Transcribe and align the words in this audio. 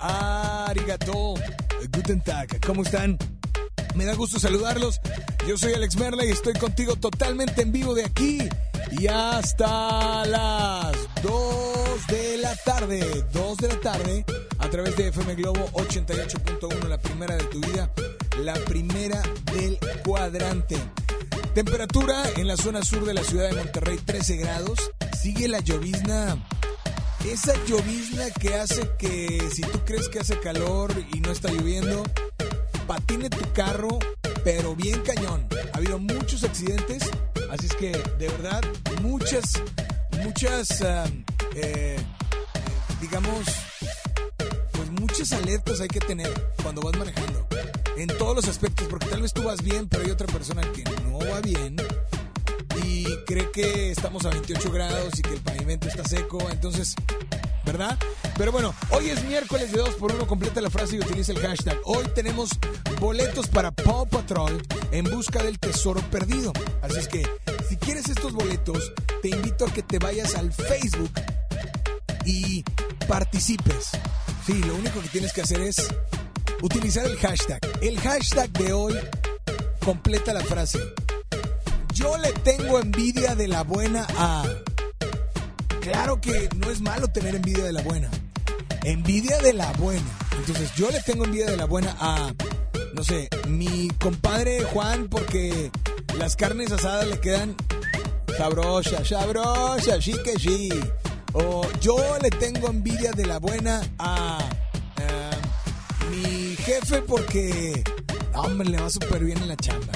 arigato, 0.00 1.34
guten 1.94 2.20
tag. 2.22 2.60
¿Cómo 2.66 2.82
están? 2.82 3.18
Me 3.94 4.04
da 4.04 4.14
gusto 4.14 4.38
saludarlos. 4.38 5.00
Yo 5.48 5.56
soy 5.58 5.72
Alex 5.74 5.96
Merla 5.96 6.24
y 6.24 6.30
estoy 6.30 6.54
contigo 6.54 6.96
totalmente 6.96 7.62
en 7.62 7.72
vivo 7.72 7.94
de 7.94 8.04
aquí 8.04 8.48
y 8.92 9.06
hasta 9.06 10.24
las 10.26 10.96
2 11.22 12.06
de 12.08 12.36
la 12.38 12.54
tarde. 12.56 13.24
2 13.32 13.56
de 13.56 13.68
la 13.68 13.80
tarde 13.80 14.24
a 14.58 14.68
través 14.68 14.96
de 14.96 15.08
FM 15.08 15.34
Globo 15.34 15.66
88.1, 15.72 16.88
la 16.88 16.98
primera 16.98 17.36
de 17.36 17.44
tu 17.44 17.60
vida, 17.60 17.90
la 18.42 18.54
primera 18.54 19.20
del 19.52 19.78
cuadrante. 20.04 20.76
Temperatura 21.54 22.22
en 22.36 22.46
la 22.46 22.56
zona 22.56 22.82
sur 22.82 23.04
de 23.04 23.14
la 23.14 23.24
ciudad 23.24 23.48
de 23.50 23.56
Monterrey 23.56 23.98
13 23.98 24.36
grados. 24.36 24.78
Sigue 25.20 25.48
la 25.48 25.60
llovizna. 25.60 26.36
Esa 27.30 27.54
llovizna 27.64 28.28
que 28.32 28.54
hace 28.54 28.90
que 28.98 29.48
si 29.54 29.62
tú 29.62 29.78
crees 29.84 30.08
que 30.08 30.18
hace 30.18 30.40
calor 30.40 30.92
y 31.14 31.20
no 31.20 31.30
está 31.30 31.48
lloviendo, 31.48 32.02
patine 32.88 33.30
tu 33.30 33.52
carro, 33.52 34.00
pero 34.42 34.74
bien 34.74 35.00
cañón. 35.02 35.46
Ha 35.72 35.76
habido 35.76 36.00
muchos 36.00 36.42
accidentes, 36.42 37.04
así 37.48 37.66
es 37.66 37.74
que 37.76 37.92
de 38.18 38.28
verdad 38.28 38.60
muchas, 39.02 39.62
muchas, 40.24 40.82
eh, 41.54 42.00
digamos, 43.00 43.44
pues 44.72 44.90
muchas 44.90 45.30
alertas 45.32 45.80
hay 45.80 45.88
que 45.88 46.00
tener 46.00 46.32
cuando 46.64 46.82
vas 46.82 46.98
manejando. 46.98 47.46
En 47.96 48.08
todos 48.08 48.34
los 48.34 48.48
aspectos, 48.48 48.88
porque 48.88 49.06
tal 49.06 49.22
vez 49.22 49.32
tú 49.32 49.44
vas 49.44 49.62
bien, 49.62 49.88
pero 49.88 50.02
hay 50.02 50.10
otra 50.10 50.26
persona 50.26 50.62
que 50.72 50.82
no 51.04 51.20
va 51.20 51.40
bien 51.42 51.76
y 52.86 53.04
cree 53.24 53.50
que 53.50 53.90
estamos 53.90 54.24
a 54.24 54.30
28 54.30 54.70
grados 54.70 55.18
y 55.18 55.22
que 55.22 55.34
el 55.34 55.40
pavimento 55.40 55.88
está 55.88 56.04
seco, 56.04 56.38
entonces, 56.50 56.94
¿verdad? 57.72 57.96
Pero 58.36 58.50
bueno, 58.50 58.74
hoy 58.90 59.10
es 59.10 59.22
miércoles 59.24 59.70
de 59.70 59.78
2 59.78 59.90
por 59.90 60.12
1 60.12 60.26
completa 60.26 60.60
la 60.60 60.70
frase 60.70 60.96
y 60.96 60.98
utiliza 60.98 61.30
el 61.30 61.38
hashtag. 61.38 61.78
Hoy 61.84 62.04
tenemos 62.16 62.50
boletos 62.98 63.46
para 63.46 63.70
Paw 63.70 64.08
Patrol 64.08 64.60
en 64.90 65.04
busca 65.04 65.40
del 65.40 65.60
tesoro 65.60 66.00
perdido. 66.10 66.52
Así 66.82 66.98
es 66.98 67.06
que, 67.06 67.22
si 67.68 67.76
quieres 67.76 68.08
estos 68.08 68.32
boletos, 68.32 68.92
te 69.22 69.28
invito 69.28 69.66
a 69.66 69.72
que 69.72 69.84
te 69.84 70.00
vayas 70.00 70.34
al 70.34 70.52
Facebook 70.52 71.12
y 72.24 72.64
participes. 73.06 73.90
Sí, 74.44 74.54
lo 74.54 74.74
único 74.74 75.00
que 75.00 75.08
tienes 75.08 75.32
que 75.32 75.42
hacer 75.42 75.60
es 75.60 75.76
utilizar 76.62 77.06
el 77.06 77.18
hashtag. 77.18 77.60
El 77.80 78.00
hashtag 78.00 78.50
de 78.50 78.72
hoy 78.72 78.94
completa 79.84 80.34
la 80.34 80.40
frase. 80.40 80.80
Yo 81.94 82.18
le 82.18 82.32
tengo 82.32 82.80
envidia 82.80 83.36
de 83.36 83.46
la 83.46 83.62
buena 83.62 84.08
a. 84.18 84.44
claro 85.80 86.20
que 86.20 86.48
no 86.56 86.70
es 86.70 86.80
malo 86.80 87.08
tener 87.08 87.34
envidia 87.34 87.64
de 87.64 87.72
la 87.72 87.82
buena. 87.82 88.10
Envidia 88.84 89.38
de 89.38 89.52
la 89.52 89.72
buena. 89.72 90.18
Entonces 90.38 90.74
yo 90.74 90.90
le 90.90 91.00
tengo 91.02 91.24
envidia 91.24 91.46
de 91.46 91.56
la 91.56 91.66
buena 91.66 91.96
a, 91.98 92.32
no 92.94 93.04
sé, 93.04 93.28
mi 93.48 93.88
compadre 94.00 94.64
Juan 94.64 95.08
porque 95.08 95.70
las 96.18 96.36
carnes 96.36 96.72
asadas 96.72 97.06
le 97.06 97.20
quedan 97.20 97.56
sabrosas, 98.36 99.08
sabrosas, 99.08 100.02
sí 100.04 100.14
que 100.24 100.38
sí. 100.38 100.70
O 101.32 101.66
yo 101.80 101.98
le 102.22 102.30
tengo 102.30 102.68
envidia 102.68 103.12
de 103.12 103.26
la 103.26 103.38
buena 103.38 103.82
a 103.98 104.38
eh, 104.98 106.10
mi 106.10 106.56
jefe 106.56 107.02
porque, 107.02 107.84
hombre, 108.34 108.68
le 108.68 108.78
va 108.80 108.90
súper 108.90 109.24
bien 109.24 109.38
en 109.38 109.48
la 109.48 109.56
chamba. 109.56 109.92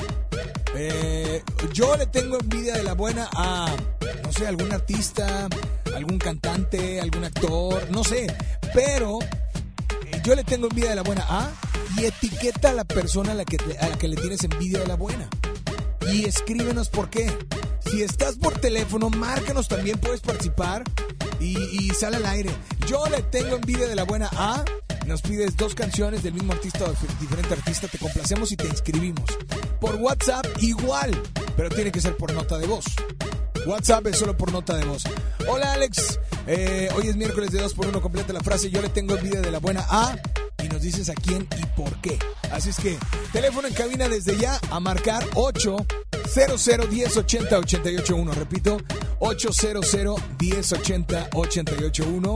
Eh, 0.76 1.43
yo 1.73 1.97
le 1.97 2.07
tengo 2.07 2.38
envidia 2.38 2.75
de 2.75 2.83
la 2.83 2.95
buena 2.95 3.28
a, 3.33 3.75
no 4.23 4.33
sé, 4.33 4.47
algún 4.47 4.73
artista, 4.73 5.49
algún 5.95 6.19
cantante, 6.19 7.00
algún 7.00 7.25
actor, 7.25 7.90
no 7.90 8.02
sé. 8.04 8.26
Pero 8.73 9.19
eh, 9.21 10.21
yo 10.25 10.35
le 10.35 10.45
tengo 10.45 10.66
envidia 10.69 10.90
de 10.90 10.97
la 10.97 11.02
buena 11.02 11.25
a 11.28 11.50
y 11.97 12.04
etiqueta 12.07 12.71
a 12.71 12.73
la 12.73 12.85
persona 12.85 13.33
a 13.33 13.35
la 13.35 13.45
que, 13.45 13.57
a 13.78 13.88
la 13.88 13.99
que 13.99 14.09
le 14.09 14.16
tienes 14.16 14.43
envidia 14.45 14.81
de 14.81 14.87
la 14.87 14.97
buena. 14.97 15.28
Y 16.12 16.25
escríbenos 16.25 16.88
por 16.88 17.09
qué. 17.09 17.31
Si 17.90 18.02
estás 18.02 18.37
por 18.37 18.59
teléfono, 18.59 19.11
márcanos 19.11 19.69
también, 19.69 19.99
puedes 19.99 20.21
participar 20.21 20.85
y, 21.40 21.90
sale 21.90 22.16
al 22.16 22.26
aire. 22.26 22.50
Yo 22.88 23.04
le 23.07 23.23
tengo 23.23 23.57
envidia 23.57 23.87
de 23.87 23.95
la 23.95 24.04
buena 24.04 24.28
a. 24.33 24.64
Nos 25.07 25.21
pides 25.21 25.57
dos 25.57 25.75
canciones 25.75 26.23
del 26.23 26.33
mismo 26.33 26.54
artista 26.54 26.85
o 26.85 26.95
diferente 27.21 27.52
artista, 27.52 27.88
te 27.88 27.99
complacemos 27.99 28.50
y 28.52 28.57
te 28.57 28.66
inscribimos. 28.66 29.25
Por 29.85 29.97
WhatsApp 29.97 30.47
igual, 30.62 31.11
pero 31.59 31.69
tiene 31.69 31.93
que 31.93 32.00
ser 32.00 32.17
por 32.17 32.33
nota 32.33 32.57
de 32.57 32.67
voz. 32.67 32.87
WhatsApp 33.67 34.07
es 34.07 34.17
solo 34.17 34.35
por 34.35 34.50
nota 34.50 34.75
de 34.79 34.85
voz. 34.87 35.05
Hola 35.47 35.75
Alex, 35.75 36.19
Eh, 36.47 36.88
hoy 36.97 37.09
es 37.09 37.17
miércoles 37.17 37.50
de 37.50 37.61
2 37.61 37.75
por 37.75 37.87
1 37.88 38.00
completa 38.00 38.33
la 38.33 38.41
frase 38.41 38.71
yo 38.71 38.81
le 38.81 38.88
tengo 38.88 39.14
envidia 39.14 39.43
de 39.43 39.50
la 39.50 39.59
buena 39.59 39.85
A 39.91 40.17
y 40.62 40.69
nos 40.69 40.81
dices 40.81 41.11
a 41.11 41.14
quién 41.14 41.47
y 41.59 41.67
por 41.79 42.00
qué. 42.00 42.19
Así 42.50 42.71
es 42.71 42.76
que 42.76 42.99
teléfono 43.31 43.69
en 43.69 43.75
cabina 43.75 44.09
desde 44.09 44.38
ya 44.38 44.59
a 44.71 44.81
marcar 44.81 45.23
800 45.35 46.88
1080 46.91 47.59
881. 47.59 48.33
Repito, 48.33 48.79
800 49.19 49.95
1080 50.41 51.29
881. 51.35 52.35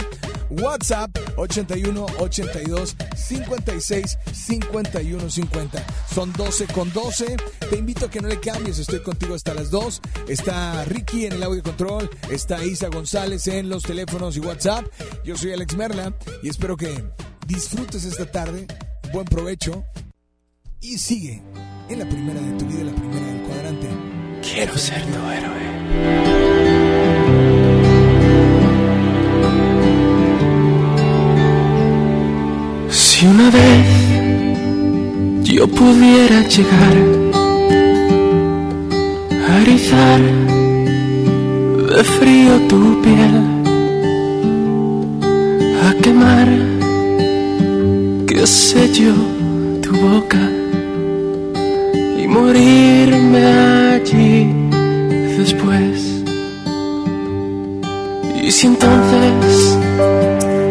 WhatsApp 0.51 1.17
81 1.39 2.07
82 2.19 2.97
56 3.17 4.19
51 4.33 5.31
50. 5.31 5.87
Son 6.13 6.33
12 6.33 6.67
con 6.67 6.93
12. 6.93 7.37
Te 7.71 7.77
invito 7.77 8.07
a 8.07 8.11
que 8.11 8.21
no 8.21 8.29
le 8.29 8.41
cambies. 8.41 8.79
Estoy 8.79 9.01
contigo 9.01 9.35
hasta 9.35 9.55
las 9.55 9.71
2. 9.71 10.01
Está 10.29 10.85
Ricky 10.85 11.27
en 11.27 11.35
el 11.35 11.43
audio 11.43 11.63
control. 11.63 12.11
Está 12.31 12.65
Isa 12.65 12.89
González 12.89 13.47
en 13.49 13.69
los 13.69 13.83
teléfonos 13.83 14.37
y 14.37 14.41
WhatsApp. 14.41 14.87
Yo 15.25 15.37
soy 15.37 15.53
Alex 15.53 15.77
Merla 15.77 16.15
y 16.43 16.49
espero 16.49 16.77
que 16.77 17.05
disfrutes 17.47 18.05
esta 18.05 18.31
tarde. 18.31 18.67
Buen 19.13 19.25
provecho. 19.25 19.85
Y 20.81 20.99
sigue 20.99 21.43
en 21.89 21.99
la 21.99 22.09
primera 22.09 22.41
de 22.41 22.53
tu 22.53 22.67
vida, 22.67 22.85
la 22.85 22.95
primera 22.95 23.27
del 23.27 23.43
cuadrante. 23.43 23.89
Quiero 24.43 24.77
ser 24.79 25.03
tu 25.07 25.31
héroe. 25.31 26.38
Si 33.19 33.27
una 33.27 33.51
vez 33.51 33.89
yo 35.43 35.67
pudiera 35.67 36.41
llegar 36.47 36.97
a 39.49 39.61
erizar 39.63 40.21
de 41.97 42.05
frío 42.05 42.53
tu 42.69 43.03
piel, 43.03 43.37
a 45.85 45.95
quemar, 46.01 46.49
qué 48.29 48.47
sé 48.47 48.89
yo, 48.93 49.15
tu 49.83 49.97
boca 49.97 50.45
y 52.23 52.25
morirme 52.29 53.45
allí 53.95 54.47
después. 55.37 56.23
Y 58.41 58.53
si 58.53 58.69
entonces 58.69 59.77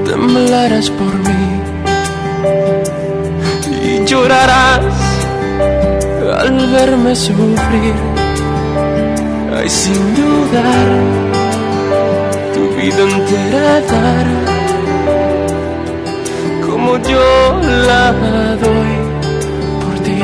temblarás 0.06 0.90
por 0.92 1.14
mí 1.14 1.57
llorarás 4.08 4.86
al 6.40 6.72
verme 6.72 7.14
sufrir, 7.16 7.96
ay 9.58 9.70
sin 9.70 10.02
dudar, 10.16 10.88
tu 12.54 12.64
vida 12.78 13.02
entera 13.16 13.82
dar 13.92 14.28
como 16.66 16.98
yo 17.12 17.28
la 17.88 18.04
doy 18.66 18.94
por 19.82 19.96
ti. 20.06 20.22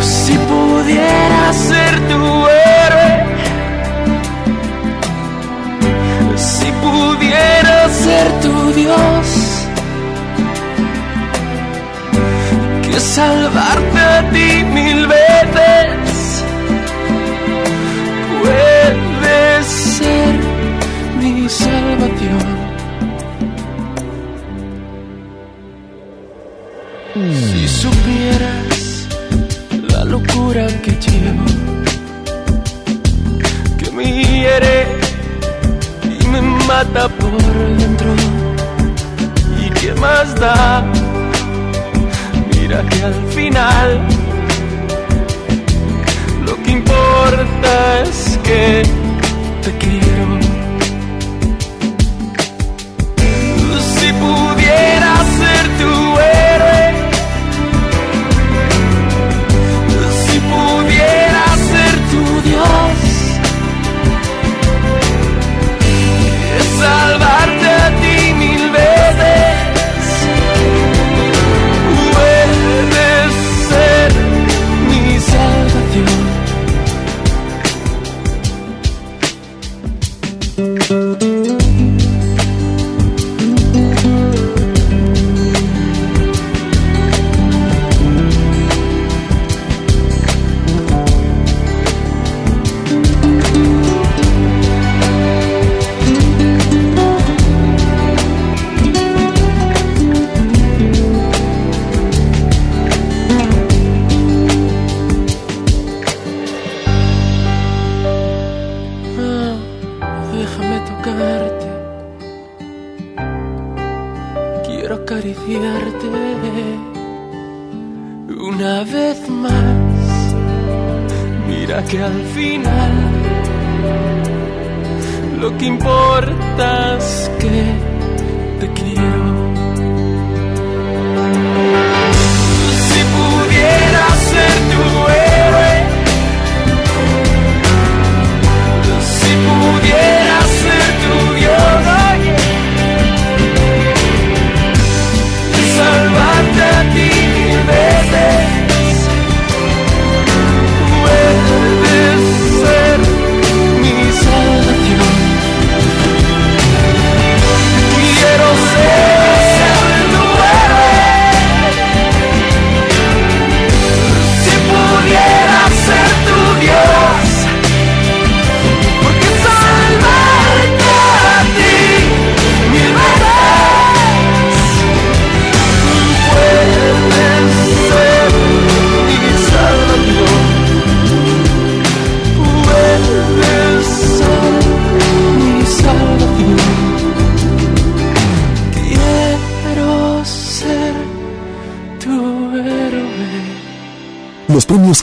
Si 0.00 0.34
pudiera 0.50 1.52
ser 1.52 1.92
tu 2.10 2.22
héroe, 2.62 3.12
si 6.36 6.68
pudiera 6.84 7.88
ser 8.04 8.26
tu 8.42 8.54
Dios, 8.80 9.21
salvarte 13.02 14.00
a 14.00 14.30
ti 14.30 14.64
mil 14.64 15.06
veces 15.06 16.44
puede 18.40 19.62
ser 19.64 20.34
mi 21.18 21.48
salvación. 21.48 22.62
Si 27.14 27.68
supieras 27.68 29.08
la 29.90 30.04
locura 30.04 30.66
que 30.84 30.92
llevo, 30.92 31.44
que 33.78 33.90
me 33.90 34.04
hiere 34.04 34.86
y 36.20 36.26
me 36.28 36.40
mata 36.40 37.08
por 37.08 37.36
dentro, 37.78 38.14
y 39.60 39.70
qué 39.78 39.92
más 39.94 40.34
da, 40.36 40.82
mira 42.72 42.88
que 42.88 43.02
al 43.04 43.14
final 43.32 44.00
lo 46.46 46.62
que 46.62 46.70
importa 46.70 48.02
es 48.02 48.38
que 48.42 48.82
te 49.62 49.78
quiero. 49.78 50.51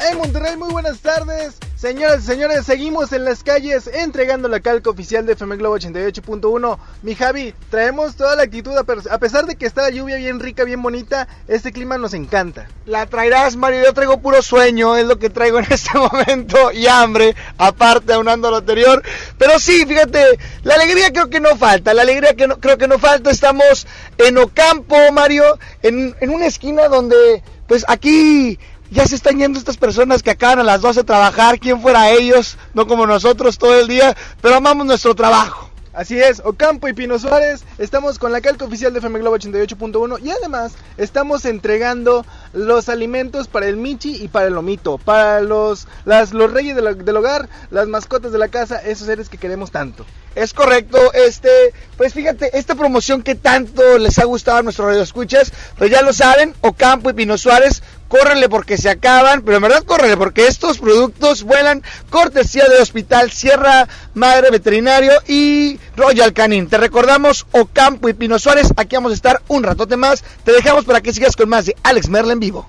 En 0.00 0.16
Monterrey, 0.16 0.56
muy 0.56 0.70
buenas 0.70 1.00
tardes. 1.00 1.56
Señoras 1.74 2.22
y 2.22 2.26
señores, 2.26 2.64
seguimos 2.64 3.12
en 3.12 3.24
las 3.24 3.42
calles 3.42 3.88
entregando 3.88 4.48
la 4.48 4.60
calca 4.60 4.90
oficial 4.90 5.26
de 5.26 5.32
FM 5.32 5.56
Globo 5.56 5.76
88.1. 5.76 6.78
Mi 7.02 7.16
Javi, 7.16 7.52
traemos 7.68 8.14
toda 8.14 8.36
la 8.36 8.44
actitud, 8.44 8.76
a 8.76 9.18
pesar 9.18 9.46
de 9.46 9.56
que 9.56 9.66
está 9.66 9.82
la 9.82 9.90
lluvia 9.90 10.16
bien 10.16 10.38
rica, 10.38 10.62
bien 10.62 10.82
bonita, 10.82 11.26
este 11.48 11.72
clima 11.72 11.98
nos 11.98 12.14
encanta. 12.14 12.68
La 12.86 13.06
traerás, 13.06 13.56
Mario, 13.56 13.82
yo 13.84 13.92
traigo 13.92 14.20
puro 14.20 14.40
sueño, 14.40 14.96
es 14.96 15.04
lo 15.04 15.18
que 15.18 15.30
traigo 15.30 15.58
en 15.58 15.66
este 15.70 15.98
momento, 15.98 16.70
y 16.70 16.86
hambre, 16.86 17.34
aparte 17.58 18.12
aunando 18.12 18.50
lo 18.50 18.58
anterior. 18.58 19.02
Pero 19.36 19.58
sí, 19.58 19.84
fíjate, 19.84 20.38
la 20.62 20.74
alegría 20.74 21.12
creo 21.12 21.28
que 21.28 21.40
no 21.40 21.56
falta, 21.56 21.92
la 21.92 22.02
alegría 22.02 22.34
que 22.34 22.46
no, 22.46 22.60
creo 22.60 22.78
que 22.78 22.86
no 22.86 23.00
falta. 23.00 23.30
Estamos 23.30 23.86
en 24.16 24.38
Ocampo, 24.38 24.96
Mario, 25.12 25.58
en, 25.82 26.14
en 26.20 26.30
una 26.30 26.46
esquina 26.46 26.86
donde, 26.86 27.42
pues 27.66 27.84
aquí 27.88 28.58
ya 28.90 29.06
se 29.06 29.14
están 29.14 29.38
yendo 29.38 29.58
estas 29.58 29.76
personas 29.76 30.22
que 30.22 30.30
acaban 30.30 30.60
a 30.60 30.64
las 30.64 30.80
12 30.80 31.00
a 31.00 31.04
trabajar, 31.04 31.58
quién 31.58 31.80
fuera 31.80 32.10
ellos, 32.10 32.56
no 32.74 32.86
como 32.86 33.06
nosotros 33.06 33.58
todo 33.58 33.78
el 33.78 33.88
día, 33.88 34.16
pero 34.40 34.56
amamos 34.56 34.86
nuestro 34.86 35.14
trabajo. 35.14 35.68
Así 35.98 36.16
es, 36.16 36.40
Ocampo 36.44 36.86
y 36.86 36.92
Pino 36.92 37.18
Suárez, 37.18 37.64
estamos 37.78 38.20
con 38.20 38.30
la 38.30 38.40
calca 38.40 38.64
oficial 38.64 38.92
de 38.92 39.00
FM 39.00 39.18
Globo 39.18 39.36
88.1 39.36 40.20
y 40.22 40.30
además 40.30 40.74
estamos 40.96 41.44
entregando 41.44 42.24
los 42.52 42.88
alimentos 42.88 43.48
para 43.48 43.66
el 43.66 43.76
Michi 43.76 44.22
y 44.22 44.28
para 44.28 44.46
el 44.46 44.54
Lomito, 44.54 44.98
para 44.98 45.40
los, 45.40 45.88
las, 46.04 46.32
los 46.32 46.52
reyes 46.52 46.76
del 46.76 47.16
hogar, 47.16 47.48
las 47.72 47.88
mascotas 47.88 48.30
de 48.30 48.38
la 48.38 48.46
casa, 48.46 48.78
esos 48.78 49.08
seres 49.08 49.28
que 49.28 49.38
queremos 49.38 49.72
tanto. 49.72 50.06
Es 50.36 50.54
correcto, 50.54 51.12
este, 51.14 51.48
pues 51.96 52.14
fíjate, 52.14 52.56
esta 52.56 52.76
promoción 52.76 53.24
que 53.24 53.34
tanto 53.34 53.98
les 53.98 54.20
ha 54.20 54.24
gustado 54.24 54.58
a 54.58 54.62
nuestros 54.62 54.86
radioescuchas, 54.86 55.52
pues 55.76 55.90
ya 55.90 56.02
lo 56.02 56.12
saben, 56.12 56.54
Ocampo 56.60 57.10
y 57.10 57.14
Pino 57.14 57.36
Suárez 57.36 57.82
córrele 58.08 58.48
porque 58.48 58.76
se 58.76 58.90
acaban, 58.90 59.42
pero 59.42 59.58
en 59.58 59.62
verdad 59.62 59.84
córrele 59.84 60.16
porque 60.16 60.46
estos 60.46 60.78
productos 60.78 61.44
vuelan 61.44 61.82
cortesía 62.10 62.64
de 62.68 62.80
Hospital 62.80 63.30
Sierra 63.30 63.88
Madre 64.14 64.50
Veterinario 64.50 65.12
y 65.28 65.78
Royal 65.96 66.32
Canin. 66.32 66.68
Te 66.68 66.78
recordamos 66.78 67.46
Ocampo 67.52 68.08
y 68.08 68.14
Pino 68.14 68.38
Suárez, 68.38 68.72
aquí 68.76 68.96
vamos 68.96 69.12
a 69.12 69.14
estar 69.14 69.42
un 69.48 69.62
ratote 69.62 69.96
más. 69.96 70.24
Te 70.44 70.52
dejamos 70.52 70.84
para 70.84 71.00
que 71.00 71.12
sigas 71.12 71.36
con 71.36 71.48
más 71.48 71.66
de 71.66 71.76
Alex 71.82 72.08
Merla 72.08 72.32
en 72.32 72.40
vivo. 72.40 72.66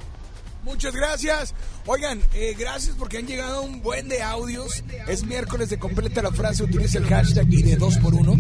Muchas 0.63 0.93
gracias. 0.93 1.55
Oigan, 1.87 2.21
eh, 2.35 2.55
gracias 2.57 2.95
porque 2.99 3.17
han 3.17 3.25
llegado 3.25 3.63
un 3.63 3.81
buen 3.81 4.07
de 4.07 4.21
audios. 4.21 4.83
Es 5.07 5.23
miércoles 5.23 5.69
de 5.69 5.79
completa 5.79 6.21
la 6.21 6.31
frase, 6.31 6.63
utiliza 6.63 6.99
el 6.99 7.07
hashtag 7.07 7.47
y 7.49 7.63
de 7.63 7.75
2 7.77 7.97
por 7.97 8.13
1 8.13 8.33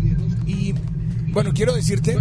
Y 0.45 0.75
bueno, 1.31 1.51
quiero 1.53 1.73
decirte 1.73 2.15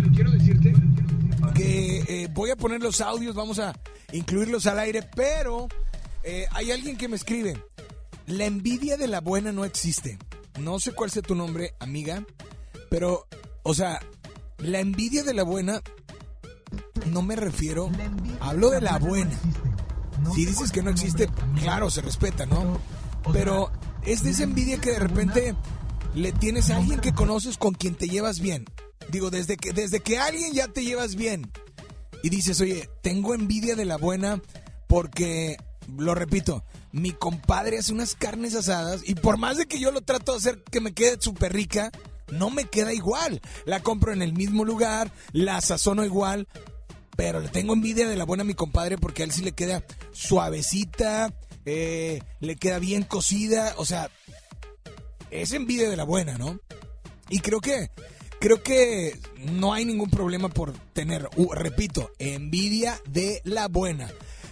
que 1.52 1.98
eh, 2.08 2.28
voy 2.32 2.50
a 2.50 2.56
poner 2.56 2.82
los 2.82 3.00
audios, 3.00 3.34
vamos 3.34 3.58
a 3.58 3.78
incluirlos 4.12 4.66
al 4.66 4.78
aire, 4.78 5.08
pero 5.14 5.68
eh, 6.22 6.46
hay 6.52 6.70
alguien 6.70 6.96
que 6.96 7.08
me 7.08 7.16
escribe, 7.16 7.62
la 8.26 8.44
envidia 8.44 8.96
de 8.96 9.08
la 9.08 9.20
buena 9.20 9.52
no 9.52 9.64
existe. 9.64 10.18
No 10.60 10.80
sé 10.80 10.92
cuál 10.92 11.10
sea 11.10 11.22
tu 11.22 11.34
nombre, 11.34 11.74
amiga, 11.78 12.24
pero, 12.90 13.26
o 13.62 13.74
sea, 13.74 14.00
la 14.58 14.80
envidia 14.80 15.22
de 15.22 15.34
la 15.34 15.44
buena, 15.44 15.82
no 17.06 17.22
me 17.22 17.36
refiero, 17.36 17.90
hablo 18.40 18.70
de 18.70 18.80
la 18.80 18.98
buena. 18.98 19.38
Si 20.34 20.44
dices 20.44 20.72
que 20.72 20.82
no 20.82 20.90
existe, 20.90 21.28
claro, 21.60 21.90
se 21.90 22.02
respeta, 22.02 22.44
¿no? 22.44 22.80
Pero 23.32 23.70
es 24.04 24.24
de 24.24 24.30
esa 24.30 24.42
envidia 24.42 24.80
que 24.80 24.90
de 24.90 24.98
repente 24.98 25.54
le 26.14 26.32
tienes 26.32 26.70
a 26.70 26.76
alguien 26.76 27.00
que 27.00 27.12
conoces 27.12 27.56
con 27.56 27.74
quien 27.74 27.94
te 27.94 28.08
llevas 28.08 28.40
bien. 28.40 28.64
Digo, 29.10 29.30
desde 29.30 29.56
que, 29.56 29.72
desde 29.72 30.00
que 30.00 30.18
alguien 30.18 30.52
ya 30.52 30.68
te 30.68 30.84
llevas 30.84 31.14
bien 31.14 31.50
y 32.22 32.28
dices, 32.28 32.60
oye, 32.60 32.88
tengo 33.02 33.34
envidia 33.34 33.74
de 33.76 33.84
la 33.84 33.96
buena 33.96 34.42
porque, 34.86 35.56
lo 35.96 36.14
repito, 36.14 36.64
mi 36.92 37.12
compadre 37.12 37.78
hace 37.78 37.92
unas 37.92 38.14
carnes 38.14 38.54
asadas 38.54 39.02
y 39.04 39.14
por 39.14 39.38
más 39.38 39.56
de 39.56 39.66
que 39.66 39.78
yo 39.78 39.90
lo 39.90 40.00
trato 40.00 40.32
de 40.32 40.38
hacer 40.38 40.62
que 40.64 40.80
me 40.80 40.92
quede 40.92 41.20
súper 41.20 41.52
rica, 41.52 41.90
no 42.30 42.50
me 42.50 42.64
queda 42.64 42.92
igual. 42.92 43.40
La 43.64 43.80
compro 43.80 44.12
en 44.12 44.22
el 44.22 44.32
mismo 44.32 44.64
lugar, 44.64 45.12
la 45.32 45.60
sazono 45.60 46.04
igual, 46.04 46.48
pero 47.16 47.40
le 47.40 47.48
tengo 47.48 47.74
envidia 47.74 48.08
de 48.08 48.16
la 48.16 48.24
buena 48.24 48.42
a 48.42 48.46
mi 48.46 48.54
compadre 48.54 48.98
porque 48.98 49.22
a 49.22 49.24
él 49.26 49.32
sí 49.32 49.42
le 49.42 49.52
queda 49.52 49.84
suavecita, 50.12 51.34
eh, 51.64 52.22
le 52.40 52.56
queda 52.56 52.78
bien 52.78 53.02
cocida, 53.02 53.74
o 53.76 53.84
sea, 53.84 54.10
es 55.30 55.52
envidia 55.52 55.90
de 55.90 55.96
la 55.96 56.04
buena, 56.04 56.38
¿no? 56.38 56.60
Y 57.28 57.40
creo 57.40 57.60
que 57.60 57.90
creo 58.38 58.62
que 58.62 59.18
no 59.52 59.72
hay 59.72 59.84
ningún 59.84 60.10
problema 60.10 60.48
por 60.48 60.72
tener, 60.92 61.28
uh, 61.36 61.52
repito, 61.52 62.10
envidia 62.18 63.00
de 63.06 63.40
la 63.44 63.68
buena. 63.68 64.08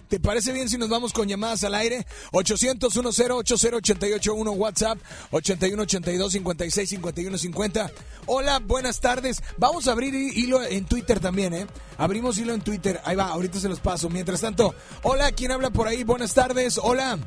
¿Te 0.09 0.21
parece 0.21 0.53
bien 0.53 0.69
si 0.69 0.79
nos 0.79 0.89
vamos 0.89 1.13
con 1.13 1.27
llamadas 1.27 1.65
al 1.65 1.75
aire? 1.75 2.07
800-1080-80881 2.31 4.57
WhatsApp 4.57 4.99
8182-565150. 5.33 7.91
Hola, 8.27 8.61
buenas 8.61 9.01
tardes. 9.01 9.43
Vamos 9.57 9.89
a 9.89 9.93
abrir 9.93 10.15
hilo 10.15 10.63
en 10.63 10.85
Twitter 10.85 11.19
también, 11.19 11.55
¿eh? 11.55 11.67
Abrimos 11.99 12.39
hilo 12.39 12.55
en 12.55 12.61
Twitter. 12.61 13.01
Ahí 13.05 13.17
va, 13.17 13.31
ahorita 13.31 13.59
se 13.59 13.69
los 13.69 13.81
paso. 13.81 14.09
Mientras 14.09 14.41
tanto, 14.41 14.77
hola, 15.03 15.33
¿quién 15.33 15.51
habla 15.51 15.71
por 15.71 15.89
ahí? 15.89 16.05
Buenas 16.05 16.35
tardes. 16.35 16.79
Hola. 16.81 17.19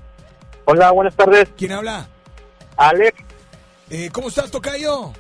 Hola, 0.64 0.92
buenas 0.92 1.18
tardes. 1.18 1.50
¿Quién 1.58 1.74
habla? 1.74 2.08
Alex. 2.78 3.22
Eh, 3.90 4.10
¿Cómo 4.14 4.30
estás, 4.30 4.52
Tocayo? 4.52 5.12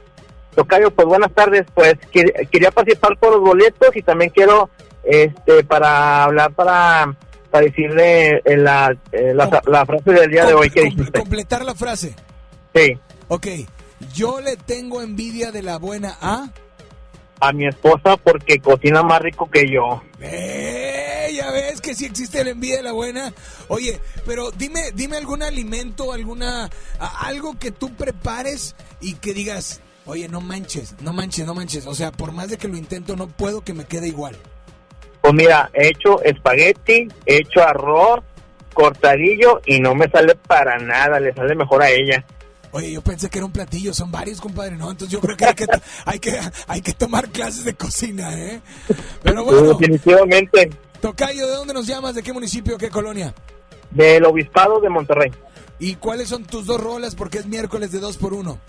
Tocayo, 0.56 0.92
pues 0.92 1.08
buenas 1.08 1.32
tardes. 1.34 1.66
Pues 1.74 1.96
quería 2.12 2.72
participar 2.72 3.18
por 3.18 3.32
los 3.32 3.42
boletos 3.42 3.96
y 3.96 4.02
también 4.02 4.32
quiero, 4.32 4.70
este, 5.04 5.64
para 5.64 6.24
hablar 6.24 6.54
para, 6.54 7.16
para 7.50 7.66
decirle 7.66 8.42
eh, 8.46 8.58
la, 8.58 8.96
eh, 9.12 9.34
la, 9.34 9.62
la, 9.66 9.86
frase 9.86 10.12
del 10.12 10.32
día 10.32 10.46
de 10.46 10.54
hoy 10.54 10.70
que 10.70 10.84
dijiste. 10.84 11.20
Completar 11.20 11.64
la 11.64 11.76
frase. 11.76 12.16
Sí. 12.74 12.98
Ok. 13.28 13.48
Yo 14.14 14.40
le 14.42 14.56
tengo 14.58 15.02
envidia 15.02 15.52
de 15.52 15.62
la 15.62 15.78
buena 15.78 16.18
A. 16.22 16.50
A 17.42 17.54
mi 17.54 17.68
esposa 17.68 18.18
porque 18.18 18.60
cocina 18.60 19.02
más 19.02 19.22
rico 19.22 19.50
que 19.50 19.70
yo. 19.70 20.04
¡Eh! 20.20 21.32
Ya 21.34 21.52
ves 21.52 21.80
que 21.80 21.96
sí 21.96 22.06
existe 22.06 22.44
la 22.44 22.50
envidia 22.50 22.78
de 22.78 22.84
la 22.84 22.92
buena. 22.92 23.34
Oye, 23.70 24.00
pero 24.26 24.52
dime, 24.52 24.92
dime 24.94 25.18
algún 25.18 25.42
alimento, 25.42 26.12
alguna, 26.12 26.70
algo 27.00 27.58
que 27.58 27.72
tú 27.72 27.94
prepares 27.94 28.76
y 29.00 29.14
que 29.16 29.34
digas, 29.34 29.82
Oye, 30.06 30.28
no 30.28 30.42
manches, 30.42 30.96
no 31.02 31.14
manches, 31.14 31.46
no 31.46 31.54
manches. 31.54 31.86
O 31.86 31.94
sea, 31.94 32.12
por 32.12 32.32
más 32.32 32.50
de 32.50 32.58
que 32.58 32.68
lo 32.68 32.78
intento, 32.78 33.16
no 33.16 33.28
puedo 33.28 33.62
que 33.62 33.74
me 33.74 33.86
quede 33.86 34.08
igual. 34.08 34.36
Pues 35.22 35.34
mira, 35.34 35.70
he 35.74 35.88
hecho 35.88 36.22
espagueti, 36.24 37.08
he 37.26 37.38
hecho 37.38 37.62
arroz, 37.62 38.22
cortadillo 38.74 39.62
y 39.66 39.80
no 39.80 39.94
me 39.94 40.10
sale 40.10 40.36
para 40.36 40.78
nada, 40.80 41.20
le 41.20 41.34
sale 41.34 41.56
mejor 41.56 41.84
a 41.84 41.90
ella. 41.90 42.26
Oye, 42.72 42.92
yo 42.92 43.02
pensé 43.02 43.30
que 43.30 43.40
era 43.40 43.46
un 43.46 43.52
platillo, 43.52 43.94
son 43.94 44.12
varios, 44.12 44.40
compadre, 44.40 44.78
¿no? 44.78 44.92
Entonces 44.92 45.10
yo 45.10 45.20
creo 45.20 45.36
que 45.36 45.46
hay 45.46 45.56
que, 45.56 45.66
hay 46.06 46.20
que, 46.20 46.40
hay 46.68 46.82
que 46.82 46.94
tomar 46.94 47.30
clases 47.30 47.66
de 47.66 47.74
cocina, 47.74 48.34
¿eh? 48.34 48.62
Pero 49.24 49.44
bueno. 49.44 49.74
Definitivamente. 49.74 50.70
Tocayo, 51.02 51.48
¿de 51.48 51.56
dónde 51.56 51.74
nos 51.74 51.88
llamas? 51.88 52.16
¿De 52.16 52.24
qué 52.24 52.34
municipio, 52.34 52.78
qué 52.78 52.90
colonia? 52.90 53.34
Del 53.92 54.26
Obispado 54.26 54.80
de 54.80 54.90
Monterrey. 54.90 55.32
¿Y 55.80 55.96
cuáles 55.96 56.30
son 56.30 56.44
tus 56.44 56.66
dos 56.66 56.80
rolas? 56.80 57.16
Porque 57.16 57.40
es 57.40 57.46
miércoles 57.48 57.92
de 57.92 58.00
dos 58.00 58.18
por 58.18 58.34
uno. 58.34 58.60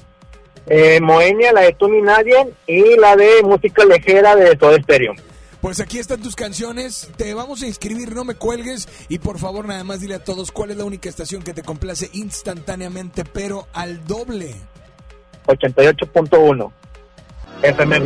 Eh, 0.66 1.00
Moenia, 1.00 1.52
la 1.52 1.62
de 1.62 1.72
Tú 1.72 1.88
ni 1.88 2.02
Nadie, 2.02 2.52
y 2.66 2.96
la 2.96 3.16
de 3.16 3.42
música 3.42 3.84
ligera 3.84 4.36
de 4.36 4.56
todo 4.56 4.76
estéreo. 4.76 5.14
Pues 5.60 5.78
aquí 5.78 5.98
están 5.98 6.22
tus 6.22 6.36
canciones, 6.36 7.10
te 7.16 7.34
vamos 7.34 7.62
a 7.62 7.66
inscribir, 7.66 8.14
no 8.14 8.24
me 8.24 8.34
cuelgues 8.34 8.88
y 9.10 9.18
por 9.18 9.38
favor 9.38 9.66
nada 9.66 9.84
más 9.84 10.00
dile 10.00 10.14
a 10.14 10.24
todos 10.24 10.52
cuál 10.52 10.70
es 10.70 10.78
la 10.78 10.86
única 10.86 11.10
estación 11.10 11.42
que 11.42 11.52
te 11.52 11.62
complace 11.62 12.08
instantáneamente, 12.14 13.24
pero 13.24 13.66
al 13.74 14.06
doble. 14.06 14.54
88.1 15.46 16.72
FM 17.62 18.00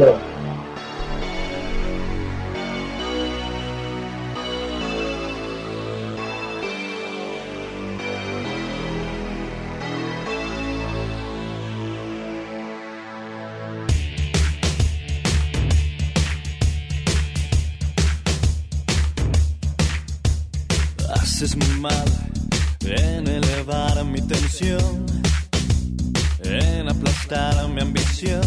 en 26.45 26.89
aplastar 26.89 27.69
mi 27.69 27.81
ambición. 27.81 28.43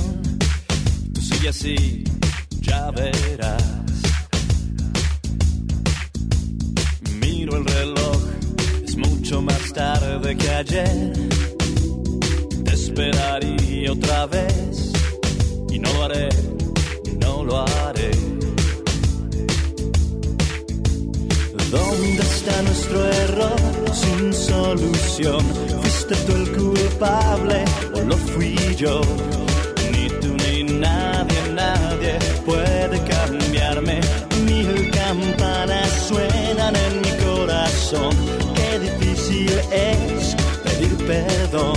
Tú 1.13 1.21
sigue 1.21 1.49
así, 1.49 2.03
ya 2.61 2.91
verás. 2.91 3.63
Miro 7.21 7.57
el 7.57 7.65
reloj, 7.65 8.21
es 8.83 8.97
mucho 8.97 9.41
más 9.41 9.73
tarde 9.73 10.35
que 10.35 10.49
ayer. 10.49 11.13
Te 12.65 12.73
esperaría 12.73 13.91
otra 13.91 14.25
vez 14.27 14.91
y 15.69 15.79
no 15.79 15.91
lo 15.93 16.03
haré, 16.03 16.29
no 17.19 17.43
lo 17.43 17.57
haré. 17.59 18.11
¿Dónde 21.71 22.21
está 22.21 22.61
nuestro 22.61 23.05
error 23.05 23.59
sin 23.93 24.33
solución? 24.33 25.86
¿Fuiste 26.07 26.25
tú 26.25 26.37
el 26.37 26.57
culpable 26.57 27.65
o 27.93 27.99
lo 27.99 28.15
fui 28.15 28.55
yo? 28.77 29.01
Ni 29.91 30.07
tú 30.21 30.37
ni 30.37 30.63
nadie, 30.63 31.35
nadie 31.53 32.17
puede 32.45 32.97
cambiarme. 33.03 33.99
Mil 34.45 34.89
campanas 34.91 35.89
suenan 36.07 36.75
en 36.77 37.01
mi 37.01 37.11
corazón. 37.25 38.15
Qué 38.55 38.79
difícil 38.79 39.51
es 39.69 40.37
pedir 40.63 40.95
perdón. 41.05 41.76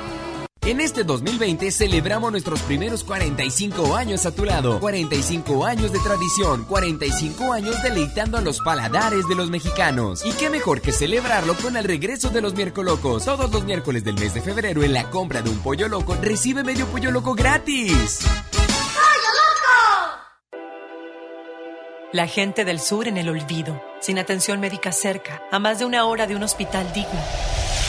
En 0.71 0.79
este 0.79 1.03
2020 1.03 1.69
celebramos 1.69 2.31
nuestros 2.31 2.61
primeros 2.61 3.03
45 3.03 3.93
años 3.93 4.25
a 4.25 4.31
tu 4.33 4.45
lado. 4.45 4.79
45 4.79 5.65
años 5.65 5.91
de 5.91 5.99
tradición, 5.99 6.63
45 6.63 7.51
años 7.51 7.83
deleitando 7.83 8.37
a 8.37 8.41
los 8.41 8.61
paladares 8.61 9.27
de 9.27 9.35
los 9.35 9.49
mexicanos. 9.49 10.25
Y 10.25 10.31
qué 10.31 10.49
mejor 10.49 10.79
que 10.79 10.93
celebrarlo 10.93 11.55
con 11.55 11.75
el 11.75 11.83
regreso 11.83 12.29
de 12.29 12.39
los 12.39 12.55
miércolocos. 12.55 13.25
Todos 13.25 13.51
los 13.51 13.65
miércoles 13.65 14.05
del 14.05 14.15
mes 14.15 14.33
de 14.33 14.39
febrero 14.39 14.81
en 14.81 14.93
la 14.93 15.09
compra 15.09 15.41
de 15.41 15.49
un 15.49 15.59
pollo 15.59 15.89
loco 15.89 16.15
recibe 16.21 16.63
medio 16.63 16.87
pollo 16.87 17.11
loco 17.11 17.33
gratis. 17.33 18.21
La 22.13 22.27
gente 22.27 22.63
del 22.63 22.79
sur 22.79 23.09
en 23.09 23.17
el 23.17 23.27
olvido, 23.27 23.83
sin 23.99 24.19
atención 24.19 24.61
médica 24.61 24.93
cerca, 24.93 25.43
a 25.51 25.59
más 25.59 25.79
de 25.79 25.85
una 25.85 26.05
hora 26.05 26.27
de 26.27 26.37
un 26.37 26.43
hospital 26.43 26.93
digno. 26.93 27.19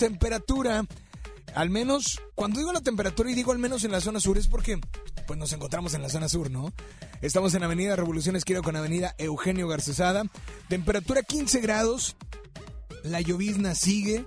Temperatura. 0.00 0.86
Al 1.54 1.68
menos, 1.68 2.22
cuando 2.34 2.58
digo 2.58 2.72
la 2.72 2.80
temperatura 2.80 3.30
y 3.30 3.34
digo 3.34 3.52
al 3.52 3.58
menos 3.58 3.84
en 3.84 3.92
la 3.92 4.00
zona 4.00 4.18
sur 4.18 4.38
es 4.38 4.48
porque 4.48 4.80
pues 5.26 5.38
nos 5.38 5.52
encontramos 5.52 5.92
en 5.92 6.00
la 6.00 6.08
zona 6.08 6.26
sur, 6.26 6.50
¿no? 6.50 6.72
Estamos 7.20 7.52
en 7.52 7.64
Avenida 7.64 7.96
Revolución 7.96 8.34
Esquina 8.34 8.62
con 8.62 8.76
Avenida 8.76 9.14
Eugenio 9.18 9.68
Garcesada. 9.68 10.22
Temperatura 10.68 11.22
15 11.22 11.60
grados. 11.60 12.16
La 13.02 13.20
llovizna 13.20 13.74
sigue. 13.74 14.24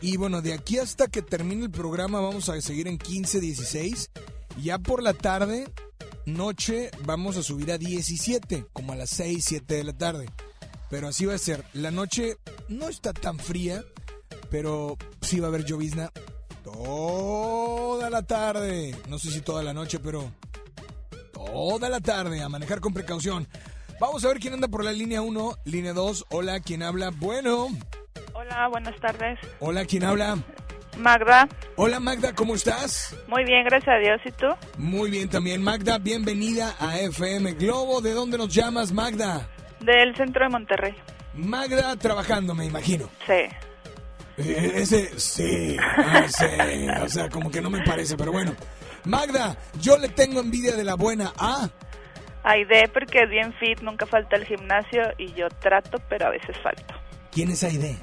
Y 0.00 0.16
bueno, 0.16 0.42
de 0.42 0.52
aquí 0.52 0.78
hasta 0.78 1.06
que 1.06 1.22
termine 1.22 1.62
el 1.62 1.70
programa 1.70 2.20
vamos 2.20 2.48
a 2.48 2.60
seguir 2.60 2.88
en 2.88 2.98
15, 2.98 3.38
16. 3.38 4.10
Ya 4.64 4.80
por 4.80 5.00
la 5.00 5.14
tarde, 5.14 5.72
noche, 6.26 6.90
vamos 7.04 7.36
a 7.36 7.44
subir 7.44 7.70
a 7.70 7.78
17, 7.78 8.66
como 8.72 8.94
a 8.94 8.96
las 8.96 9.10
6, 9.10 9.44
7 9.46 9.76
de 9.76 9.84
la 9.84 9.96
tarde. 9.96 10.28
Pero 10.90 11.06
así 11.06 11.24
va 11.24 11.34
a 11.34 11.38
ser. 11.38 11.64
La 11.72 11.92
noche 11.92 12.36
no 12.68 12.88
está 12.88 13.12
tan 13.12 13.38
fría, 13.38 13.84
pero 14.54 14.96
sí 15.20 15.40
va 15.40 15.46
a 15.46 15.48
haber 15.48 15.64
llovizna 15.64 16.12
toda 16.62 18.08
la 18.08 18.22
tarde. 18.22 18.94
No 19.08 19.18
sé 19.18 19.32
si 19.32 19.40
toda 19.40 19.64
la 19.64 19.74
noche, 19.74 19.98
pero 19.98 20.30
toda 21.32 21.88
la 21.88 21.98
tarde. 21.98 22.40
A 22.40 22.48
manejar 22.48 22.78
con 22.78 22.94
precaución. 22.94 23.48
Vamos 23.98 24.24
a 24.24 24.28
ver 24.28 24.38
quién 24.38 24.54
anda 24.54 24.68
por 24.68 24.84
la 24.84 24.92
línea 24.92 25.22
1, 25.22 25.58
línea 25.64 25.92
2. 25.92 26.26
Hola, 26.30 26.60
¿quién 26.60 26.84
habla? 26.84 27.10
Bueno. 27.10 27.66
Hola, 28.32 28.68
buenas 28.68 28.94
tardes. 29.00 29.40
Hola, 29.58 29.84
¿quién 29.86 30.04
habla? 30.04 30.38
Magda. 30.98 31.48
Hola 31.74 31.98
Magda, 31.98 32.32
¿cómo 32.32 32.54
estás? 32.54 33.16
Muy 33.26 33.42
bien, 33.42 33.64
gracias 33.64 33.96
a 33.96 33.98
Dios. 33.98 34.20
¿Y 34.24 34.30
tú? 34.30 34.46
Muy 34.78 35.10
bien 35.10 35.28
también. 35.28 35.64
Magda, 35.64 35.98
bienvenida 35.98 36.76
a 36.78 37.00
FM 37.00 37.54
Globo. 37.54 38.00
¿De 38.00 38.12
dónde 38.12 38.38
nos 38.38 38.54
llamas, 38.54 38.92
Magda? 38.92 39.48
Del 39.80 40.14
centro 40.14 40.44
de 40.44 40.50
Monterrey. 40.50 40.94
Magda 41.34 41.96
trabajando, 41.96 42.54
me 42.54 42.66
imagino. 42.66 43.10
Sí. 43.26 43.48
Ese, 44.36 45.18
sí, 45.18 45.76
sí, 46.28 46.56
o 47.02 47.08
sea, 47.08 47.28
como 47.28 47.50
que 47.50 47.60
no 47.60 47.70
me 47.70 47.82
parece, 47.84 48.16
pero 48.16 48.32
bueno. 48.32 48.54
Magda, 49.04 49.56
yo 49.80 49.98
le 49.98 50.08
tengo 50.08 50.40
envidia 50.40 50.74
de 50.76 50.82
la 50.84 50.94
buena 50.94 51.32
A. 51.36 51.68
Aide, 52.42 52.88
porque 52.88 53.20
es 53.22 53.30
bien 53.30 53.52
fit, 53.54 53.80
nunca 53.80 54.06
falta 54.06 54.36
el 54.36 54.44
gimnasio 54.44 55.02
y 55.18 55.32
yo 55.34 55.48
trato, 55.60 55.98
pero 56.08 56.26
a 56.26 56.30
veces 56.30 56.56
falto. 56.62 56.94
¿Quién 57.30 57.50
es 57.50 57.62
Aide? 57.64 57.96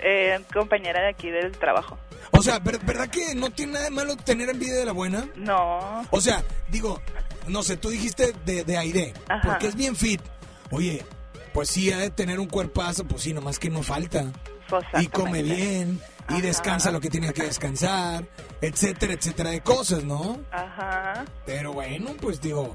Eh, 0.00 0.38
compañera 0.52 1.00
de 1.02 1.08
aquí 1.08 1.30
del 1.30 1.52
trabajo. 1.52 1.98
O 2.32 2.42
sea, 2.42 2.58
¿ver- 2.58 2.80
¿verdad 2.84 3.08
que 3.08 3.34
no 3.34 3.50
tiene 3.50 3.72
nada 3.74 3.84
de 3.84 3.90
malo 3.90 4.16
tener 4.16 4.48
envidia 4.50 4.74
de 4.74 4.84
la 4.84 4.92
buena? 4.92 5.26
No. 5.36 6.04
O 6.10 6.20
sea, 6.20 6.42
digo, 6.68 7.00
no 7.46 7.62
sé, 7.62 7.76
tú 7.76 7.90
dijiste 7.90 8.32
de, 8.44 8.64
de 8.64 8.76
Aide, 8.76 9.14
Ajá. 9.28 9.48
porque 9.48 9.68
es 9.68 9.76
bien 9.76 9.94
fit. 9.96 10.20
Oye, 10.70 11.04
pues 11.52 11.68
sí, 11.70 11.92
ha 11.92 11.98
de 11.98 12.10
tener 12.10 12.40
un 12.40 12.48
cuerpazo, 12.48 13.04
pues 13.04 13.22
sí, 13.22 13.32
nomás 13.32 13.58
que 13.58 13.70
no 13.70 13.82
falta. 13.82 14.24
Y 15.00 15.06
come 15.08 15.42
bien, 15.42 16.00
y 16.30 16.40
descansa 16.40 16.90
lo 16.90 17.00
que 17.00 17.10
tiene 17.10 17.32
que 17.32 17.42
descansar, 17.44 18.24
etcétera, 18.60 19.12
etcétera 19.14 19.50
de 19.50 19.60
cosas, 19.60 20.04
¿no? 20.04 20.40
Ajá. 20.50 21.24
Pero 21.46 21.72
bueno, 21.72 22.12
pues 22.20 22.40
digo, 22.40 22.74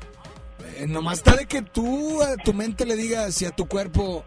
eh, 0.77 0.85
nomás 0.87 1.19
está 1.19 1.35
de 1.35 1.45
que 1.45 1.61
tú 1.61 2.21
a 2.21 2.35
tu 2.37 2.53
mente 2.53 2.85
le 2.85 2.95
digas 2.95 3.41
y 3.41 3.45
a 3.45 3.51
tu 3.51 3.67
cuerpo 3.67 4.23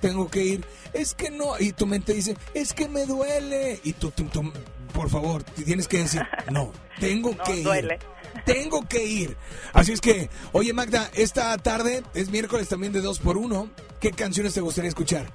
tengo 0.00 0.28
que 0.30 0.44
ir, 0.44 0.64
es 0.92 1.14
que 1.14 1.30
no, 1.30 1.58
y 1.58 1.72
tu 1.72 1.86
mente 1.86 2.12
dice, 2.14 2.36
es 2.54 2.72
que 2.72 2.88
me 2.88 3.04
duele, 3.06 3.80
y 3.84 3.92
tú, 3.94 4.10
tú- 4.10 4.24
tú, 4.24 4.52
por 4.92 5.10
favor, 5.10 5.42
tienes 5.42 5.88
que 5.88 5.98
decir, 5.98 6.22
no, 6.50 6.72
tengo 7.00 7.32
No 7.34 7.44
que 7.44 7.62
duele. 7.62 7.94
ir. 7.94 8.16
Tengo 8.44 8.86
que 8.86 9.02
ir. 9.02 9.34
Así 9.72 9.92
es 9.92 10.00
que, 10.02 10.28
oye 10.52 10.72
Magda, 10.74 11.10
esta 11.14 11.56
tarde 11.56 12.02
es 12.12 12.28
miércoles 12.30 12.68
también 12.68 12.92
de 12.92 13.00
2 13.00 13.18
por 13.20 13.38
1 13.38 13.70
¿Qué 13.98 14.10
canciones 14.10 14.52
te 14.52 14.60
gustaría 14.60 14.90
escuchar? 14.90 15.32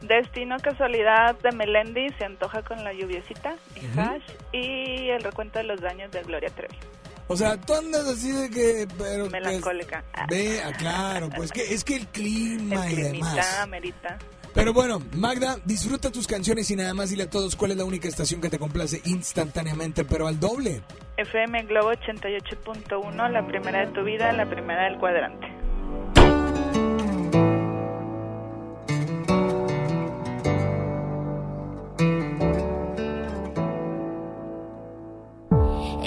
Destino 0.00 0.56
casualidad 0.58 1.36
de 1.40 1.52
Melendi 1.52 2.08
se 2.18 2.24
antoja 2.24 2.62
con 2.62 2.82
la 2.82 2.92
lluviecita 2.92 3.56
y 4.52 5.08
el 5.10 5.22
recuento 5.22 5.58
de 5.58 5.64
los 5.64 5.80
daños 5.80 6.10
de 6.10 6.22
Gloria 6.22 6.48
Trevi. 6.50 6.76
O 7.28 7.36
sea, 7.36 7.56
tú 7.56 7.74
andas 7.74 8.06
así 8.08 8.32
de 8.32 8.50
que... 8.50 8.88
Pero, 8.98 9.30
Melancólica. 9.30 10.02
Ah. 10.14 10.26
ve, 10.28 10.60
ah, 10.64 10.72
claro, 10.76 11.30
pues 11.30 11.52
que 11.52 11.62
es 11.74 11.84
que 11.84 11.94
el 11.96 12.08
clima 12.08 12.88
El 12.88 12.92
y 12.92 13.02
demás. 13.02 13.60
amerita. 13.60 14.18
Pero 14.52 14.72
bueno, 14.72 15.00
Magda, 15.12 15.58
disfruta 15.64 16.10
tus 16.10 16.26
canciones 16.26 16.68
y 16.72 16.76
nada 16.76 16.92
más 16.92 17.10
dile 17.10 17.24
a 17.24 17.30
todos 17.30 17.54
cuál 17.54 17.70
es 17.70 17.76
la 17.76 17.84
única 17.84 18.08
estación 18.08 18.40
que 18.40 18.50
te 18.50 18.58
complace 18.58 19.00
instantáneamente, 19.04 20.04
pero 20.04 20.26
al 20.26 20.40
doble. 20.40 20.82
FM 21.18 21.62
Globo 21.64 21.92
88.1, 21.92 23.30
la 23.30 23.46
primera 23.46 23.86
de 23.86 23.92
tu 23.92 24.02
vida, 24.02 24.32
la 24.32 24.46
primera 24.46 24.84
del 24.84 24.98
cuadrante. 24.98 25.59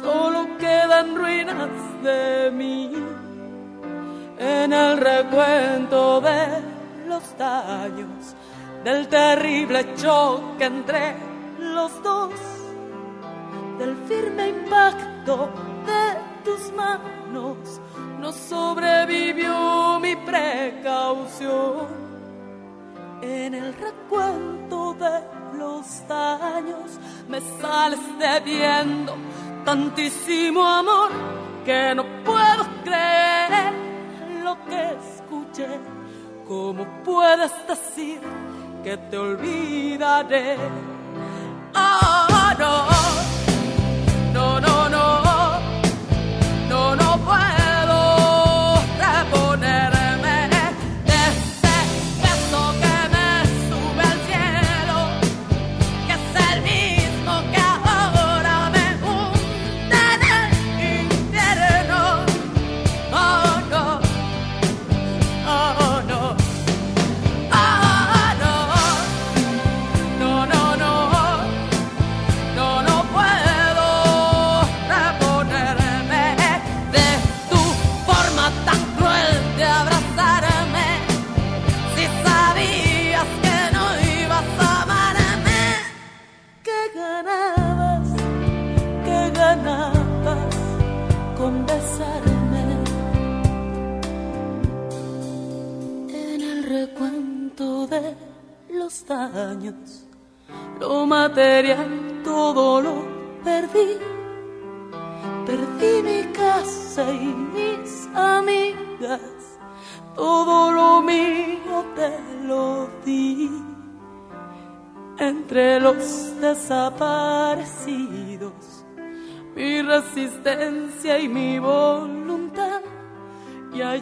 solo 0.00 0.56
quedan 0.58 1.16
ruinas 1.16 1.68
de 2.02 2.50
mí. 2.50 2.92
En 4.38 4.70
el 4.72 4.98
recuento 4.98 6.20
de 6.20 6.60
los 7.06 7.38
daños, 7.38 8.34
del 8.84 9.08
terrible 9.08 9.94
choque 9.94 10.64
entre 10.64 11.16
los 11.58 12.02
dos, 12.02 12.32
del 13.78 13.96
firme 14.06 14.48
impacto 14.48 15.48
de 15.86 16.44
tus 16.44 16.70
manos, 16.74 17.80
no 18.20 18.30
sobrevivió 18.30 19.98
mi 20.00 20.14
precaución. 20.16 21.86
En 23.22 23.54
el 23.54 23.72
recuento 23.74 24.94
de 24.94 25.58
los 25.58 26.06
daños 26.06 26.98
me 27.28 27.40
sales 27.40 28.00
debiendo 28.18 29.14
tantísimo 29.64 30.62
amor 30.62 31.10
que 31.64 31.94
no 31.94 32.04
puedo 32.22 32.66
creer 32.84 33.95
lo 34.46 34.56
que 34.64 34.80
escuché. 35.06 35.66
¿Cómo 36.46 36.86
puedes 37.04 37.52
decir 37.66 38.20
que 38.84 38.96
te 38.96 39.18
olvidaré? 39.18 40.56
Ah, 41.74 42.54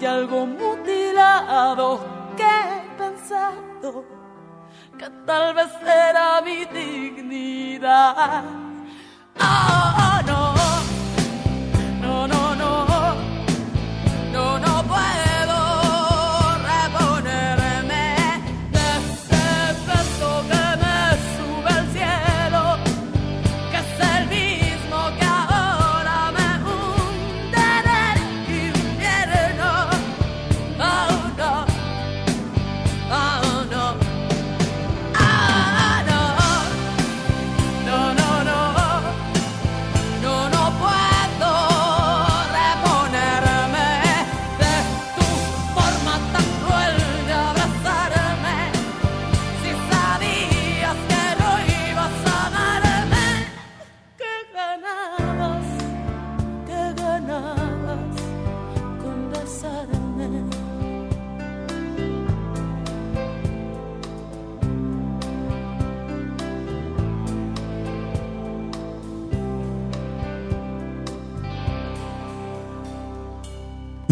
algo 0.07 0.47
mutilado 0.47 2.01
que 2.37 2.43
he 2.43 2.81
pensado 2.99 4.05
que 4.99 5.09
tal 5.27 5.55
vez 5.55 5.73
era 5.83 6.41
mi 6.43 6.65
dignidad. 6.67 8.45
Ah, 9.39 10.23
no, 10.27 10.34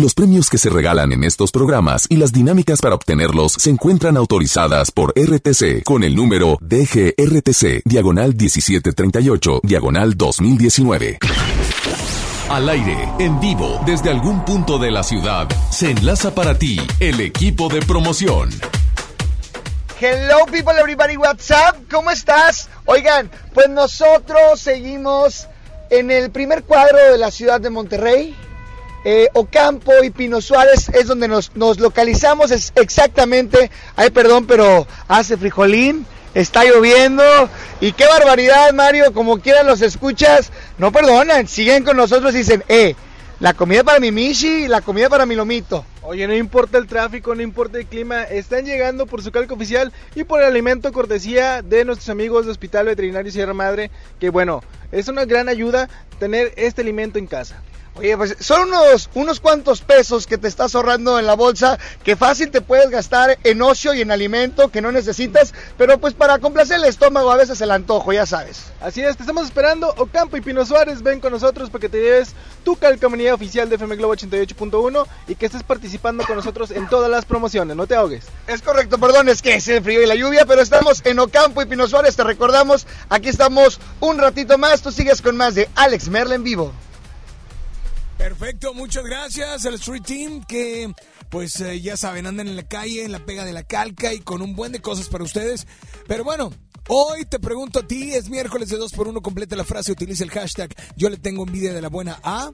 Los 0.02 0.14
premios 0.14 0.50
que 0.50 0.58
se 0.58 0.68
regalan 0.68 1.12
en 1.12 1.22
estos 1.22 1.52
programas 1.52 2.08
y 2.08 2.16
las 2.16 2.32
dinámicas 2.32 2.80
para 2.80 2.96
obtenerlos 2.96 3.52
se 3.52 3.70
encuentran 3.70 4.16
autorizadas 4.16 4.90
por 4.90 5.10
RTC 5.10 5.84
con 5.84 6.02
el 6.02 6.16
número 6.16 6.58
DGRTC, 6.60 7.82
diagonal 7.84 8.34
1738, 8.34 9.60
diagonal 9.62 10.16
2019. 10.16 11.20
Al 12.50 12.68
aire, 12.68 13.12
en 13.20 13.38
vivo, 13.38 13.80
desde 13.86 14.10
algún 14.10 14.44
punto 14.44 14.76
de 14.80 14.90
la 14.90 15.04
ciudad, 15.04 15.48
se 15.70 15.92
enlaza 15.92 16.34
para 16.34 16.58
ti 16.58 16.80
el 16.98 17.20
equipo 17.20 17.68
de 17.68 17.80
promoción. 17.82 18.50
Hello 20.00 20.46
people, 20.46 20.76
everybody, 20.80 21.16
what's 21.16 21.48
up? 21.52 21.76
¿Cómo 21.88 22.10
estás? 22.10 22.68
Oigan, 22.86 23.30
pues 23.54 23.68
nosotros 23.68 24.58
seguimos 24.58 25.46
en 25.90 26.10
el 26.10 26.32
primer 26.32 26.64
cuadro 26.64 26.98
de 27.12 27.18
la 27.18 27.30
ciudad 27.30 27.60
de 27.60 27.70
Monterrey. 27.70 28.34
Eh, 29.04 29.28
Ocampo 29.32 29.92
y 30.04 30.10
Pino 30.10 30.40
Suárez 30.40 30.88
es 30.90 31.08
donde 31.08 31.26
nos, 31.26 31.56
nos 31.56 31.80
localizamos, 31.80 32.52
es 32.52 32.72
exactamente, 32.76 33.70
ay 33.96 34.10
perdón, 34.10 34.46
pero 34.46 34.86
hace 35.08 35.36
frijolín, 35.36 36.06
está 36.34 36.64
lloviendo 36.64 37.24
y 37.80 37.92
qué 37.92 38.06
barbaridad 38.06 38.72
Mario, 38.72 39.12
como 39.12 39.40
quieran 39.40 39.66
los 39.66 39.82
escuchas, 39.82 40.52
no 40.78 40.92
perdonan, 40.92 41.48
siguen 41.48 41.82
con 41.82 41.96
nosotros 41.96 42.32
y 42.34 42.38
dicen, 42.38 42.62
eh, 42.68 42.94
la 43.40 43.54
comida 43.54 43.82
para 43.82 43.98
mi 43.98 44.12
Mishi, 44.12 44.68
la 44.68 44.82
comida 44.82 45.08
para 45.08 45.26
mi 45.26 45.34
Lomito. 45.34 45.84
Oye, 46.02 46.28
no 46.28 46.34
importa 46.36 46.78
el 46.78 46.86
tráfico, 46.86 47.34
no 47.34 47.42
importa 47.42 47.78
el 47.78 47.86
clima, 47.86 48.22
están 48.22 48.64
llegando 48.64 49.06
por 49.06 49.20
su 49.20 49.32
calco 49.32 49.54
oficial 49.54 49.92
y 50.14 50.22
por 50.22 50.40
el 50.40 50.46
alimento 50.46 50.92
cortesía 50.92 51.60
de 51.60 51.84
nuestros 51.84 52.08
amigos 52.08 52.44
de 52.44 52.52
Hospital 52.52 52.86
Veterinario 52.86 53.32
Sierra 53.32 53.52
Madre, 53.52 53.90
que 54.20 54.30
bueno, 54.30 54.62
es 54.92 55.08
una 55.08 55.24
gran 55.24 55.48
ayuda 55.48 55.88
tener 56.20 56.52
este 56.56 56.82
alimento 56.82 57.18
en 57.18 57.26
casa. 57.26 57.60
Oye, 57.94 58.16
pues 58.16 58.36
son 58.40 58.68
unos, 58.68 59.10
unos 59.12 59.38
cuantos 59.38 59.82
pesos 59.82 60.26
que 60.26 60.38
te 60.38 60.48
estás 60.48 60.74
ahorrando 60.74 61.18
en 61.18 61.26
la 61.26 61.34
bolsa, 61.34 61.78
que 62.02 62.16
fácil 62.16 62.50
te 62.50 62.62
puedes 62.62 62.88
gastar 62.88 63.38
en 63.44 63.60
ocio 63.60 63.92
y 63.92 64.00
en 64.00 64.10
alimento 64.10 64.70
que 64.70 64.80
no 64.80 64.90
necesitas, 64.90 65.52
pero 65.76 65.98
pues 65.98 66.14
para 66.14 66.38
complacer 66.38 66.78
el 66.78 66.86
estómago 66.86 67.30
a 67.30 67.36
veces 67.36 67.60
el 67.60 67.70
antojo, 67.70 68.14
ya 68.14 68.24
sabes. 68.24 68.72
Así 68.80 69.02
es, 69.02 69.18
te 69.18 69.24
estamos 69.24 69.44
esperando. 69.44 69.92
Ocampo 69.98 70.38
y 70.38 70.40
Pino 70.40 70.64
Suárez, 70.64 71.02
ven 71.02 71.20
con 71.20 71.32
nosotros 71.32 71.68
para 71.68 71.80
que 71.82 71.90
te 71.90 72.00
lleves 72.00 72.30
tu 72.64 72.76
calcomanía 72.76 73.34
oficial 73.34 73.68
de 73.68 73.74
FM 73.74 73.96
Globo 73.96 74.14
88.1 74.14 75.06
y 75.28 75.34
que 75.34 75.46
estés 75.46 75.62
participando 75.62 76.24
con 76.24 76.36
nosotros 76.36 76.70
en 76.70 76.88
todas 76.88 77.10
las 77.10 77.26
promociones, 77.26 77.76
no 77.76 77.86
te 77.86 77.94
ahogues. 77.94 78.24
Es 78.46 78.62
correcto, 78.62 78.96
perdón, 78.96 79.28
es 79.28 79.42
que 79.42 79.56
es 79.56 79.68
el 79.68 79.82
frío 79.82 80.00
y 80.00 80.06
la 80.06 80.14
lluvia, 80.14 80.46
pero 80.46 80.62
estamos 80.62 81.02
en 81.04 81.18
Ocampo 81.18 81.60
y 81.60 81.66
Pino 81.66 81.86
Suárez, 81.86 82.16
te 82.16 82.24
recordamos, 82.24 82.86
aquí 83.10 83.28
estamos 83.28 83.80
un 84.00 84.16
ratito 84.16 84.56
más, 84.56 84.80
tú 84.80 84.90
sigues 84.90 85.20
con 85.20 85.36
más 85.36 85.54
de 85.54 85.68
Alex 85.74 86.08
Merla 86.08 86.36
en 86.36 86.44
vivo. 86.44 86.72
Perfecto, 88.22 88.72
muchas 88.72 89.04
gracias 89.04 89.66
al 89.66 89.74
Street 89.74 90.04
Team 90.04 90.44
que 90.44 90.94
pues 91.28 91.60
eh, 91.60 91.80
ya 91.80 91.96
saben, 91.96 92.24
andan 92.24 92.46
en 92.46 92.54
la 92.54 92.62
calle, 92.62 93.02
en 93.02 93.10
la 93.10 93.26
pega 93.26 93.44
de 93.44 93.52
la 93.52 93.64
calca 93.64 94.14
y 94.14 94.20
con 94.20 94.42
un 94.42 94.54
buen 94.54 94.70
de 94.70 94.80
cosas 94.80 95.08
para 95.08 95.24
ustedes. 95.24 95.66
Pero 96.06 96.22
bueno, 96.22 96.52
hoy 96.86 97.24
te 97.24 97.40
pregunto 97.40 97.80
a 97.80 97.82
ti, 97.82 98.14
es 98.14 98.30
miércoles 98.30 98.68
de 98.68 98.78
2x1, 98.78 99.20
completa 99.22 99.56
la 99.56 99.64
frase, 99.64 99.90
utiliza 99.90 100.22
el 100.22 100.30
hashtag 100.30 100.72
yo 100.96 101.10
le 101.10 101.16
tengo 101.16 101.42
envidia 101.42 101.72
de 101.72 101.82
la 101.82 101.88
buena 101.88 102.20
a... 102.22 102.52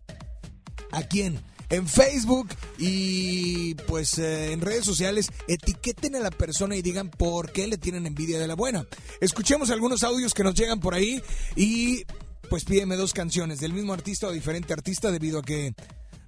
¿A 0.90 1.02
quién? 1.02 1.38
En 1.68 1.86
Facebook 1.86 2.48
y 2.78 3.74
pues 3.74 4.18
eh, 4.18 4.52
en 4.52 4.62
redes 4.62 4.86
sociales 4.86 5.30
etiqueten 5.48 6.16
a 6.16 6.20
la 6.20 6.30
persona 6.30 6.76
y 6.76 6.82
digan 6.82 7.10
por 7.10 7.52
qué 7.52 7.66
le 7.66 7.76
tienen 7.76 8.06
envidia 8.06 8.38
de 8.38 8.48
la 8.48 8.54
buena. 8.54 8.86
Escuchemos 9.20 9.68
algunos 9.68 10.02
audios 10.02 10.32
que 10.32 10.44
nos 10.44 10.54
llegan 10.54 10.80
por 10.80 10.94
ahí 10.94 11.22
y 11.56 12.06
pues 12.48 12.64
pídeme 12.64 12.96
dos 12.96 13.12
canciones 13.12 13.60
del 13.60 13.72
mismo 13.72 13.92
artista 13.92 14.26
o 14.26 14.30
diferente 14.32 14.72
artista 14.72 15.10
debido 15.10 15.40
a 15.40 15.42
que 15.42 15.74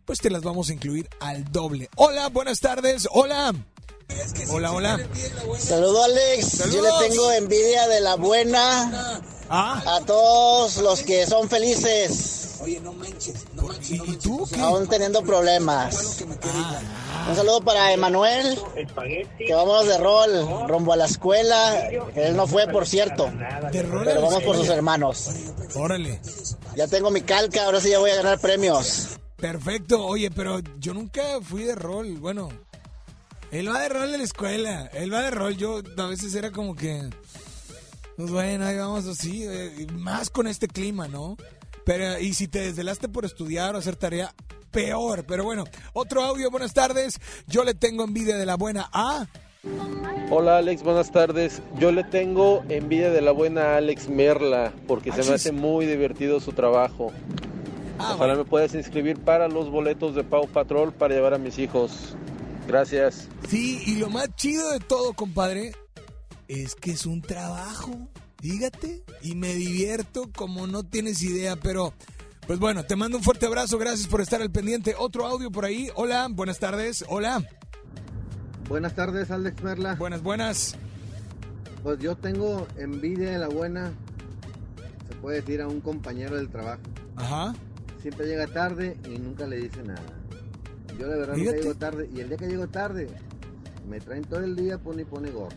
pues 0.05 0.19
te 0.21 0.31
las 0.31 0.43
vamos 0.43 0.71
a 0.71 0.73
incluir 0.73 1.09
al 1.21 1.45
doble. 1.53 1.89
Hola, 1.97 2.29
buenas 2.29 2.61
tardes. 2.61 3.07
Hola. 3.13 3.55
Hola, 4.51 4.73
hola. 4.73 5.01
Saludo 5.59 6.03
Alex, 6.05 6.71
yo 6.73 6.83
le 6.83 6.89
tengo 7.09 7.31
envidia 7.33 7.87
de 7.87 8.01
la 8.01 8.17
buena 8.17 9.21
Ah. 9.49 9.83
a 9.97 10.01
todos 10.05 10.79
los 10.79 11.03
que 11.03 11.27
son 11.27 11.49
felices. 11.49 12.40
Oye, 12.63 12.81
no 12.81 12.93
manches, 12.93 13.47
no 13.55 13.63
manches. 13.63 13.91
¿Y, 13.91 14.17
tú 14.17 14.47
qué? 14.53 14.61
Aún 14.61 14.87
teniendo 14.87 15.23
problemas. 15.23 16.25
Un 17.29 17.37
saludo 17.37 17.61
para 17.63 17.93
Emanuel, 17.93 18.59
que 19.39 19.55
vamos 19.55 19.87
de 19.87 19.99
rol, 19.99 20.69
rumbo 20.69 20.93
a 20.93 20.97
la 20.97 21.07
escuela. 21.07 21.89
Él 22.15 22.37
no 22.37 22.47
fue, 22.47 22.67
por 22.69 22.87
cierto. 22.87 23.31
Pero 23.73 24.23
vamos 24.23 24.43
por 24.43 24.57
sus 24.57 24.69
hermanos. 24.69 25.31
Órale. 25.75 26.21
Ya 26.77 26.87
tengo 26.87 27.11
mi 27.11 27.23
calca, 27.23 27.65
ahora 27.65 27.81
sí 27.81 27.91
ya 27.91 27.99
voy 27.99 28.11
a 28.11 28.17
ganar 28.17 28.39
premios. 28.41 29.19
Perfecto. 29.37 30.05
Oye, 30.05 30.31
pero 30.31 30.61
yo 30.79 30.93
nunca 30.93 31.23
fui 31.43 31.65
de 31.65 31.75
rol. 31.75 32.19
Bueno, 32.19 32.51
él 33.51 33.69
va 33.69 33.81
de 33.81 33.89
rol 33.89 34.13
en 34.13 34.19
la 34.19 34.25
escuela. 34.25 34.91
Él 34.93 35.13
va 35.13 35.23
de 35.23 35.31
rol. 35.31 35.57
Yo 35.57 35.81
a 35.97 36.07
veces 36.07 36.35
era 36.35 36.51
como 36.51 36.75
que. 36.75 37.09
Pues 38.17 38.31
bueno, 38.31 38.67
ahí 38.67 38.77
vamos 38.77 39.07
así. 39.07 39.45
eh, 39.45 39.87
más 39.95 40.29
con 40.29 40.47
este 40.47 40.69
clima, 40.69 41.09
¿no? 41.09 41.39
Pero, 41.85 42.19
y 42.19 42.35
si 42.35 42.49
te 42.49 42.61
desvelaste 42.61 43.09
por 43.09 43.25
estudiar 43.25 43.75
o 43.75 43.79
hacer 43.79 43.97
tarea, 43.97 44.35
peor. 44.71 45.25
Pero 45.27 45.45
bueno, 45.45 45.65
otro 45.93 46.23
audio. 46.23 46.51
Buenas 46.51 46.75
tardes. 46.75 47.21
Yo 47.47 47.65
le 47.65 47.75
tengo 47.75 48.05
envidia 48.05 48.37
de 48.37 48.47
la 48.47 48.57
buena 48.57 48.89
a. 48.93 49.27
Hola 50.31 50.59
Alex, 50.59 50.83
buenas 50.83 51.11
tardes. 51.11 51.61
Yo 51.79 51.93
le 51.93 52.05
tengo 52.05 52.63
envidia 52.69 53.11
de 53.11 53.21
la 53.21 53.33
buena 53.33 53.77
Alex 53.77 54.09
Merla 54.09 54.73
porque 54.87 55.13
se 55.13 55.23
me 55.25 55.35
hace 55.35 55.53
muy 55.53 55.87
divertido 55.87 56.41
su 56.41 56.53
trabajo. 56.53 57.13
Ojalá 57.99 58.35
me 58.35 58.45
puedas 58.45 58.75
inscribir 58.75 59.19
para 59.19 59.49
los 59.49 59.71
boletos 59.71 60.15
de 60.15 60.25
Pau 60.25 60.49
Patrol 60.49 60.93
para 60.93 61.15
llevar 61.15 61.35
a 61.35 61.39
mis 61.39 61.59
hijos. 61.59 62.17
Gracias. 62.67 63.29
Sí, 63.49 63.83
y 63.87 63.97
lo 63.97 64.09
más 64.09 64.35
chido 64.37 64.71
de 64.71 64.81
todo, 64.81 65.13
compadre, 65.13 65.73
es 66.49 66.75
que 66.75 66.93
es 66.93 67.05
un 67.05 67.21
trabajo. 67.21 68.09
Dígate. 68.41 69.05
Y 69.23 69.35
me 69.35 69.55
divierto 69.55 70.31
como 70.35 70.67
no 70.67 70.83
tienes 70.85 71.23
idea, 71.23 71.57
pero. 71.57 71.93
Pues 72.47 72.59
bueno, 72.59 72.85
te 72.85 72.97
mando 72.97 73.19
un 73.19 73.23
fuerte 73.23 73.47
abrazo, 73.47 73.79
gracias 73.79 74.09
por 74.09 74.21
estar 74.21 74.43
al 74.43 74.51
pendiente. 74.51 74.95
Otro 74.99 75.25
audio 75.27 75.53
por 75.53 75.65
ahí. 75.65 75.89
Hola, 75.95 76.27
buenas 76.31 76.59
tardes. 76.59 77.05
Hola. 77.09 77.47
Buenas 78.69 78.95
tardes, 78.95 79.31
Alex 79.31 79.63
Merla. 79.63 79.95
Buenas, 79.95 80.23
buenas. 80.23 80.75
Pues 81.83 81.99
yo 82.01 82.17
tengo 82.17 82.67
envidia 82.77 83.31
de 83.31 83.39
la 83.39 83.49
buena, 83.49 83.93
se 85.09 85.15
puede 85.17 85.41
decir, 85.41 85.61
a 85.61 85.69
un 85.69 85.81
compañero 85.81 86.37
del 86.37 86.49
trabajo. 86.49 86.81
Ajá. 87.17 87.55
Siempre 88.03 88.27
llega 88.27 88.47
tarde 88.49 88.97
y 89.05 89.19
nunca 89.19 89.47
le 89.47 89.57
dice 89.59 89.83
nada. 89.83 90.03
Yo 90.99 91.09
de 91.09 91.19
verdad 91.19 91.37
nunca 91.37 91.51
Fíjate. 91.51 91.59
llego 91.63 91.75
tarde 91.77 92.11
y 92.15 92.21
el 92.21 92.29
día 92.29 92.37
que 92.37 92.47
llego 92.49 92.67
tarde 92.69 93.09
me 93.89 94.01
traen 94.01 94.25
todo 94.25 94.41
el 94.41 94.57
día, 94.57 94.79
pone 94.79 95.03
y 95.03 95.05
pone 95.05 95.31
gorro. 95.31 95.57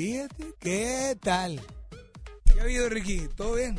Fíjate, 0.00 0.54
¿qué 0.58 1.14
tal? 1.20 1.60
¿Qué 2.50 2.58
ha 2.58 2.62
habido, 2.62 2.88
Ricky? 2.88 3.28
¿Todo 3.36 3.56
bien? 3.56 3.78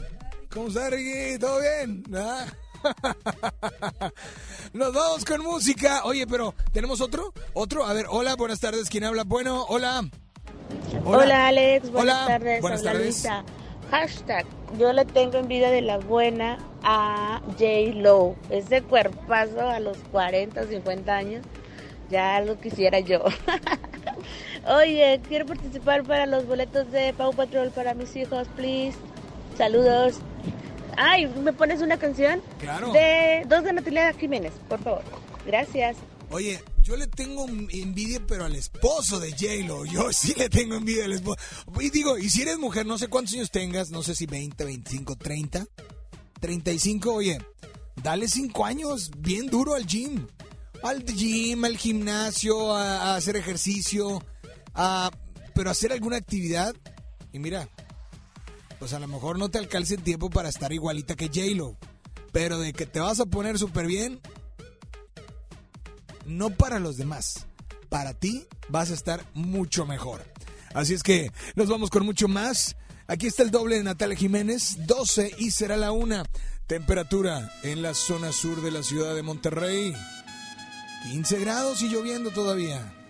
¿Cómo 0.54 0.68
está, 0.68 0.92
Ricky? 0.92 1.40
¿Todo 1.40 1.60
bien? 1.60 2.04
¿Ah? 2.16 2.46
Nos 4.74 4.94
vamos 4.94 5.26
con 5.26 5.42
música. 5.42 6.06
Oye, 6.06 6.28
pero 6.28 6.54
¿tenemos 6.74 7.02
otro? 7.02 7.34
¿Otro? 7.54 7.86
A 7.88 7.94
ver, 7.94 8.06
hola, 8.08 8.36
buenas 8.36 8.60
tardes. 8.60 8.88
¿Quién 8.88 9.04
habla? 9.04 9.24
Bueno, 9.24 9.66
hola. 9.68 10.08
Hola, 11.06 11.48
Alex, 11.48 11.90
buenas 11.90 12.16
Hola, 12.16 12.28
tardes. 12.28 12.62
buenas 12.62 12.80
habla 12.82 12.92
tardes. 12.92 13.08
Lisa. 13.08 13.44
Hashtag, 13.90 14.46
yo 14.78 14.94
le 14.94 15.06
tengo 15.06 15.40
envidia 15.40 15.72
de 15.72 15.82
la 15.82 15.98
buena 15.98 16.60
a 16.84 17.42
J. 17.58 17.96
Lo. 17.96 18.36
Ese 18.52 18.84
cuerpazo 18.84 19.68
a 19.68 19.80
los 19.80 19.98
40, 20.12 20.68
50 20.68 21.16
años, 21.16 21.44
ya 22.12 22.40
lo 22.42 22.60
quisiera 22.62 23.00
yo. 23.00 23.24
Oye, 24.68 25.20
quiero 25.28 25.46
participar 25.46 26.04
para 26.04 26.26
los 26.26 26.46
boletos 26.46 26.92
de 26.92 27.14
Pau 27.14 27.34
Patrol 27.34 27.72
para 27.72 27.94
mis 27.94 28.16
hijos, 28.16 28.48
please. 28.56 28.98
Saludos. 29.58 30.16
Ay, 30.98 31.28
¿me 31.28 31.54
pones 31.54 31.82
una 31.82 31.98
canción? 31.98 32.42
Claro. 32.60 32.92
De 32.92 33.44
dos 33.48 33.64
de 33.64 33.74
Natalia 33.74 34.14
Jiménez, 34.14 34.54
por 34.70 34.82
favor. 34.84 35.04
Gracias. 35.46 35.98
Oye, 36.30 36.64
yo 36.84 36.96
le 36.96 37.08
tengo 37.08 37.48
envidia, 37.48 38.22
pero 38.28 38.46
al 38.46 38.56
esposo 38.56 39.20
de 39.20 39.32
J-Lo. 39.32 39.86
Yo 39.86 40.14
sí 40.14 40.34
le 40.38 40.48
tengo 40.50 40.76
envidia 40.76 41.06
al 41.06 41.14
esposo. 41.14 41.40
Y 41.80 41.90
digo, 41.90 42.18
y 42.18 42.30
si 42.30 42.44
eres 42.44 42.60
mujer, 42.60 42.86
no 42.86 42.98
sé 42.98 43.08
cuántos 43.08 43.34
años 43.34 43.50
tengas, 43.52 43.90
no 43.90 44.04
sé 44.04 44.16
si 44.16 44.28
20, 44.28 44.64
25, 44.64 45.16
30, 45.16 45.66
35, 46.40 47.14
oye, 47.14 47.40
dale 48.02 48.28
5 48.28 48.66
años 48.66 49.12
bien 49.18 49.48
duro 49.48 49.74
al 49.74 49.86
gym. 49.86 50.28
Al 50.84 51.04
gym, 51.06 51.64
al 51.66 51.78
gimnasio, 51.78 52.74
a, 52.74 53.12
a 53.12 53.16
hacer 53.16 53.36
ejercicio, 53.36 54.24
a, 54.74 55.12
pero 55.54 55.70
hacer 55.70 55.92
alguna 55.92 56.18
actividad. 56.18 56.76
Y 57.32 57.40
mira, 57.40 57.70
pues 58.80 58.94
a 58.94 59.00
lo 59.00 59.08
mejor 59.08 59.38
no 59.38 59.50
te 59.50 59.58
alcance 59.58 59.98
tiempo 59.98 60.30
para 60.30 60.50
estar 60.50 60.74
igualita 60.74 61.16
que 61.16 61.28
J-Lo. 61.28 61.78
Pero 62.32 62.60
de 62.60 62.74
que 62.74 62.86
te 62.86 63.00
vas 63.00 63.20
a 63.20 63.26
poner 63.26 63.60
súper 63.60 63.86
bien, 63.86 64.20
no 66.26 66.50
para 66.50 66.80
los 66.80 66.98
demás. 66.98 67.46
Para 67.90 68.14
ti 68.14 68.48
vas 68.70 68.90
a 68.92 68.94
estar 68.94 69.26
mucho 69.34 69.86
mejor. 69.86 70.24
Así 70.74 70.94
es 70.94 71.04
que 71.04 71.32
nos 71.56 71.68
vamos 71.68 71.90
con 71.90 72.06
mucho 72.06 72.28
más. 72.28 72.78
Aquí 73.08 73.28
está 73.28 73.44
el 73.44 73.52
doble 73.52 73.76
de 73.76 73.84
Natalia 73.84 74.16
Jiménez, 74.16 74.88
12 74.88 75.36
y 75.38 75.52
será 75.52 75.76
la 75.76 75.92
una. 75.92 76.24
Temperatura 76.68 77.52
en 77.64 77.82
la 77.82 77.94
zona 77.94 78.32
sur 78.32 78.62
de 78.62 78.72
la 78.72 78.82
ciudad 78.82 79.14
de 79.14 79.24
Monterrey. 79.24 79.94
15 81.12 81.40
grados 81.40 81.82
y 81.82 81.90
lloviendo 81.90 82.32
todavía. 82.32 83.01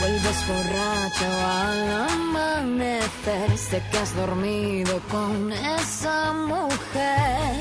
Vuelves 0.00 0.46
borracho 0.46 1.26
al 1.60 2.10
amanecer, 2.10 3.58
sé 3.58 3.82
que 3.90 3.98
has 3.98 4.14
dormido 4.14 5.00
con 5.10 5.52
esa 5.52 6.32
mujer. 6.32 7.60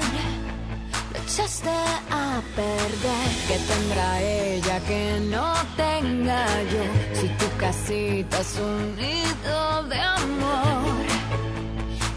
Lo 1.14 1.18
echaste 1.24 1.70
a 2.12 2.42
perder, 2.56 3.30
que 3.48 3.58
tendrá 3.72 4.22
ella 4.22 4.80
que 4.82 5.20
no 5.32 5.54
tenga 5.76 6.46
yo. 6.72 6.84
Si 7.20 7.28
tu 7.40 7.58
casita 7.58 8.40
es 8.40 8.60
un 8.60 8.96
nido 8.96 9.84
de 9.90 10.00
amor, 10.00 11.06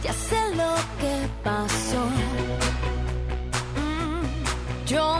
ya 0.04 0.12
sé 0.12 0.40
lo 0.54 0.74
que 1.00 1.28
pasó. 1.42 2.04
Mm, 3.80 4.86
Yo 4.86 5.19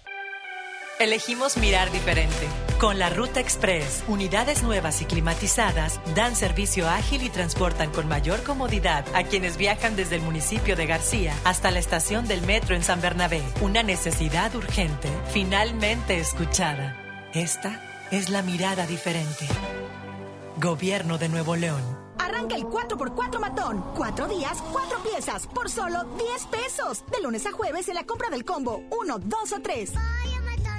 Elegimos 1.01 1.57
mirar 1.57 1.91
diferente. 1.91 2.47
Con 2.79 2.99
la 2.99 3.09
Ruta 3.09 3.39
Express, 3.39 4.03
unidades 4.07 4.61
nuevas 4.61 5.01
y 5.01 5.05
climatizadas 5.05 5.99
dan 6.13 6.35
servicio 6.35 6.87
ágil 6.87 7.23
y 7.23 7.31
transportan 7.31 7.91
con 7.91 8.07
mayor 8.07 8.43
comodidad 8.43 9.03
a 9.15 9.23
quienes 9.23 9.57
viajan 9.57 9.95
desde 9.95 10.17
el 10.17 10.21
municipio 10.21 10.75
de 10.75 10.85
García 10.85 11.33
hasta 11.43 11.71
la 11.71 11.79
estación 11.79 12.27
del 12.27 12.43
metro 12.43 12.75
en 12.75 12.83
San 12.83 13.01
Bernabé. 13.01 13.41
Una 13.61 13.81
necesidad 13.81 14.53
urgente, 14.53 15.09
finalmente 15.33 16.19
escuchada. 16.19 16.95
Esta 17.33 17.81
es 18.11 18.29
la 18.29 18.43
mirada 18.43 18.85
diferente. 18.85 19.47
Gobierno 20.57 21.17
de 21.17 21.29
Nuevo 21.29 21.55
León. 21.55 21.81
Arranca 22.19 22.55
el 22.55 22.65
4x4 22.65 23.39
matón. 23.39 23.83
Cuatro 23.97 24.27
días, 24.27 24.61
cuatro 24.71 24.99
piezas, 25.01 25.47
por 25.47 25.67
solo 25.67 26.03
10 26.03 26.45
pesos. 26.45 27.03
De 27.11 27.23
lunes 27.23 27.47
a 27.47 27.51
jueves 27.51 27.89
en 27.89 27.95
la 27.95 28.03
compra 28.03 28.29
del 28.29 28.45
combo 28.45 28.83
1, 28.91 29.17
2 29.17 29.51
o 29.53 29.61
3. 29.63 29.93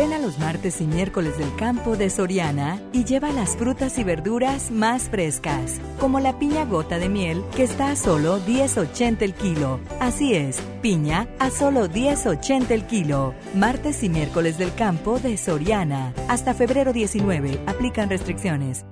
Ven 0.00 0.14
a 0.14 0.18
los 0.18 0.38
martes 0.38 0.80
y 0.80 0.86
miércoles 0.86 1.36
del 1.36 1.54
campo 1.56 1.94
de 1.94 2.08
Soriana 2.08 2.80
y 2.90 3.04
lleva 3.04 3.32
las 3.32 3.54
frutas 3.54 3.98
y 3.98 4.02
verduras 4.02 4.70
más 4.70 5.10
frescas, 5.10 5.78
como 5.98 6.20
la 6.20 6.38
piña 6.38 6.64
gota 6.64 6.98
de 6.98 7.10
miel 7.10 7.44
que 7.54 7.64
está 7.64 7.90
a 7.90 7.96
solo 7.96 8.40
10.80 8.40 9.20
el 9.20 9.34
kilo. 9.34 9.78
Así 10.00 10.34
es, 10.34 10.62
piña 10.80 11.28
a 11.38 11.50
solo 11.50 11.86
10.80 11.86 12.70
el 12.70 12.86
kilo. 12.86 13.34
Martes 13.54 14.02
y 14.02 14.08
miércoles 14.08 14.56
del 14.56 14.74
campo 14.74 15.18
de 15.18 15.36
Soriana. 15.36 16.14
Hasta 16.28 16.54
febrero 16.54 16.94
19. 16.94 17.60
Aplican 17.66 18.08
restricciones. 18.08 18.86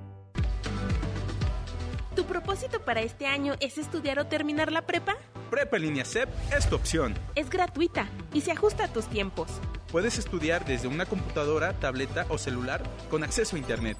¿Tu 2.15 2.23
propósito 2.25 2.85
para 2.85 3.01
este 3.01 3.25
año 3.25 3.55
es 3.59 3.79
estudiar 3.79 4.19
o 4.19 4.27
terminar 4.27 4.71
la 4.71 4.85
prepa? 4.85 5.17
Prepa 5.49 5.77
en 5.77 5.83
línea 5.83 6.03
CEP 6.05 6.29
es 6.55 6.69
tu 6.69 6.75
opción. 6.75 7.15
Es 7.35 7.49
gratuita 7.49 8.07
y 8.33 8.41
se 8.41 8.51
ajusta 8.51 8.83
a 8.85 8.87
tus 8.87 9.07
tiempos. 9.07 9.49
Puedes 9.91 10.19
estudiar 10.19 10.65
desde 10.65 10.87
una 10.87 11.05
computadora, 11.05 11.73
tableta 11.73 12.25
o 12.29 12.37
celular 12.37 12.83
con 13.09 13.23
acceso 13.23 13.55
a 13.55 13.59
Internet. 13.59 13.97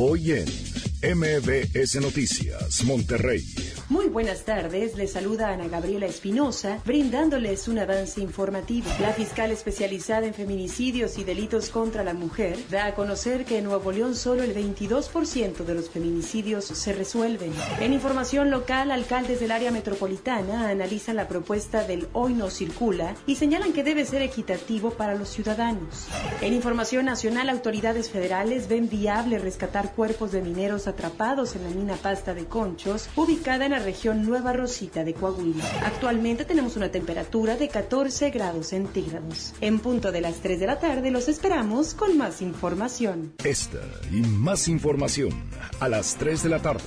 Hoy 0.01 0.31
en 0.31 0.68
MBS 1.01 1.95
Noticias, 2.01 2.83
Monterrey. 2.83 3.45
Muy 3.87 4.07
buenas 4.09 4.43
tardes, 4.43 4.97
les 4.97 5.13
saluda 5.13 5.53
Ana 5.53 5.69
Gabriela 5.69 6.05
Espinosa, 6.05 6.81
brindándoles 6.85 7.69
un 7.69 7.79
avance 7.79 8.19
informativo. 8.19 8.89
La 8.99 9.13
fiscal 9.13 9.49
especializada 9.51 10.27
en 10.27 10.33
feminicidios 10.33 11.17
y 11.17 11.23
delitos 11.23 11.69
contra 11.69 12.03
la 12.03 12.13
mujer 12.13 12.57
da 12.69 12.87
a 12.87 12.95
conocer 12.95 13.45
que 13.45 13.59
en 13.59 13.63
Nuevo 13.63 13.93
León 13.93 14.13
solo 14.13 14.43
el 14.43 14.53
22% 14.53 15.63
de 15.63 15.73
los 15.73 15.89
feminicidios 15.89 16.65
se 16.65 16.91
resuelven. 16.91 17.53
En 17.79 17.93
información 17.93 18.51
local, 18.51 18.91
alcaldes 18.91 19.39
del 19.39 19.51
área 19.51 19.71
metropolitana 19.71 20.67
analizan 20.67 21.15
la 21.15 21.29
propuesta 21.29 21.85
del 21.85 22.09
Hoy 22.11 22.33
no 22.33 22.49
circula 22.49 23.15
y 23.25 23.37
señalan 23.37 23.71
que 23.71 23.85
debe 23.85 24.03
ser 24.03 24.21
equitativo 24.21 24.91
para 24.91 25.15
los 25.15 25.29
ciudadanos. 25.29 26.09
En 26.41 26.53
información 26.53 27.05
nacional, 27.05 27.47
autoridades 27.47 28.09
federales 28.09 28.67
ven 28.67 28.89
viable 28.89 29.39
rescatar 29.39 29.95
cuerpos 29.95 30.33
de 30.33 30.41
mineros 30.41 30.88
atrapados 30.89 31.55
en 31.55 31.63
la 31.63 31.69
mina 31.69 31.95
Pasta 31.95 32.33
de 32.33 32.45
Conchos, 32.45 33.09
ubicada 33.15 33.65
en 33.65 33.71
la 33.71 33.79
región 33.79 34.25
Nueva 34.25 34.51
Rosita 34.51 35.03
de 35.03 35.13
Coahuila. 35.13 35.63
Actualmente 35.85 36.45
tenemos 36.45 36.75
una 36.75 36.89
temperatura 36.89 37.55
de 37.55 37.69
14 37.69 38.29
grados 38.31 38.67
centígrados. 38.67 39.53
En 39.61 39.79
punto 39.79 40.11
de 40.11 40.21
las 40.21 40.41
3 40.41 40.59
de 40.59 40.67
la 40.67 40.79
tarde 40.79 41.11
los 41.11 41.27
esperamos 41.27 41.93
con 41.93 42.17
más 42.17 42.41
información. 42.41 43.33
Esta 43.43 43.79
y 44.11 44.21
más 44.21 44.67
información 44.67 45.31
a 45.79 45.87
las 45.87 46.15
3 46.15 46.43
de 46.43 46.49
la 46.49 46.61
tarde 46.61 46.83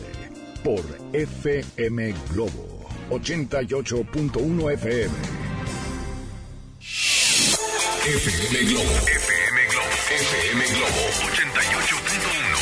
por 0.63 0.81
FM 1.13 2.15
Globo 2.33 2.87
88.1 3.11 4.73
FM. 4.73 5.15
FM 8.05 8.59
Globo. 8.69 8.83
FM 9.07 9.67
Globo. 9.69 9.89
FM 10.11 10.65
Globo 10.67 11.03
88.1. 11.31 12.62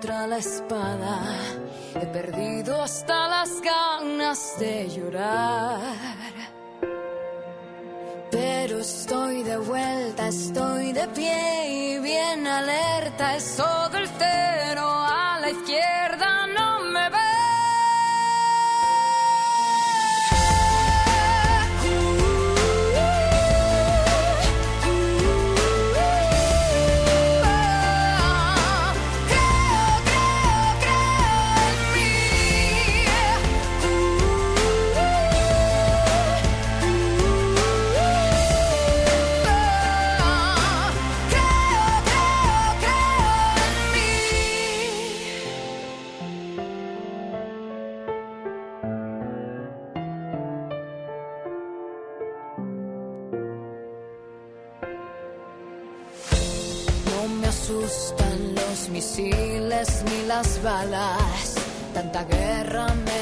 Contra 0.00 0.26
la 0.26 0.38
espada. 0.38 1.20
He 1.94 2.06
perdido 2.06 2.82
hasta 2.82 3.28
las 3.28 3.60
ganas 3.60 4.56
de 4.58 4.88
llorar. 4.88 5.94
Pero 8.30 8.78
estoy 8.78 9.42
de 9.42 9.58
vuelta, 9.58 10.28
estoy 10.28 10.92
de 10.92 11.06
pie 11.08 11.68
y 11.68 11.98
bien 11.98 12.46
alerta. 12.46 13.36
Es 13.36 13.56
todo 13.56 13.98
el 13.98 14.08
cero 14.18 14.88
a 14.88 15.38
la 15.38 15.50
izquierda, 15.50 16.19
misiles 59.00 60.04
ni 60.10 60.26
las 60.26 60.62
balas. 60.62 61.54
Tanta 61.94 62.22
guerra 62.24 62.86
me 63.06 63.19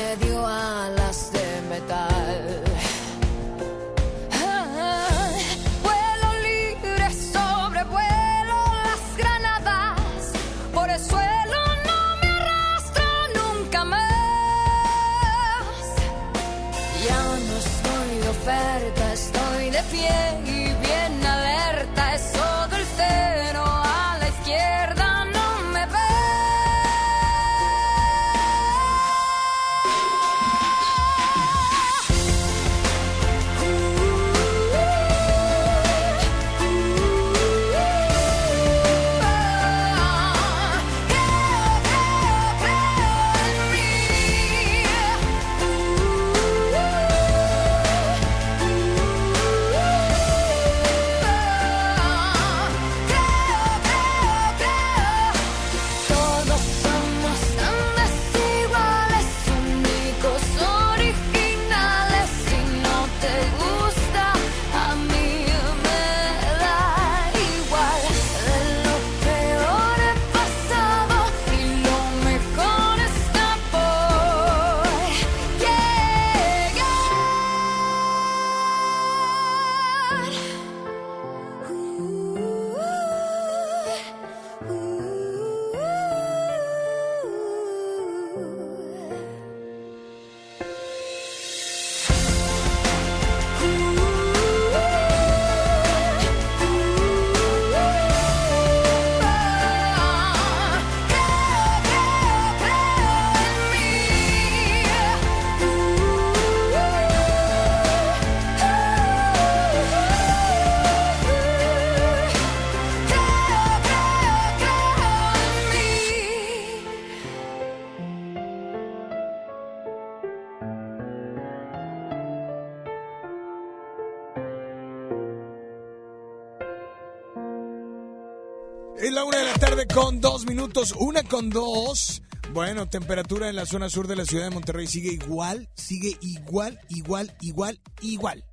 minutos, 130.69 130.95
una 130.99 131.23
con 131.23 131.49
dos. 131.49 132.21
Bueno, 132.53 132.87
temperatura 132.87 133.49
en 133.49 133.57
la 133.57 133.65
zona 133.65 133.89
sur 133.89 134.07
de 134.07 134.17
la 134.17 134.27
ciudad 134.27 134.45
de 134.45 134.51
Monterrey 134.51 134.87
sigue 134.87 135.13
igual, 135.13 135.67
sigue 135.75 136.19
igual, 136.21 136.79
igual, 136.91 137.35
igual, 137.41 137.81
igual. 138.03 138.45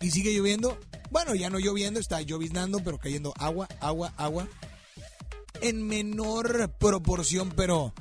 ¿Y 0.00 0.10
sigue 0.10 0.34
lloviendo? 0.34 0.78
Bueno, 1.10 1.34
ya 1.34 1.48
no 1.48 1.58
lloviendo, 1.58 1.98
está 1.98 2.20
lloviznando, 2.20 2.80
pero 2.84 2.98
cayendo 2.98 3.32
agua, 3.38 3.68
agua, 3.80 4.12
agua. 4.18 4.46
En 5.62 5.86
menor 5.86 6.74
proporción, 6.78 7.50
pero 7.56 7.94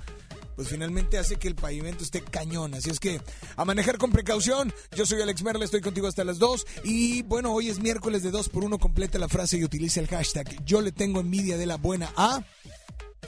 pues 0.58 0.68
finalmente 0.68 1.18
hace 1.18 1.38
que 1.38 1.48
el 1.48 1.56
pavimento 1.56 2.04
esté 2.04 2.22
cañón. 2.22 2.74
Así 2.74 2.90
es 2.90 3.00
que 3.00 3.22
a 3.56 3.64
manejar 3.64 3.98
con 3.98 4.12
precaución. 4.12 4.74
Yo 4.98 5.06
soy 5.06 5.22
Alex 5.22 5.44
Merla, 5.44 5.64
estoy 5.64 5.80
contigo 5.80 6.08
hasta 6.08 6.26
las 6.26 6.40
2. 6.40 6.68
Y 6.84 7.22
bueno, 7.22 7.54
hoy 7.54 7.70
es 7.70 7.80
miércoles 7.80 8.22
de 8.22 8.32
2 8.32 8.50
por 8.50 8.66
1 8.66 8.80
Completa 8.80 9.18
la 9.18 9.30
frase 9.30 9.58
y 9.58 9.64
utiliza 9.64 10.02
el 10.02 10.08
hashtag 10.08 10.66
Yo 10.66 10.82
le 10.82 10.92
tengo 10.92 11.22
envidia 11.22 11.58
de 11.58 11.68
la 11.68 11.78
buena 11.78 12.12
a. 12.18 12.44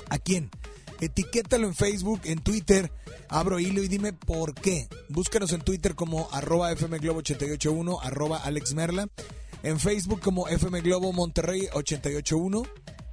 ¿A 0.10 0.18
quién? 0.18 0.50
Etiquétalo 1.00 1.68
en 1.68 1.76
Facebook, 1.76 2.22
en 2.24 2.40
Twitter. 2.40 2.92
Abro 3.30 3.60
hilo 3.60 3.84
y 3.84 3.88
dime 3.88 4.14
por 4.14 4.54
qué. 4.54 4.88
Búscanos 5.10 5.52
en 5.54 5.62
Twitter 5.62 5.96
como 5.96 6.30
arroba 6.32 6.72
fmglobo881, 6.72 8.00
arroba 8.02 8.38
Alex 8.44 8.74
Merla. 8.74 9.08
En 9.64 9.80
Facebook 9.80 10.22
como 10.22 10.48
FM 10.48 10.82
Globo 10.82 11.12
Monterrey 11.14 11.68
881 11.74 12.64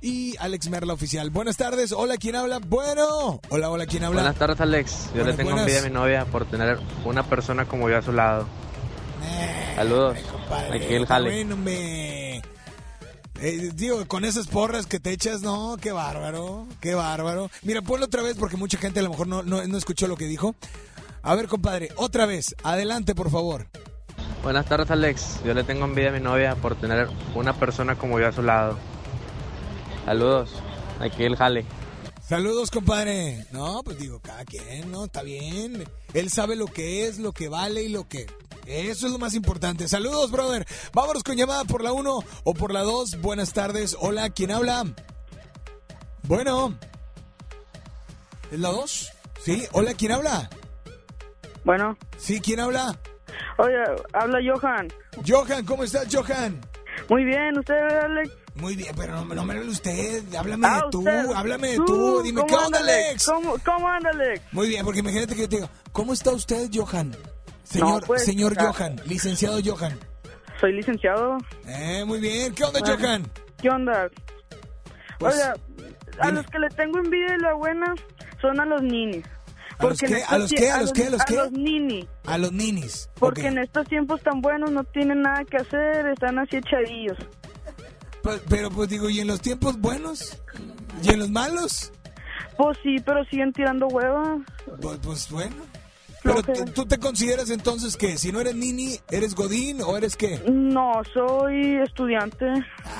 y 0.01 0.37
Alex 0.39 0.69
Merla 0.69 0.93
Oficial. 0.93 1.31
Buenas 1.31 1.57
tardes, 1.57 1.91
hola, 1.93 2.17
¿quién 2.19 2.37
habla? 2.37 2.59
Bueno, 2.59 3.41
hola, 3.49 3.71
hola, 3.71 3.87
¿quién 3.87 4.05
habla? 4.05 4.21
Buenas 4.21 4.39
tardes, 4.39 4.61
Alex. 4.61 5.07
Yo 5.07 5.11
Buenas, 5.15 5.27
le 5.27 5.33
tengo 5.37 5.51
buenas. 5.51 5.63
envidia 5.67 5.81
a 5.81 5.85
mi 5.85 5.95
novia 5.95 6.25
por 6.27 6.45
tener 6.45 6.79
una 7.05 7.23
persona 7.23 7.67
como 7.67 7.89
yo 7.89 7.97
a 7.99 8.03
su 8.03 8.13
lado. 8.13 8.47
Saludos. 9.75 10.19
Aquí 10.73 10.95
el 10.95 11.07
jale. 11.07 11.31
Bueno, 11.31 11.57
me... 11.57 12.24
Eh, 13.41 13.71
digo, 13.75 14.07
con 14.07 14.25
esas 14.25 14.47
porras 14.47 14.87
que 14.87 15.01
te 15.01 15.11
echas, 15.11 15.43
no, 15.43 15.77
qué 15.81 15.93
bárbaro, 15.93 16.67
qué 16.81 16.95
bárbaro. 16.95 17.51
Mira, 17.63 17.83
ponlo 17.83 18.07
otra 18.07 18.23
vez 18.23 18.37
porque 18.39 18.57
mucha 18.57 18.79
gente 18.79 19.01
a 19.01 19.03
lo 19.03 19.11
mejor 19.11 19.27
no, 19.27 19.43
no, 19.43 19.67
no 19.67 19.77
escuchó 19.77 20.07
lo 20.07 20.17
que 20.17 20.27
dijo. 20.27 20.55
A 21.23 21.35
ver, 21.35 21.49
compadre, 21.49 21.91
otra 21.97 22.27
vez, 22.27 22.55
adelante, 22.63 23.15
por 23.15 23.31
favor. 23.31 23.67
Buenas 24.43 24.67
tardes, 24.67 24.91
Alex. 24.91 25.41
Yo 25.45 25.55
le 25.55 25.65
tengo 25.65 25.85
envidia 25.87 26.11
a 26.11 26.13
mi 26.13 26.21
novia 26.21 26.55
por 26.55 26.77
tener 26.77 27.09
una 27.35 27.55
persona 27.55 27.97
como 27.97 28.21
yo 28.21 28.29
a 28.29 28.33
su 28.33 28.43
lado. 28.43 28.79
Saludos. 30.05 30.51
Aquí 31.01 31.25
el 31.25 31.37
jale. 31.37 31.65
Saludos, 32.27 32.71
compadre. 32.71 33.45
No, 33.53 33.83
pues 33.85 33.99
digo, 33.99 34.19
cada 34.21 34.47
quien, 34.47 34.91
¿no? 34.91 35.05
Está 35.05 35.23
bien. 35.23 35.85
Él 36.15 36.31
sabe 36.31 36.57
lo 36.57 36.65
que 36.67 37.07
es, 37.07 37.19
lo 37.19 37.33
que 37.33 37.51
vale 37.51 37.83
y 37.83 37.91
lo 37.91 38.09
que... 38.09 38.27
Eso 38.67 39.07
es 39.07 39.13
lo 39.13 39.19
más 39.19 39.35
importante. 39.35 39.89
Saludos, 39.89 40.31
brother. 40.31 40.67
Vámonos 40.95 41.23
con 41.23 41.37
llamada 41.37 41.65
por 41.65 41.83
la 41.83 41.93
1 41.93 42.19
o 42.45 42.55
por 42.55 42.73
la 42.73 42.81
2. 42.81 43.21
Buenas 43.21 43.53
tardes. 43.53 43.95
Hola, 44.01 44.31
¿quién 44.31 44.53
habla? 44.53 44.87
Bueno. 46.23 46.75
¿Es 48.51 48.59
la 48.59 48.71
2? 48.71 49.13
Sí. 49.43 49.65
Hola, 49.73 49.93
¿quién 49.93 50.13
habla? 50.13 50.49
Bueno. 51.63 51.99
Sí, 52.17 52.41
¿quién 52.41 52.61
habla? 52.61 52.99
Oye, 53.59 53.77
habla 54.15 54.39
Johan. 54.43 54.89
Johan, 55.29 55.67
¿cómo 55.67 55.85
estás, 55.85 56.09
Johan? 56.11 56.59
Muy 57.11 57.25
bien, 57.25 57.59
¿usted, 57.59 57.75
Alex? 57.75 58.44
Muy 58.57 58.77
bien, 58.77 58.95
pero 58.97 59.15
no, 59.15 59.25
no 59.35 59.45
me 59.45 59.55
hable 59.55 59.69
usted, 59.71 60.23
háblame 60.37 60.67
Ah, 60.69 60.83
de 60.85 60.91
tú, 60.93 60.99
usted. 61.01 61.27
háblame 61.35 61.69
de 61.71 61.77
Tú, 61.79 61.85
tú, 61.87 62.23
dime, 62.23 62.41
¿cómo 62.43 62.47
¿qué 62.47 62.65
onda, 62.67 62.79
Alex? 62.79 63.27
¿Cómo, 63.27 63.57
cómo 63.65 63.89
anda, 63.89 64.11
Alex? 64.11 64.43
Muy 64.53 64.69
bien, 64.69 64.85
porque 64.85 65.01
imagínate 65.01 65.35
que 65.35 65.41
yo 65.43 65.49
te 65.49 65.57
digo, 65.57 65.71
¿cómo 65.93 66.13
está 66.13 66.31
usted, 66.31 66.69
Johan? 66.73 67.17
Señor, 67.65 68.01
No, 68.03 68.07
pues, 68.07 68.25
señor 68.25 68.55
ah. 68.59 68.73
Johan, 68.73 69.01
licenciado 69.07 69.59
Johan. 69.65 69.99
Soy 70.61 70.73
licenciado. 70.73 71.37
Eh, 71.67 72.05
muy 72.07 72.21
bien, 72.21 72.55
¿qué 72.55 72.63
onda, 72.65 72.79
Bueno. 72.81 72.97
Johan? 72.97 73.31
¿Qué 73.61 73.71
onda? 73.71 74.09
Pues, 75.19 75.35
Oiga, 75.35 75.55
a 76.21 76.31
los 76.31 76.47
que 76.47 76.59
le 76.61 76.69
tengo 76.71 76.99
envidia 76.99 77.35
y 77.37 77.41
la 77.43 77.55
buena 77.55 77.93
son 78.41 78.61
a 78.61 78.65
los 78.67 78.83
ninis. 78.83 79.25
¿A 79.79 79.87
los 79.87 79.99
qué? 79.99 80.23
¿A 80.29 80.39
los 80.39 80.53
qué? 80.53 80.71
¿A 80.71 80.81
los 80.81 80.93
qué? 80.93 81.07
¿A 81.07 81.11
los 81.11 81.25
qué? 81.25 81.39
A 81.39 81.43
los 81.45 81.53
nini. 81.53 82.09
A 82.27 82.39
los 82.39 82.53
ninis. 82.53 83.11
Porque 83.19 83.41
ok. 83.41 83.47
en 83.49 83.59
estos 83.59 83.89
tiempos 83.89 84.23
tan 84.23 84.41
buenos 84.41 84.71
no 84.71 84.85
tienen 84.85 85.23
nada 85.23 85.45
que 85.45 85.57
hacer, 85.57 86.07
están 86.07 86.39
así 86.39 86.59
echadillos. 86.59 87.19
Pues, 88.25 88.41
pero 88.49 88.71
pues 88.71 88.89
digo, 88.89 89.09
¿y 89.09 89.21
en 89.21 89.29
los 89.29 89.41
tiempos 89.41 89.79
buenos? 89.79 90.43
¿Y 91.03 91.11
en 91.11 91.19
los 91.21 91.31
malos? 91.31 91.93
Pues 92.57 92.79
sí, 92.83 92.97
pero 93.05 93.25
siguen 93.27 93.53
tirando 93.53 93.87
huevas. 93.87 94.41
Pues, 94.81 94.99
pues, 95.03 95.31
bueno. 95.31 95.57
Pero 96.23 96.37
Flojera. 96.43 96.65
¿tú- 96.65 96.73
¿tú 96.73 96.87
te 96.87 96.97
consideras 96.99 97.51
entonces 97.51 97.99
que 97.99 98.17
si 98.17 98.33
no 98.33 98.41
eres 98.41 98.55
nini, 98.55 98.99
eres 99.11 99.35
godín 99.35 99.83
o 99.83 99.95
eres 99.99 100.17
qué? 100.17 100.43
No, 100.51 101.03
soy 101.13 101.77
estudiante. 101.85 102.47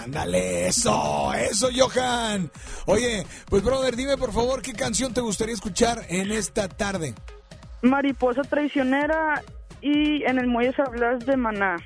Ándale, 0.05 0.69
eso, 0.69 1.33
eso, 1.33 1.69
Johan. 1.75 2.51
Oye, 2.85 3.27
pues 3.49 3.63
brother, 3.65 3.97
dime 3.97 4.19
por 4.19 4.31
favor 4.31 4.61
qué 4.61 4.75
canción 4.75 5.15
te 5.15 5.23
gustaría 5.23 5.55
escuchar 5.55 6.03
en 6.11 6.33
esta 6.33 6.69
tarde. 6.69 7.15
Mariposa 7.81 8.43
traicionera 8.43 9.43
y 9.81 10.23
en 10.25 10.39
el 10.39 10.47
muelle 10.47 10.75
hablas 10.87 11.25
de 11.25 11.37
maná. 11.39 11.77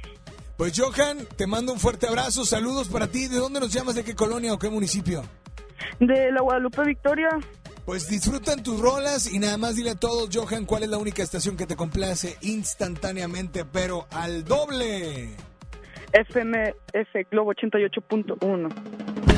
Pues 0.58 0.72
Johan, 0.76 1.18
te 1.36 1.46
mando 1.46 1.72
un 1.72 1.78
fuerte 1.78 2.08
abrazo, 2.08 2.44
saludos 2.44 2.88
para 2.88 3.06
ti. 3.06 3.28
¿De 3.28 3.36
dónde 3.36 3.60
nos 3.60 3.72
llamas? 3.72 3.94
¿De 3.94 4.02
qué 4.02 4.16
colonia 4.16 4.52
o 4.52 4.58
qué 4.58 4.68
municipio? 4.68 5.22
De 6.00 6.32
la 6.32 6.40
Guadalupe 6.40 6.82
Victoria. 6.84 7.28
Pues 7.86 8.08
disfrutan 8.08 8.60
tus 8.64 8.80
rolas 8.80 9.32
y 9.32 9.38
nada 9.38 9.56
más 9.56 9.76
dile 9.76 9.90
a 9.90 9.94
todos, 9.94 10.28
Johan, 10.34 10.66
cuál 10.66 10.82
es 10.82 10.88
la 10.88 10.98
única 10.98 11.22
estación 11.22 11.56
que 11.56 11.64
te 11.64 11.76
complace 11.76 12.36
instantáneamente, 12.40 13.64
pero 13.64 14.08
al 14.10 14.42
doble. 14.42 15.30
FMF 16.12 17.30
Globo 17.30 17.54
88.1. 17.54 19.37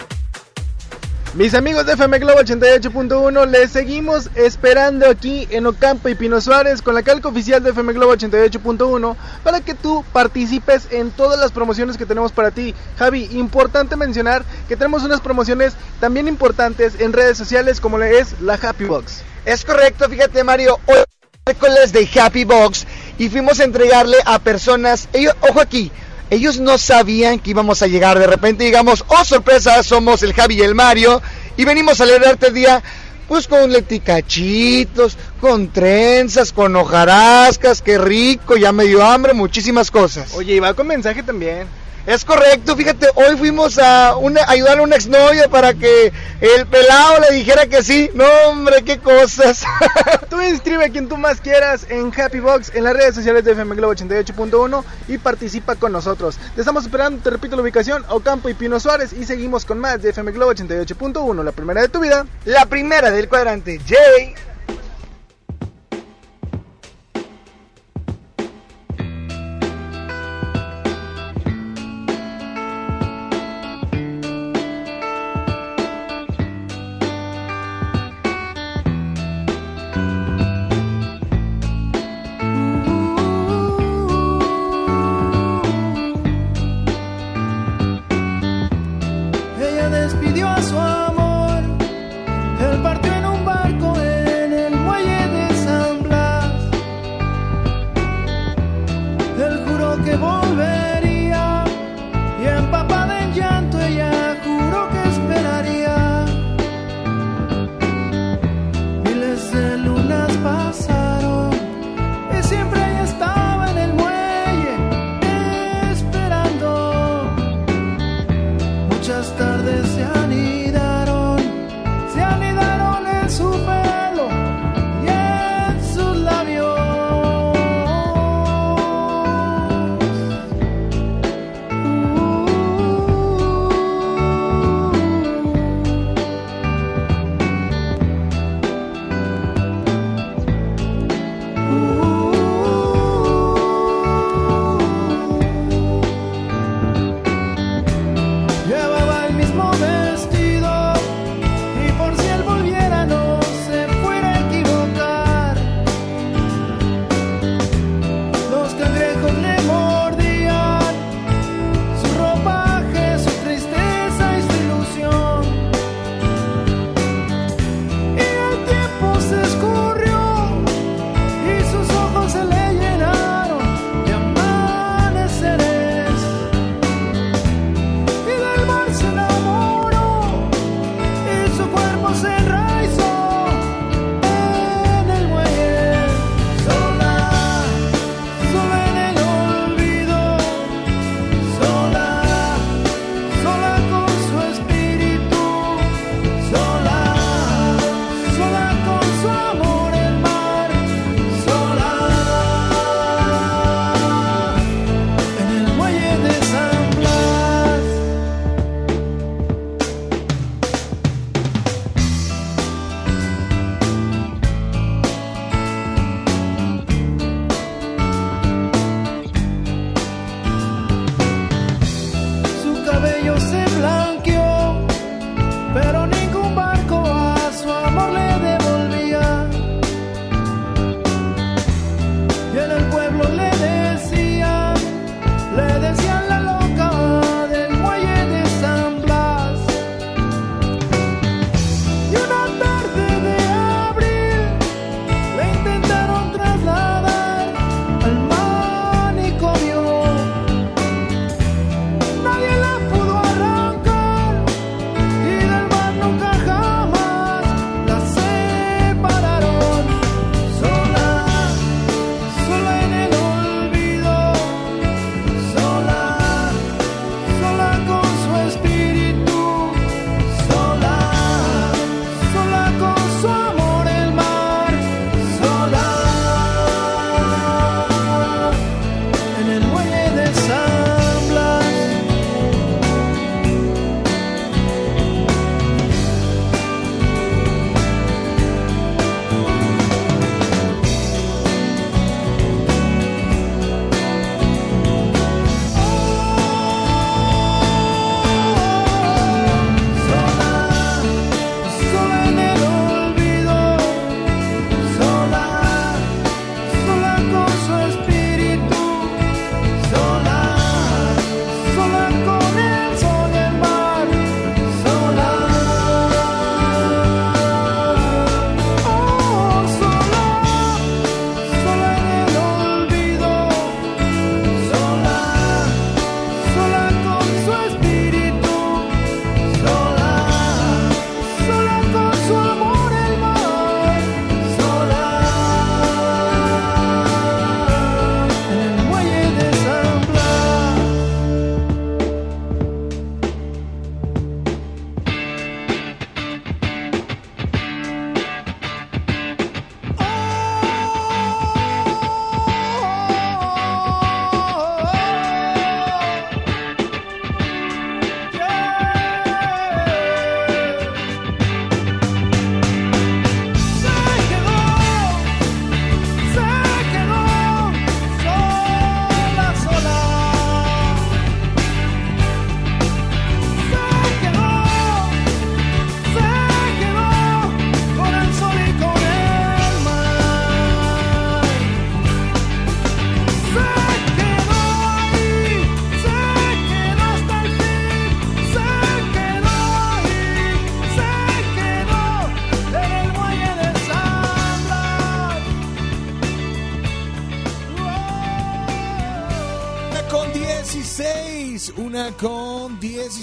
Mis 1.33 1.53
amigos 1.53 1.85
de 1.85 1.93
FM 1.93 2.19
Globo 2.19 2.41
88.1, 2.41 3.47
les 3.47 3.71
seguimos 3.71 4.29
esperando 4.35 5.07
aquí 5.07 5.47
en 5.49 5.65
Ocampo 5.65 6.09
y 6.09 6.15
Pino 6.15 6.41
Suárez 6.41 6.81
con 6.81 6.93
la 6.93 7.03
calca 7.03 7.29
oficial 7.29 7.63
de 7.63 7.69
FM 7.69 7.93
Globo 7.93 8.13
88.1 8.13 9.15
para 9.41 9.61
que 9.61 9.73
tú 9.73 10.03
participes 10.11 10.89
en 10.91 11.09
todas 11.11 11.39
las 11.39 11.53
promociones 11.53 11.95
que 11.95 12.05
tenemos 12.05 12.33
para 12.33 12.51
ti. 12.51 12.75
Javi, 12.99 13.29
importante 13.31 13.95
mencionar 13.95 14.43
que 14.67 14.75
tenemos 14.75 15.03
unas 15.03 15.21
promociones 15.21 15.73
también 16.01 16.27
importantes 16.27 16.99
en 16.99 17.13
redes 17.13 17.37
sociales 17.37 17.79
como 17.79 17.97
es 17.99 18.41
la 18.41 18.55
Happy 18.55 18.83
Box. 18.83 19.21
Es 19.45 19.63
correcto, 19.63 20.09
fíjate 20.09 20.43
Mario, 20.43 20.79
hoy 20.85 20.97
es 20.97 21.05
miércoles 21.45 21.93
de 21.93 22.09
Happy 22.19 22.43
Box 22.43 22.85
y 23.17 23.29
fuimos 23.29 23.61
a 23.61 23.63
entregarle 23.63 24.17
a 24.25 24.37
personas, 24.39 25.07
ellos, 25.13 25.33
ojo 25.39 25.61
aquí, 25.61 25.93
ellos 26.31 26.59
no 26.59 26.77
sabían 26.77 27.39
que 27.39 27.51
íbamos 27.51 27.83
a 27.83 27.87
llegar. 27.87 28.17
De 28.17 28.25
repente 28.25 28.63
digamos, 28.63 29.05
oh 29.07 29.23
sorpresa, 29.23 29.83
somos 29.83 30.23
el 30.23 30.33
Javi 30.33 30.55
y 30.55 30.61
el 30.61 30.73
Mario 30.73 31.21
y 31.57 31.65
venimos 31.65 31.99
a 31.99 32.05
alegrarte 32.05 32.47
el 32.47 32.53
día 32.53 32.81
pues 33.27 33.47
con 33.47 33.71
leticachitos, 33.71 35.17
con 35.39 35.71
trenzas, 35.71 36.51
con 36.51 36.75
hojarascas, 36.75 37.81
qué 37.81 37.97
rico, 37.97 38.57
ya 38.57 38.71
me 38.71 38.85
dio 38.85 39.05
hambre, 39.05 39.33
muchísimas 39.33 39.91
cosas. 39.91 40.33
Oye, 40.33 40.55
y 40.55 40.59
va 40.59 40.73
con 40.73 40.87
mensaje 40.87 41.21
también. 41.21 41.67
Es 42.07 42.25
correcto, 42.25 42.75
fíjate, 42.75 43.07
hoy 43.13 43.37
fuimos 43.37 43.77
a 43.77 44.15
una, 44.17 44.41
ayudar 44.47 44.79
a 44.79 44.81
una 44.81 44.95
exnovia 44.95 45.47
para 45.49 45.75
que 45.75 46.11
el 46.41 46.65
pelado 46.65 47.19
le 47.19 47.35
dijera 47.35 47.67
que 47.67 47.83
sí. 47.83 48.09
No, 48.15 48.25
hombre, 48.47 48.83
qué 48.83 48.97
cosas. 48.97 49.63
tú 50.29 50.41
inscribe 50.41 50.85
a 50.85 50.89
quien 50.89 51.07
tú 51.07 51.17
más 51.17 51.41
quieras 51.41 51.85
en 51.89 52.11
Happy 52.19 52.39
Box 52.39 52.71
en 52.73 52.85
las 52.85 52.93
redes 52.93 53.13
sociales 53.13 53.43
de 53.45 53.51
FM 53.51 53.75
Globo 53.75 53.93
88.1 53.93 54.83
y 55.09 55.19
participa 55.19 55.75
con 55.75 55.91
nosotros. 55.91 56.37
Te 56.55 56.61
estamos 56.61 56.85
esperando, 56.85 57.21
te 57.21 57.29
repito 57.29 57.55
la 57.55 57.61
ubicación, 57.61 58.03
Ocampo 58.09 58.49
y 58.49 58.55
Pino 58.55 58.79
Suárez 58.79 59.13
y 59.13 59.25
seguimos 59.25 59.65
con 59.65 59.77
más 59.77 60.01
de 60.01 60.09
FM 60.09 60.31
Globo 60.31 60.53
88.1, 60.53 61.43
la 61.43 61.51
primera 61.51 61.81
de 61.81 61.89
tu 61.89 61.99
vida. 61.99 62.25
La 62.45 62.65
primera 62.65 63.11
del 63.11 63.29
cuadrante, 63.29 63.79
Jay. 63.87 64.33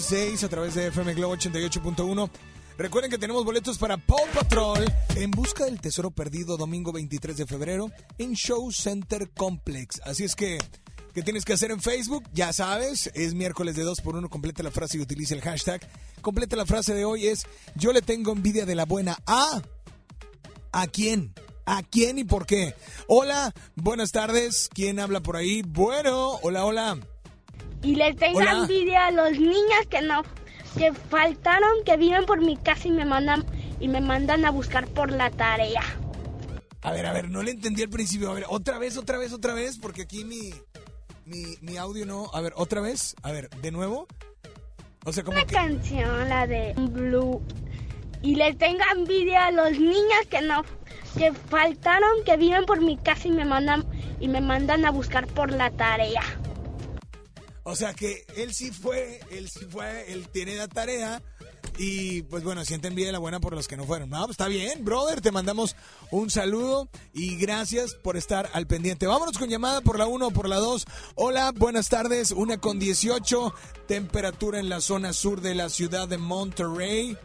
16 0.08 0.44
a 0.44 0.48
través 0.48 0.74
de 0.74 0.86
FM 0.86 1.12
Globo 1.12 1.36
88.1. 1.36 2.30
Recuerden 2.78 3.10
que 3.10 3.18
tenemos 3.18 3.44
boletos 3.44 3.76
para 3.76 3.98
Paw 3.98 4.26
Patrol 4.32 4.90
en 5.16 5.30
busca 5.30 5.66
del 5.66 5.80
tesoro 5.82 6.10
perdido 6.10 6.56
domingo 6.56 6.92
23 6.92 7.36
de 7.36 7.46
febrero 7.46 7.90
en 8.16 8.32
Show 8.32 8.72
Center 8.72 9.28
Complex. 9.36 10.00
Así 10.04 10.24
es 10.24 10.34
que, 10.34 10.56
¿qué 11.12 11.22
tienes 11.22 11.44
que 11.44 11.52
hacer 11.52 11.72
en 11.72 11.82
Facebook? 11.82 12.24
Ya 12.32 12.54
sabes, 12.54 13.10
es 13.12 13.34
miércoles 13.34 13.76
de 13.76 13.82
2 13.82 14.00
por 14.00 14.16
1 14.16 14.30
Completa 14.30 14.62
la 14.62 14.70
frase 14.70 14.96
y 14.96 15.02
utiliza 15.02 15.34
el 15.34 15.42
hashtag. 15.42 15.86
Completa 16.22 16.56
la 16.56 16.64
frase 16.64 16.94
de 16.94 17.04
hoy 17.04 17.26
es: 17.26 17.44
Yo 17.74 17.92
le 17.92 18.00
tengo 18.00 18.32
envidia 18.32 18.64
de 18.64 18.76
la 18.76 18.86
buena 18.86 19.18
a. 19.26 19.60
¿A 20.72 20.86
quién? 20.86 21.34
¿A 21.66 21.82
quién 21.82 22.18
y 22.18 22.24
por 22.24 22.46
qué? 22.46 22.74
Hola, 23.08 23.52
buenas 23.74 24.12
tardes. 24.12 24.70
¿Quién 24.72 25.00
habla 25.00 25.20
por 25.20 25.36
ahí? 25.36 25.60
Bueno, 25.60 26.38
hola, 26.40 26.64
hola. 26.64 26.98
Y 27.82 27.94
les 27.94 28.16
tengo 28.16 28.38
Hola. 28.38 28.52
envidia 28.52 29.06
a 29.06 29.10
los 29.10 29.32
niños 29.32 29.86
que 29.88 30.02
no 30.02 30.22
que 30.76 30.92
faltaron, 30.92 31.70
que 31.84 31.96
viven 31.96 32.24
por 32.26 32.40
mi 32.40 32.56
casa 32.56 32.88
y 32.88 32.92
me 32.92 33.04
mandan 33.04 33.44
y 33.80 33.88
me 33.88 34.00
mandan 34.00 34.44
a 34.44 34.50
buscar 34.50 34.86
por 34.88 35.10
la 35.10 35.30
tarea. 35.30 35.82
A 36.82 36.92
ver, 36.92 37.06
a 37.06 37.12
ver, 37.12 37.28
no 37.30 37.42
le 37.42 37.52
entendí 37.52 37.82
al 37.82 37.88
principio. 37.88 38.30
A 38.30 38.34
ver, 38.34 38.44
otra 38.48 38.78
vez, 38.78 38.96
otra 38.96 39.18
vez, 39.18 39.32
otra 39.32 39.54
vez, 39.54 39.78
porque 39.78 40.02
aquí 40.02 40.24
mi, 40.24 40.52
mi, 41.24 41.56
mi 41.60 41.76
audio 41.76 42.06
no. 42.06 42.30
A 42.32 42.40
ver, 42.40 42.52
otra 42.56 42.80
vez. 42.80 43.16
A 43.22 43.32
ver, 43.32 43.50
de 43.50 43.70
nuevo. 43.72 44.06
O 45.04 45.12
sea, 45.12 45.24
como 45.24 45.36
Una 45.36 45.46
que. 45.46 45.54
canción, 45.54 46.28
la 46.28 46.46
de 46.46 46.74
Blue. 46.76 47.42
Y 48.22 48.34
les 48.34 48.56
tengo 48.58 48.80
envidia 48.94 49.46
a 49.46 49.50
los 49.52 49.72
niños 49.72 50.26
que 50.28 50.42
no 50.42 50.62
que 51.16 51.32
faltaron, 51.32 52.22
que 52.24 52.36
viven 52.36 52.64
por 52.64 52.80
mi 52.80 52.96
casa 52.96 53.26
y 53.28 53.32
me 53.32 53.44
mandan 53.44 53.84
y 54.20 54.28
me 54.28 54.40
mandan 54.40 54.84
a 54.84 54.90
buscar 54.90 55.26
por 55.26 55.50
la 55.50 55.70
tarea. 55.70 56.22
O 57.68 57.76
sea 57.76 57.92
que 57.92 58.24
él 58.34 58.54
sí 58.54 58.70
fue, 58.70 59.20
él 59.30 59.50
sí 59.50 59.66
fue, 59.66 60.10
él 60.10 60.26
tiene 60.30 60.56
la 60.56 60.68
tarea. 60.68 61.20
Y 61.76 62.22
pues 62.22 62.42
bueno, 62.42 62.64
siente 62.64 62.88
envidia 62.88 63.08
de 63.08 63.12
la 63.12 63.18
buena 63.18 63.40
por 63.40 63.54
los 63.54 63.68
que 63.68 63.76
no 63.76 63.84
fueron. 63.84 64.08
No, 64.08 64.20
pues 64.20 64.30
está 64.30 64.48
bien, 64.48 64.86
brother. 64.86 65.20
Te 65.20 65.32
mandamos 65.32 65.76
un 66.10 66.30
saludo 66.30 66.88
y 67.12 67.36
gracias 67.36 67.92
por 67.92 68.16
estar 68.16 68.48
al 68.54 68.66
pendiente. 68.66 69.06
Vámonos 69.06 69.36
con 69.36 69.50
llamada 69.50 69.82
por 69.82 69.98
la 69.98 70.06
1 70.06 70.28
o 70.28 70.30
por 70.30 70.48
la 70.48 70.56
2. 70.56 70.86
Hola, 71.14 71.52
buenas 71.54 71.90
tardes. 71.90 72.30
Una 72.30 72.56
con 72.56 72.78
18. 72.78 73.52
Temperatura 73.86 74.60
en 74.60 74.70
la 74.70 74.80
zona 74.80 75.12
sur 75.12 75.42
de 75.42 75.54
la 75.54 75.68
ciudad 75.68 76.08
de 76.08 76.16
Monterrey. 76.16 77.18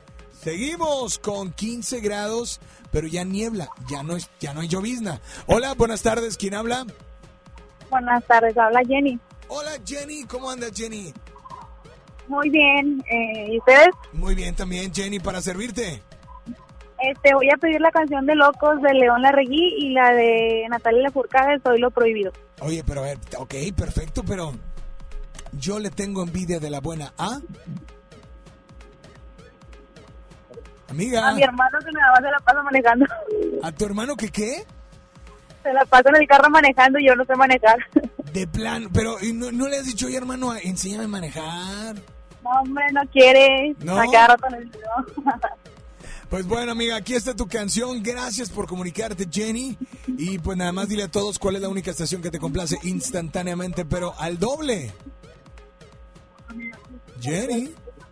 Seguimos 0.44 1.20
con 1.20 1.54
15 1.54 2.02
grados, 2.02 2.60
pero 2.92 3.08
ya 3.08 3.24
niebla, 3.24 3.70
ya 3.90 4.04
no, 4.04 4.18
es, 4.18 4.30
ya 4.42 4.54
no 4.54 4.60
hay 4.60 4.68
llovizna. 4.68 5.22
Hola, 5.48 5.74
buenas 5.74 6.02
tardes. 6.02 6.36
¿Quién 6.36 6.54
habla? 6.54 6.86
Buenas 7.90 8.26
tardes, 8.26 8.58
habla 8.58 8.82
Jenny. 8.86 9.18
Hola 9.56 9.74
Jenny, 9.86 10.24
¿cómo 10.24 10.50
anda 10.50 10.66
Jenny? 10.74 11.14
Muy 12.28 12.50
bien, 12.50 13.04
eh, 13.08 13.50
¿y 13.52 13.60
ustedes? 13.60 13.90
Muy 14.12 14.34
bien 14.34 14.56
también 14.56 14.92
Jenny, 14.92 15.20
para 15.20 15.42
servirte. 15.42 16.02
Este, 17.00 17.36
voy 17.36 17.52
a 17.54 17.58
pedir 17.58 17.80
la 17.80 17.92
canción 17.92 18.26
de 18.26 18.34
Locos 18.34 18.82
de 18.82 18.96
León 18.96 19.22
Larregui 19.22 19.76
y 19.78 19.90
la 19.92 20.12
de 20.12 20.66
Natalia 20.72 21.04
Lafourcade, 21.04 21.60
Soy 21.64 21.80
lo 21.80 21.92
prohibido. 21.92 22.32
Oye, 22.62 22.84
pero 22.84 23.02
a 23.02 23.04
ver, 23.04 23.20
ok, 23.38 23.54
perfecto, 23.78 24.24
pero 24.26 24.54
yo 25.52 25.78
le 25.78 25.92
tengo 25.92 26.24
envidia 26.24 26.60
de 26.60 26.72
la 26.72 26.80
buena 26.80 27.14
A. 27.20 27.40
Amiga, 30.90 31.30
A 31.30 31.34
mi 31.36 31.44
hermano 31.44 31.78
que 31.78 31.92
nada 31.92 32.12
más 32.12 32.24
se 32.24 32.32
la 32.32 32.40
pasa 32.40 32.64
manejando. 32.64 33.06
¿a 33.62 33.72
tu 33.72 33.86
hermano 33.86 34.16
que 34.16 34.30
qué? 34.30 34.66
Se 35.62 35.72
la 35.74 35.86
pasa 35.86 36.10
en 36.10 36.16
el 36.24 36.28
carro 36.28 36.50
manejando 36.50 36.98
y 36.98 37.06
yo 37.06 37.16
no 37.16 37.24
sé 37.26 37.36
manejar. 37.36 37.78
De 38.34 38.48
plan, 38.48 38.90
pero 38.92 39.24
¿y 39.24 39.32
no, 39.32 39.52
no 39.52 39.68
le 39.68 39.78
has 39.78 39.86
dicho, 39.86 40.08
oye 40.08 40.18
hermano, 40.18 40.56
enséñame 40.56 41.04
a 41.04 41.08
manejar. 41.08 41.96
No, 42.44 42.50
hombre, 42.62 42.84
no 42.92 43.02
quiere. 43.12 43.76
No. 43.80 44.02
Digo. 44.02 44.14
Pues 46.30 46.48
bueno, 46.48 46.72
amiga, 46.72 46.96
aquí 46.96 47.14
está 47.14 47.36
tu 47.36 47.48
canción. 47.48 48.02
Gracias 48.02 48.50
por 48.50 48.66
comunicarte, 48.66 49.28
Jenny. 49.32 49.78
Y 50.08 50.40
pues 50.40 50.58
nada 50.58 50.72
más 50.72 50.90
dile 50.90 51.04
a 51.04 51.08
todos 51.08 51.38
cuál 51.38 51.58
es 51.58 51.62
la 51.62 51.70
única 51.70 51.92
estación 51.92 52.24
que 52.24 52.32
te 52.32 52.40
complace 52.40 52.80
instantáneamente, 52.82 53.86
pero 53.86 54.16
al 54.18 54.40
doble. 54.40 54.92
Jenny, 57.22 57.70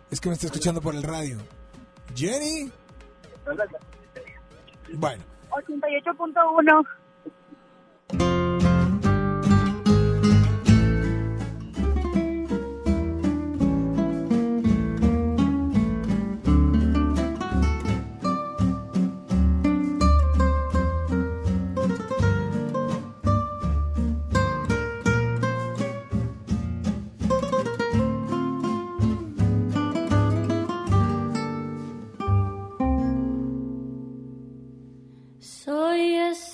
es 0.08 0.20
que 0.20 0.28
me 0.28 0.34
está 0.34 0.46
escuchando 0.46 0.80
por 0.80 0.94
el 0.94 1.02
radio. 1.02 1.38
Jenny. 2.14 2.70
Bueno, 4.94 5.24
88.1. 5.50 8.41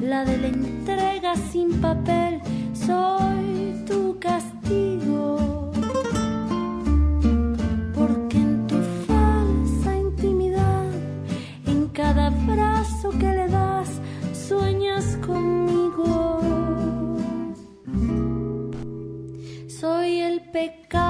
la 0.00 0.24
de 0.24 0.38
la 0.38 0.48
entrega 0.48 1.34
sin 1.36 1.80
papel, 1.80 2.40
soy 2.72 3.84
tu 3.86 4.18
castigo. 4.18 5.70
Porque 7.94 8.38
en 8.38 8.66
tu 8.66 8.76
falsa 9.06 9.96
intimidad, 9.96 10.86
en 11.66 11.88
cada 11.88 12.28
abrazo 12.28 13.10
que 13.10 13.28
le 13.38 13.48
das, 13.48 13.88
sueñas 14.32 15.18
conmigo. 15.26 16.40
Soy 19.68 20.20
el 20.20 20.40
pecado 20.50 21.09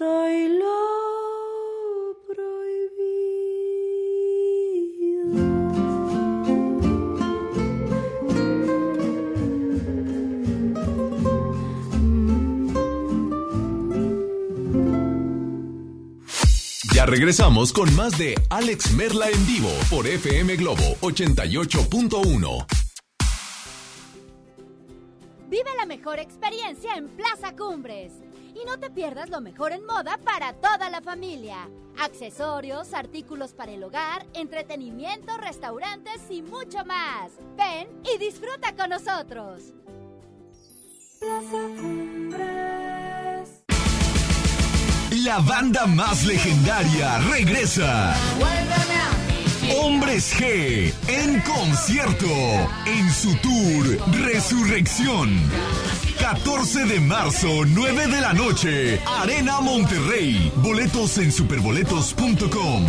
Soy 0.00 0.48
lo 0.48 0.64
Ya 16.94 17.04
regresamos 17.04 17.74
con 17.74 17.94
más 17.94 18.16
de 18.16 18.36
Alex 18.48 18.92
Merla 18.92 19.28
en 19.28 19.46
vivo 19.46 19.68
por 19.90 20.06
FM 20.06 20.56
Globo 20.56 20.96
88.1. 21.02 22.66
Vive 25.50 25.70
la 25.76 25.84
mejor 25.84 26.18
experiencia 26.18 26.94
en 26.94 27.06
Plaza 27.08 27.54
Cumbres. 27.54 28.29
Y 28.60 28.64
no 28.66 28.78
te 28.78 28.90
pierdas 28.90 29.30
lo 29.30 29.40
mejor 29.40 29.72
en 29.72 29.86
moda 29.86 30.18
para 30.18 30.52
toda 30.52 30.90
la 30.90 31.00
familia. 31.00 31.68
Accesorios, 31.98 32.92
artículos 32.92 33.52
para 33.52 33.72
el 33.72 33.82
hogar, 33.82 34.26
entretenimiento, 34.34 35.36
restaurantes 35.38 36.20
y 36.30 36.42
mucho 36.42 36.84
más. 36.84 37.30
Ven 37.56 37.88
y 38.04 38.18
disfruta 38.18 38.74
con 38.76 38.90
nosotros. 38.90 39.72
La 45.24 45.38
banda 45.40 45.86
más 45.86 46.24
legendaria 46.24 47.18
regresa. 47.30 48.14
Hombres 49.82 50.34
G 50.36 50.92
en 51.08 51.40
concierto 51.40 52.26
en 52.86 53.10
su 53.10 53.34
tour 53.36 53.98
Resurrección. 54.22 55.38
14 56.30 56.84
de 56.84 57.00
marzo, 57.00 57.48
9 57.66 58.06
de 58.06 58.20
la 58.20 58.32
noche, 58.32 59.00
Arena 59.04 59.60
Monterrey. 59.60 60.52
Boletos 60.62 61.18
en 61.18 61.32
superboletos.com. 61.32 62.86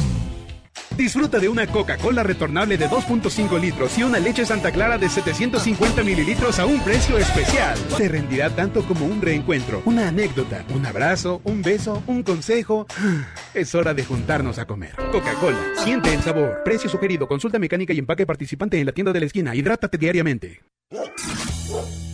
Disfruta 0.95 1.39
de 1.39 1.49
una 1.49 1.65
Coca-Cola 1.65 2.21
retornable 2.21 2.77
de 2.77 2.87
2.5 2.87 3.59
litros 3.59 3.97
y 3.97 4.03
una 4.03 4.19
leche 4.19 4.45
Santa 4.45 4.71
Clara 4.71 4.99
de 4.99 5.09
750 5.09 6.03
mililitros 6.03 6.59
a 6.59 6.67
un 6.67 6.81
precio 6.81 7.17
especial. 7.17 7.79
Te 7.97 8.07
rendirá 8.09 8.51
tanto 8.51 8.83
como 8.83 9.07
un 9.07 9.19
reencuentro, 9.19 9.81
una 9.85 10.09
anécdota, 10.09 10.63
un 10.75 10.85
abrazo, 10.85 11.41
un 11.43 11.63
beso, 11.63 12.03
un 12.05 12.21
consejo. 12.21 12.85
Es 13.55 13.73
hora 13.73 13.95
de 13.95 14.05
juntarnos 14.05 14.59
a 14.59 14.67
comer. 14.67 14.93
Coca-Cola, 15.11 15.57
siente 15.77 16.13
el 16.13 16.21
sabor. 16.21 16.61
Precio 16.63 16.91
sugerido, 16.91 17.27
consulta 17.27 17.57
mecánica 17.57 17.91
y 17.91 17.97
empaque 17.97 18.27
participante 18.27 18.79
en 18.79 18.85
la 18.85 18.91
tienda 18.91 19.11
de 19.11 19.19
la 19.19 19.25
esquina. 19.25 19.55
Hidrátate 19.55 19.97
diariamente. 19.97 20.61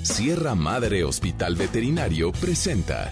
Sierra 0.04 0.54
Madre 0.54 1.04
Hospital 1.04 1.56
Veterinario 1.56 2.32
presenta. 2.32 3.12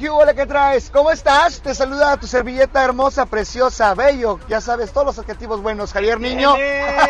¿Qué 0.00 0.08
hubo, 0.08 0.24
le 0.24 0.34
que 0.34 0.46
traes? 0.46 0.88
¿Cómo 0.88 1.10
estás? 1.10 1.60
Te 1.60 1.74
saluda 1.74 2.16
tu 2.16 2.26
servilleta 2.26 2.82
hermosa, 2.82 3.26
preciosa, 3.26 3.94
bello. 3.94 4.40
Ya 4.48 4.62
sabes, 4.62 4.92
todos 4.92 5.08
los 5.08 5.18
adjetivos 5.18 5.60
buenos, 5.60 5.92
Javier 5.92 6.18
Niño. 6.18 6.54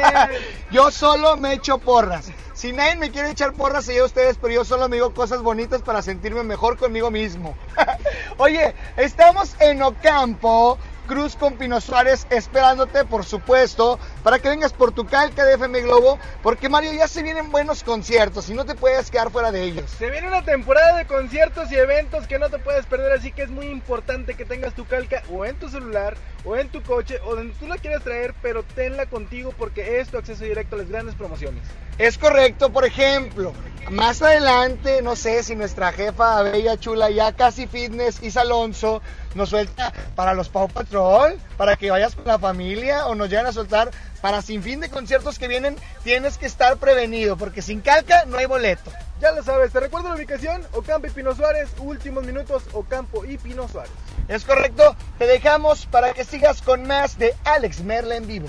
yo 0.73 0.91
solo 0.91 1.37
me 1.37 1.53
echo 1.53 1.79
porras. 1.79 2.33
Si 2.53 2.73
nadie 2.73 2.97
me 2.97 3.13
quiere 3.13 3.31
echar 3.31 3.53
porras, 3.53 3.89
allá 3.89 4.05
ustedes, 4.05 4.39
pero 4.41 4.55
yo 4.55 4.65
solo 4.65 4.89
me 4.89 4.97
digo 4.97 5.15
cosas 5.15 5.41
bonitas 5.41 5.83
para 5.83 6.03
sentirme 6.03 6.43
mejor 6.43 6.79
conmigo 6.79 7.13
mismo. 7.13 7.55
Oye, 8.39 8.75
estamos 8.97 9.55
en 9.61 9.83
Ocampo, 9.83 10.77
Cruz 11.07 11.37
con 11.37 11.55
Pino 11.59 11.81
Suárez, 11.81 12.27
esperándote, 12.29 13.05
por 13.05 13.25
supuesto. 13.25 14.01
Para 14.23 14.39
que 14.39 14.49
vengas 14.49 14.73
por 14.73 14.93
tu 14.93 15.07
calca 15.07 15.45
de 15.45 15.55
FM 15.55 15.83
Globo, 15.83 16.19
porque 16.43 16.69
Mario 16.69 16.93
ya 16.93 17.09
se 17.09 17.23
vienen 17.23 17.51
buenos 17.51 17.83
conciertos 17.83 18.49
y 18.49 18.55
no 18.55 18.65
te 18.65 18.75
puedes 18.75 19.11
quedar 19.11 19.31
fuera 19.31 19.53
de 19.53 19.63
ellos. 19.63 19.91
Se 19.99 20.11
viene 20.11 20.29
una 20.29 20.45
temporada 20.45 20.97
de 20.97 21.07
conciertos 21.07 21.71
y 21.73 21.77
eventos 21.77 22.27
que 22.27 22.39
no 22.39 22.51
te 22.51 22.59
puedes 22.59 22.87
perder, 22.87 23.13
así 23.13 23.33
que 23.33 23.43
es 23.43 23.51
muy 23.51 23.67
importante 23.67 24.35
que 24.35 24.45
tengas 24.45 24.75
tu 24.75 24.87
calca 24.87 25.23
o 25.31 25.45
en 25.45 25.57
tu 25.57 25.69
celular 25.69 26.17
o 26.45 26.57
en 26.57 26.69
tu 26.69 26.83
coche 26.83 27.21
o 27.25 27.35
donde 27.35 27.55
tú 27.55 27.67
la 27.67 27.79
quieras 27.79 28.03
traer, 28.03 28.35
pero 28.43 28.63
tenla 28.63 29.07
contigo 29.07 29.53
porque 29.57 30.01
es 30.01 30.09
tu 30.09 30.19
acceso 30.19 30.45
directo 30.45 30.77
a 30.77 30.79
las 30.79 30.89
grandes 30.89 31.15
promociones. 31.15 31.63
Es 31.99 32.17
correcto, 32.17 32.71
por 32.71 32.87
ejemplo, 32.87 33.53
más 33.91 34.23
adelante, 34.23 35.03
no 35.03 35.17
sé 35.17 35.43
si 35.43 35.55
nuestra 35.55 35.93
jefa 35.93 36.43
Bella 36.43 36.79
Chula, 36.79 37.11
ya 37.11 37.33
casi 37.33 37.67
fitness, 37.67 38.23
Isa 38.23 38.41
Alonso, 38.41 39.03
nos 39.35 39.51
suelta 39.51 39.93
para 40.15 40.33
los 40.33 40.49
Pau 40.49 40.69
Patrol, 40.69 41.39
para 41.57 41.77
que 41.77 41.91
vayas 41.91 42.15
con 42.15 42.25
la 42.27 42.39
familia 42.39 43.07
o 43.07 43.15
nos 43.15 43.29
llegan 43.29 43.47
a 43.47 43.53
soltar 43.53 43.91
para 44.21 44.43
sin 44.43 44.63
fin 44.63 44.81
de 44.81 44.89
conciertos 44.89 45.39
que 45.39 45.49
vienen, 45.49 45.77
tienes 46.05 46.39
que 46.39 46.47
estar 46.47 46.77
prevenido, 46.77 47.37
porque 47.37 47.63
sin 47.63 47.81
calca 47.81 48.25
no 48.27 48.39
hay 48.39 48.47
boleto. 48.47 48.91
Ya 49.21 49.33
lo 49.33 49.43
sabes, 49.43 49.73
te 49.73 49.81
recuerdo 49.81 50.09
la 50.09 50.15
ubicación, 50.15 50.63
Ocampo 50.73 51.07
y 51.07 51.11
Pino 51.11 51.35
Suárez, 51.35 51.69
últimos 51.79 52.25
minutos, 52.25 52.63
Ocampo 52.73 53.25
y 53.25 53.37
Pino 53.39 53.69
Suárez. 53.69 53.93
Es 54.29 54.45
correcto, 54.45 54.97
te 55.19 55.27
dejamos 55.27 55.87
para 55.87 56.15
que 56.15 56.25
sigas 56.25 56.63
con 56.63 56.87
más 56.87 57.19
de 57.19 57.35
Alex 57.45 57.83
Merla 57.83 58.17
en 58.17 58.27
vivo. 58.27 58.49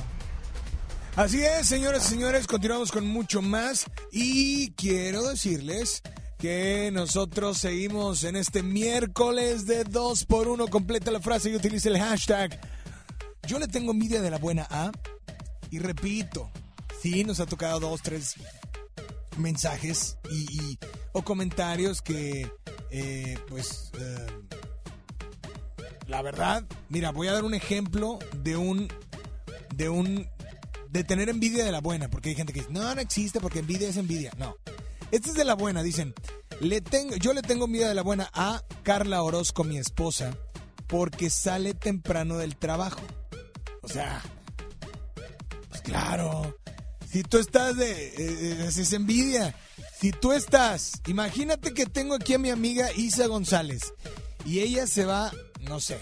Así 1.15 1.43
es, 1.43 1.67
señoras 1.67 2.05
y 2.05 2.09
señores, 2.11 2.47
continuamos 2.47 2.89
con 2.91 3.05
mucho 3.05 3.41
más 3.41 3.85
y 4.13 4.71
quiero 4.73 5.27
decirles 5.27 6.01
que 6.37 6.89
nosotros 6.93 7.57
seguimos 7.57 8.23
en 8.23 8.37
este 8.37 8.63
miércoles 8.63 9.67
de 9.67 9.83
2 9.83 10.25
por 10.25 10.47
1 10.47 10.67
completa 10.69 11.11
la 11.11 11.19
frase 11.19 11.49
y 11.49 11.55
utilice 11.55 11.89
el 11.89 11.99
hashtag. 11.99 12.57
Yo 13.45 13.59
le 13.59 13.67
tengo 13.67 13.91
envidia 13.91 14.21
de 14.21 14.31
la 14.31 14.37
buena 14.37 14.65
A 14.69 14.91
y 15.71 15.79
repito, 15.79 16.51
sí 17.01 17.23
nos 17.23 17.39
ha 17.39 17.47
tocado 17.47 17.79
dos, 17.79 18.01
tres 18.01 18.35
mensajes 19.37 20.17
y, 20.29 20.77
o 21.13 21.23
comentarios 21.23 22.01
que 22.01 22.51
eh, 22.91 23.37
pues 23.47 23.91
eh, 23.97 24.27
la 26.07 26.21
verdad, 26.21 26.65
mira, 26.89 27.11
voy 27.11 27.29
a 27.29 27.33
dar 27.33 27.45
un 27.45 27.53
ejemplo 27.53 28.19
de 28.43 28.57
un 28.57 28.89
de 29.73 29.87
un 29.87 30.27
de 30.89 31.05
tener 31.05 31.29
envidia 31.29 31.63
de 31.63 31.71
la 31.71 31.79
buena, 31.79 32.09
porque 32.09 32.29
hay 32.29 32.35
gente 32.35 32.51
que 32.51 32.59
dice, 32.59 32.71
"No, 32.71 32.93
no 32.93 32.99
existe 32.99 33.39
porque 33.39 33.59
envidia 33.59 33.87
es 33.87 33.95
envidia." 33.95 34.33
No. 34.37 34.57
Esta 35.09 35.29
es 35.29 35.35
de 35.35 35.45
la 35.45 35.55
buena, 35.55 35.83
dicen. 35.83 36.13
Le 36.59 36.81
tengo 36.81 37.15
yo 37.15 37.33
le 37.33 37.41
tengo 37.41 37.65
envidia 37.65 37.87
de 37.87 37.95
la 37.95 38.03
buena 38.03 38.29
a 38.33 38.61
Carla 38.83 39.23
Orozco, 39.23 39.63
mi 39.63 39.77
esposa, 39.77 40.37
porque 40.87 41.29
sale 41.29 41.73
temprano 41.73 42.37
del 42.37 42.57
trabajo. 42.57 43.01
O 43.81 43.87
sea, 43.87 44.21
claro. 45.83 46.57
Si 47.09 47.23
tú 47.23 47.37
estás 47.37 47.75
de 47.75 47.91
eh, 47.91 48.13
eh, 48.17 48.65
es 48.67 48.93
envidia. 48.93 49.55
Si 49.99 50.11
tú 50.11 50.31
estás, 50.31 50.93
imagínate 51.07 51.73
que 51.73 51.85
tengo 51.85 52.15
aquí 52.15 52.33
a 52.33 52.39
mi 52.39 52.49
amiga 52.49 52.91
Isa 52.93 53.27
González 53.27 53.93
y 54.45 54.59
ella 54.59 54.87
se 54.87 55.05
va, 55.05 55.31
no 55.61 55.79
sé, 55.79 55.99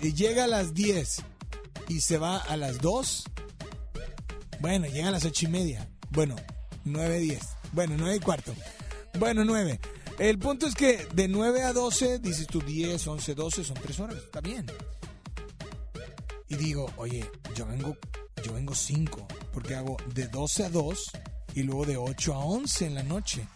y 0.00 0.12
llega 0.12 0.44
a 0.44 0.46
las 0.46 0.74
10 0.74 1.22
y 1.88 2.00
se 2.00 2.18
va 2.18 2.36
a 2.36 2.56
las 2.56 2.78
2. 2.80 3.24
Bueno, 4.60 4.86
llega 4.86 5.08
a 5.08 5.10
las 5.10 5.24
ocho 5.24 5.46
y 5.46 5.48
media. 5.48 5.88
Bueno, 6.10 6.36
9, 6.84 7.18
10. 7.18 7.40
Bueno, 7.72 7.96
9 7.98 8.16
y 8.16 8.20
cuarto. 8.20 8.54
Bueno, 9.18 9.44
9. 9.44 9.80
El 10.18 10.38
punto 10.38 10.66
es 10.66 10.74
que 10.74 11.06
de 11.14 11.28
9 11.28 11.62
a 11.62 11.72
12, 11.72 12.18
dices 12.18 12.46
tú 12.46 12.60
10, 12.60 13.06
11, 13.06 13.34
12, 13.34 13.64
son 13.64 13.76
3 13.82 14.00
horas. 14.00 14.16
Está 14.18 14.40
bien. 14.40 14.66
Y 16.50 16.56
digo, 16.56 16.92
oye, 16.96 17.30
yo 17.54 17.64
vengo, 17.64 17.96
yo 18.42 18.52
vengo 18.52 18.74
5. 18.74 19.26
Porque 19.52 19.76
hago 19.76 19.96
de 20.12 20.26
12 20.26 20.64
a 20.64 20.68
2 20.68 21.10
y 21.54 21.62
luego 21.62 21.86
de 21.86 21.96
8 21.96 22.34
a 22.34 22.38
11 22.44 22.86
en 22.86 22.94
la 22.96 23.02
noche. 23.04 23.46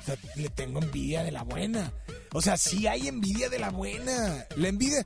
O 0.00 0.04
sea, 0.06 0.16
le 0.34 0.48
tengo 0.48 0.80
envidia 0.80 1.22
de 1.22 1.30
la 1.30 1.42
buena. 1.42 1.92
O 2.32 2.40
sea, 2.40 2.56
sí 2.56 2.86
hay 2.86 3.06
envidia 3.06 3.50
de 3.50 3.58
la 3.58 3.70
buena. 3.70 4.46
La 4.56 4.68
envidia. 4.68 5.04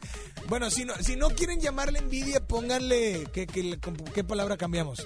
Bueno, 0.48 0.70
si 0.70 0.84
no, 0.84 0.94
si 1.02 1.16
no 1.16 1.30
quieren 1.30 1.60
llamarle 1.60 1.98
envidia, 1.98 2.46
pónganle. 2.46 3.26
¿Qué, 3.32 3.48
qué, 3.48 3.76
qué 4.14 4.22
palabra 4.22 4.56
cambiamos? 4.56 5.04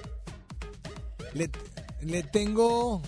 Le, 1.32 1.50
le 2.02 2.22
tengo. 2.22 3.00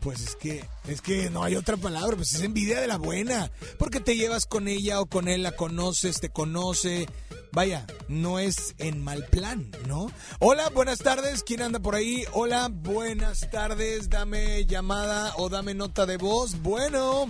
Pues 0.00 0.20
es 0.20 0.36
que, 0.36 0.64
es 0.88 1.02
que 1.02 1.30
no 1.30 1.44
hay 1.44 1.54
otra 1.54 1.76
palabra, 1.76 2.16
pues 2.16 2.34
es 2.34 2.42
envidia 2.42 2.80
de 2.80 2.88
la 2.88 2.96
buena. 2.96 3.52
Porque 3.78 4.00
te 4.00 4.16
llevas 4.16 4.46
con 4.46 4.68
ella 4.68 5.02
o 5.02 5.06
con 5.06 5.28
él, 5.28 5.42
la 5.42 5.52
conoces, 5.52 6.18
te 6.18 6.30
conoce. 6.30 7.06
Vaya, 7.54 7.84
no 8.08 8.38
es 8.38 8.74
en 8.78 9.04
mal 9.04 9.26
plan, 9.26 9.66
¿no? 9.86 10.10
Hola, 10.38 10.70
buenas 10.74 11.00
tardes, 11.00 11.42
¿quién 11.42 11.60
anda 11.60 11.78
por 11.80 11.94
ahí? 11.94 12.24
Hola, 12.32 12.70
buenas 12.72 13.50
tardes, 13.50 14.08
dame 14.08 14.64
llamada 14.64 15.34
o 15.36 15.50
dame 15.50 15.74
nota 15.74 16.06
de 16.06 16.16
voz. 16.16 16.62
Bueno. 16.62 17.26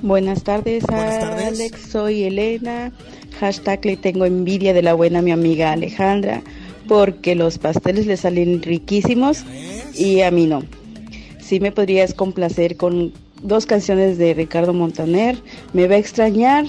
Buenas 0.00 0.42
tardes, 0.42 0.84
Buenas 0.84 1.20
tardes. 1.20 1.48
Alex. 1.48 1.80
Soy 1.90 2.24
Elena. 2.24 2.92
Hashtag 3.38 3.84
le 3.84 3.98
tengo 3.98 4.24
envidia 4.24 4.72
de 4.72 4.80
la 4.80 4.94
buena 4.94 5.20
mi 5.20 5.32
amiga 5.32 5.72
Alejandra 5.72 6.42
porque 6.88 7.34
los 7.34 7.58
pasteles 7.58 8.06
le 8.06 8.16
salen 8.16 8.62
riquísimos 8.62 9.44
y 9.94 10.22
a 10.22 10.30
mí 10.30 10.46
no. 10.46 10.62
Sí 11.40 11.60
me 11.60 11.72
podrías 11.72 12.14
complacer 12.14 12.78
con 12.78 13.12
dos 13.42 13.66
canciones 13.66 14.16
de 14.16 14.32
Ricardo 14.32 14.72
Montaner. 14.72 15.36
Me 15.74 15.88
va 15.88 15.96
a 15.96 15.98
extrañar 15.98 16.64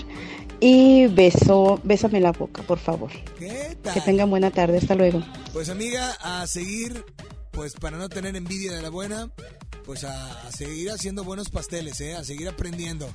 y 0.60 1.08
beso, 1.08 1.80
bésame 1.84 2.20
la 2.20 2.32
boca, 2.32 2.64
por 2.64 2.80
favor. 2.80 3.12
Que 3.38 4.02
tengan 4.06 4.30
buena 4.30 4.52
tarde. 4.52 4.78
Hasta 4.78 4.96
luego. 4.96 5.24
Pues 5.54 5.70
amiga, 5.70 6.18
a 6.22 6.46
seguir, 6.48 7.06
pues 7.52 7.74
para 7.74 7.98
no 7.98 8.10
tener 8.10 8.36
envidia 8.36 8.74
de 8.76 8.82
la 8.82 8.90
buena, 8.90 9.32
pues 9.86 10.04
a, 10.04 10.48
a 10.48 10.52
seguir 10.52 10.92
haciendo 10.92 11.24
buenos 11.24 11.50
pasteles, 11.50 12.00
¿eh? 12.02 12.16
A 12.16 12.24
seguir 12.24 12.48
aprendiendo. 12.50 13.08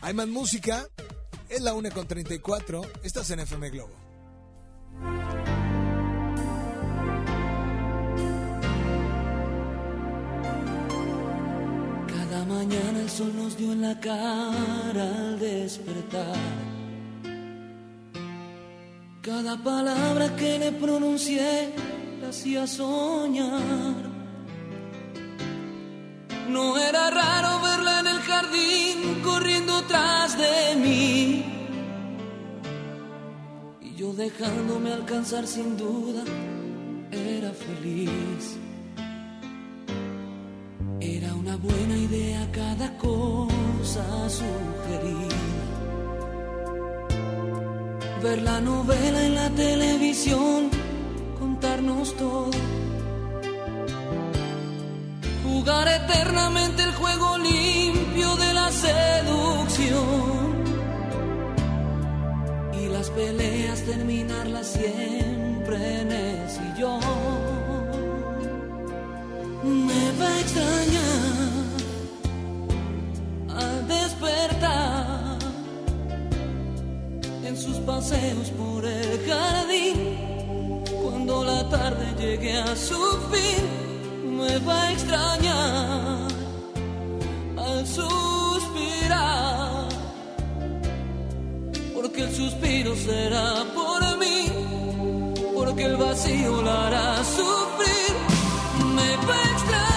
Hay 0.00 0.14
más 0.14 0.28
música, 0.28 0.86
es 1.48 1.60
la 1.60 1.74
1 1.74 1.90
con 1.90 2.06
34, 2.06 2.82
estás 3.02 3.30
en 3.30 3.40
FM 3.40 3.70
Globo. 3.70 3.94
Cada 12.06 12.44
mañana 12.44 13.00
el 13.00 13.10
sol 13.10 13.32
nos 13.36 13.56
dio 13.56 13.72
en 13.72 13.82
la 13.82 13.98
cara 14.00 15.04
al 15.04 15.38
despertar. 15.38 16.36
Cada 19.28 19.58
palabra 19.62 20.34
que 20.36 20.58
le 20.58 20.72
pronuncié 20.72 21.74
la 22.18 22.28
hacía 22.30 22.66
soñar. 22.66 24.00
No 26.48 26.78
era 26.78 27.10
raro 27.10 27.60
verla 27.60 28.00
en 28.00 28.06
el 28.06 28.20
jardín 28.20 29.20
corriendo 29.22 29.82
tras 29.82 30.38
de 30.38 30.76
mí. 30.76 31.44
Y 33.82 33.94
yo 33.96 34.14
dejándome 34.14 34.94
alcanzar 34.94 35.46
sin 35.46 35.76
duda, 35.76 36.22
era 37.12 37.52
feliz. 37.52 38.56
Era 41.00 41.34
una 41.34 41.56
buena 41.56 41.96
idea 41.98 42.50
cada 42.50 42.96
cosa 42.96 44.06
sugerida. 44.30 45.67
Ver 48.22 48.42
la 48.42 48.60
novela 48.60 49.24
en 49.24 49.34
la 49.34 49.48
televisión, 49.50 50.70
contarnos 51.38 52.16
todo. 52.16 52.50
Jugar 55.44 55.86
eternamente 55.88 56.82
el 56.82 56.92
juego 56.94 57.38
limpio 57.38 58.36
de 58.36 58.54
la 58.54 58.70
seducción. 58.72 60.18
Y 62.80 62.88
las 62.88 63.10
peleas 63.10 63.82
terminarlas 63.82 64.66
siempre 64.66 66.00
en 66.00 66.12
el 66.12 66.50
sillón 66.50 67.38
me 69.64 70.12
va 70.18 70.28
a 70.28 70.40
extrañar 70.40 71.08
al 73.60 73.88
despertar 73.88 75.07
en 77.48 77.56
sus 77.56 77.78
paseos 77.78 78.50
por 78.50 78.84
el 78.84 79.26
jardín. 79.26 80.84
Cuando 81.02 81.44
la 81.44 81.66
tarde 81.70 82.06
llegue 82.18 82.52
a 82.58 82.76
su 82.76 83.00
fin, 83.32 84.36
me 84.36 84.58
va 84.58 84.82
a 84.82 84.92
extrañar 84.92 86.28
al 87.56 87.86
suspirar. 87.86 88.68
Porque 91.94 92.22
el 92.24 92.34
suspiro 92.34 92.94
será 92.94 93.64
por 93.74 94.18
mí, 94.18 94.40
porque 95.54 95.84
el 95.84 95.96
vacío 95.96 96.62
la 96.62 96.86
hará 96.86 97.24
sufrir 97.24 98.14
me 98.94 99.16
va 99.26 99.34
a 99.34 99.50
extrañar 99.52 99.87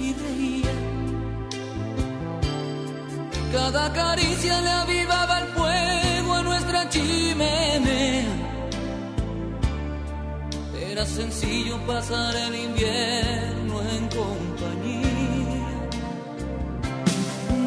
y 0.00 0.12
reía. 0.14 0.72
Cada 3.52 3.92
caricia 3.92 4.60
le 4.60 4.70
avivaba 4.70 5.40
el 5.40 5.46
fuego 5.48 6.34
a 6.34 6.42
nuestra 6.42 6.88
chimenea. 6.88 8.26
Era 10.90 11.04
sencillo 11.04 11.78
pasar 11.86 12.34
el 12.36 12.54
invierno 12.54 13.82
en 13.96 14.08
compañía. 14.08 15.68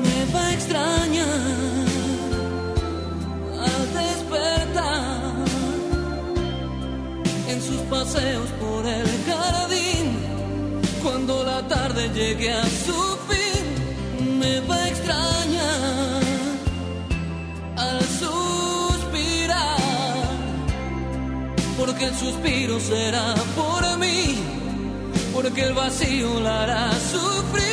Me 0.03 0.33
va 0.33 0.47
a 0.47 0.53
extrañar 0.53 1.27
al 3.67 3.93
despertar 3.93 5.33
en 7.47 7.61
sus 7.61 7.81
paseos 7.89 8.49
por 8.59 8.85
el 8.85 9.12
tarde 12.03 12.19
llegue 12.19 12.51
a 12.51 12.63
su 12.63 13.17
fin, 13.29 14.39
me 14.39 14.59
va 14.61 14.75
a 14.75 14.87
extrañar 14.87 16.21
al 17.77 18.01
suspirar, 18.01 19.77
porque 21.77 22.05
el 22.05 22.15
suspiro 22.15 22.79
será 22.79 23.35
por 23.55 23.97
mí, 23.97 24.37
porque 25.33 25.61
el 25.63 25.73
vacío 25.73 26.39
la 26.39 26.63
hará 26.63 26.91
sufrir. 26.91 27.72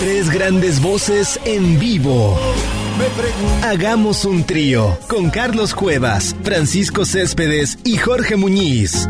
Tres 0.00 0.30
grandes 0.30 0.80
voces 0.80 1.38
en 1.44 1.78
vivo. 1.78 2.38
Hagamos 3.62 4.24
un 4.24 4.44
trío 4.44 4.98
con 5.08 5.30
Carlos 5.30 5.74
Cuevas, 5.74 6.34
Francisco 6.42 7.04
Céspedes 7.04 7.78
y 7.84 7.96
Jorge 7.96 8.36
Muñiz. 8.36 9.08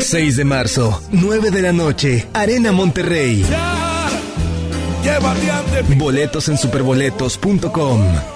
6 0.00 0.36
de 0.36 0.44
marzo, 0.44 1.00
9 1.12 1.50
de 1.50 1.62
la 1.62 1.72
noche, 1.72 2.26
Arena 2.32 2.72
Monterrey. 2.72 3.44
Boletos 5.96 6.48
en 6.48 6.58
superboletos.com. 6.58 8.35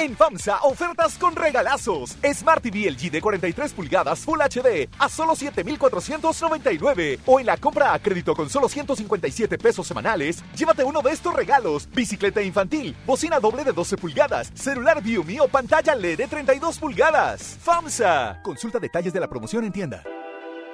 En 0.00 0.16
FAMSA, 0.16 0.60
ofertas 0.62 1.18
con 1.18 1.36
regalazos. 1.36 2.16
Smart 2.32 2.62
TV 2.62 2.90
LG 2.90 3.10
de 3.10 3.20
43 3.20 3.74
pulgadas 3.74 4.20
Full 4.20 4.40
HD 4.40 4.88
a 4.98 5.10
solo 5.10 5.36
7,499. 5.36 7.18
O 7.26 7.38
en 7.38 7.44
la 7.44 7.58
compra 7.58 7.92
a 7.92 7.98
crédito 7.98 8.34
con 8.34 8.48
solo 8.48 8.66
157 8.66 9.58
pesos 9.58 9.86
semanales, 9.86 10.42
llévate 10.56 10.84
uno 10.84 11.02
de 11.02 11.10
estos 11.10 11.34
regalos. 11.34 11.86
Bicicleta 11.92 12.40
infantil, 12.40 12.96
bocina 13.04 13.38
doble 13.40 13.62
de 13.62 13.72
12 13.72 13.98
pulgadas, 13.98 14.50
celular 14.54 15.02
Viumi 15.02 15.38
o 15.38 15.48
pantalla 15.48 15.94
LED 15.94 16.16
de 16.16 16.26
32 16.28 16.78
pulgadas. 16.78 17.58
FAMSA. 17.60 18.40
Consulta 18.42 18.78
detalles 18.78 19.12
de 19.12 19.20
la 19.20 19.28
promoción 19.28 19.64
en 19.64 19.72
tienda. 19.72 20.02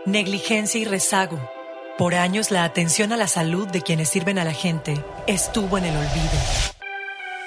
Negligencia 0.04 0.80
y 0.80 0.84
rezago. 0.84 1.40
Por 1.98 2.14
años 2.14 2.52
la 2.52 2.62
atención 2.62 3.12
a 3.12 3.16
la 3.16 3.26
salud 3.26 3.66
de 3.66 3.82
quienes 3.82 4.08
sirven 4.08 4.38
a 4.38 4.44
la 4.44 4.52
gente 4.52 5.04
estuvo 5.26 5.78
en 5.78 5.86
el 5.86 5.96
olvido. 5.96 6.75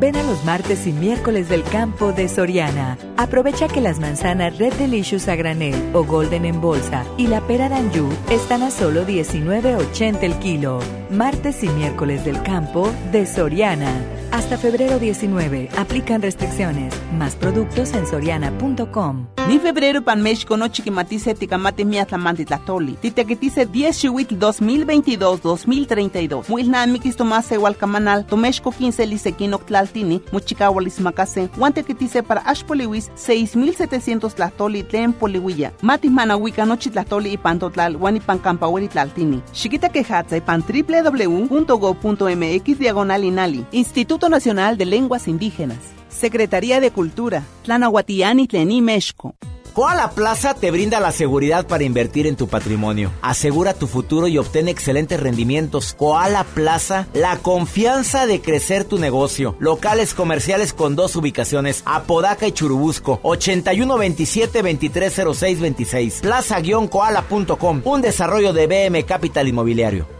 Ven 0.00 0.16
a 0.16 0.22
los 0.22 0.46
martes 0.46 0.86
y 0.86 0.92
miércoles 0.92 1.50
del 1.50 1.62
campo 1.62 2.14
de 2.14 2.26
Soriana. 2.26 2.96
Aprovecha 3.18 3.68
que 3.68 3.82
las 3.82 4.00
manzanas 4.00 4.56
Red 4.56 4.72
Delicious 4.78 5.28
a 5.28 5.36
granel 5.36 5.74
o 5.92 6.04
Golden 6.04 6.46
en 6.46 6.58
bolsa 6.58 7.04
y 7.18 7.26
la 7.26 7.42
pera 7.42 7.68
Danju 7.68 8.08
están 8.30 8.62
a 8.62 8.70
solo 8.70 9.06
19.80 9.06 10.22
el 10.22 10.38
kilo. 10.38 10.80
Martes 11.10 11.62
y 11.62 11.68
miércoles 11.68 12.24
del 12.24 12.42
campo 12.42 12.90
de 13.12 13.26
Soriana. 13.26 13.92
Hasta 14.32 14.56
febrero 14.56 14.98
19. 15.00 15.68
Aplican 15.76 16.22
restricciones. 16.22 16.94
Más 17.18 17.34
productos 17.34 17.92
en 17.94 18.06
soriana.com. 18.06 19.26
Ni 19.48 19.58
febrero 19.58 20.04
pan 20.04 20.22
México 20.22 20.56
no 20.56 20.68
chiquimatice 20.68 21.34
ticamate 21.34 21.84
miatlamanti 21.84 22.44
tlatoli. 22.44 22.92
Titequetice 22.94 23.66
10 23.66 23.98
chihuitl 23.98 24.36
2022-2032. 24.36 26.48
Muilnan 26.48 26.92
mikis 26.92 27.16
tomase 27.16 27.56
hualcamanal. 27.56 28.24
Tomexco 28.26 28.70
15 28.70 29.04
lisequino 29.06 29.58
tlaltini. 29.58 30.22
Muchicahualis 30.30 31.00
macase. 31.00 31.48
Guantequetice 31.56 32.22
para 32.22 32.42
ashpoliwis 32.42 33.10
6700 33.16 34.34
tlatoli 34.34 34.84
tlen 34.84 35.12
polihuilla. 35.12 35.72
Matis 35.82 36.10
manahuica 36.10 36.64
nochi 36.66 36.90
tlatoli 36.90 37.32
y 37.32 37.36
pantotlal. 37.36 37.96
Guanipan 37.96 38.38
campahueri 38.38 38.86
tlaltini. 38.88 39.42
Chiquita 39.52 39.88
quejatza 39.88 40.36
y 40.36 40.40
pan 40.40 40.62
www.go.mx 40.62 42.78
diagonal 42.78 43.24
inali. 43.24 43.64
Instituto 43.72 44.19
Nacional 44.28 44.76
de 44.76 44.86
Lenguas 44.86 45.28
Indígenas. 45.28 45.78
Secretaría 46.08 46.80
de 46.80 46.90
Cultura. 46.90 47.44
Tlanahuatiani 47.64 48.46
Tlení 48.46 48.82
Mexco. 48.82 49.34
Koala 49.72 50.10
Plaza 50.10 50.54
te 50.54 50.70
brinda 50.70 51.00
la 51.00 51.12
seguridad 51.12 51.66
para 51.66 51.84
invertir 51.84 52.26
en 52.26 52.36
tu 52.36 52.48
patrimonio. 52.48 53.12
Asegura 53.22 53.72
tu 53.72 53.86
futuro 53.86 54.26
y 54.26 54.36
obtén 54.36 54.68
excelentes 54.68 55.20
rendimientos. 55.20 55.94
Koala 55.96 56.44
Plaza, 56.44 57.06
la 57.14 57.38
confianza 57.38 58.26
de 58.26 58.40
crecer 58.40 58.84
tu 58.84 58.98
negocio. 58.98 59.54
Locales 59.60 60.12
comerciales 60.12 60.72
con 60.72 60.96
dos 60.96 61.14
ubicaciones, 61.16 61.82
Apodaca 61.86 62.48
y 62.48 62.52
Churubusco, 62.52 63.20
8127-230626. 63.22 66.20
Plaza-koala.com, 66.20 67.82
un 67.84 68.02
desarrollo 68.02 68.52
de 68.52 68.66
BM 68.66 69.04
Capital 69.04 69.48
Inmobiliario. 69.48 70.19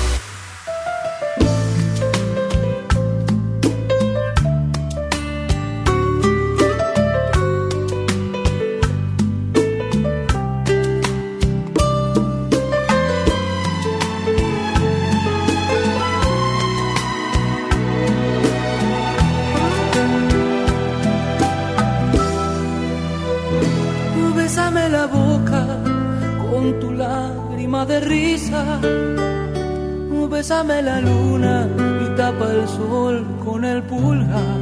Bésame 30.41 30.81
la 30.81 30.99
luna 30.99 31.67
y 32.03 32.15
tapa 32.17 32.51
el 32.51 32.67
sol 32.67 33.23
con 33.45 33.63
el 33.63 33.83
pulgar. 33.83 34.57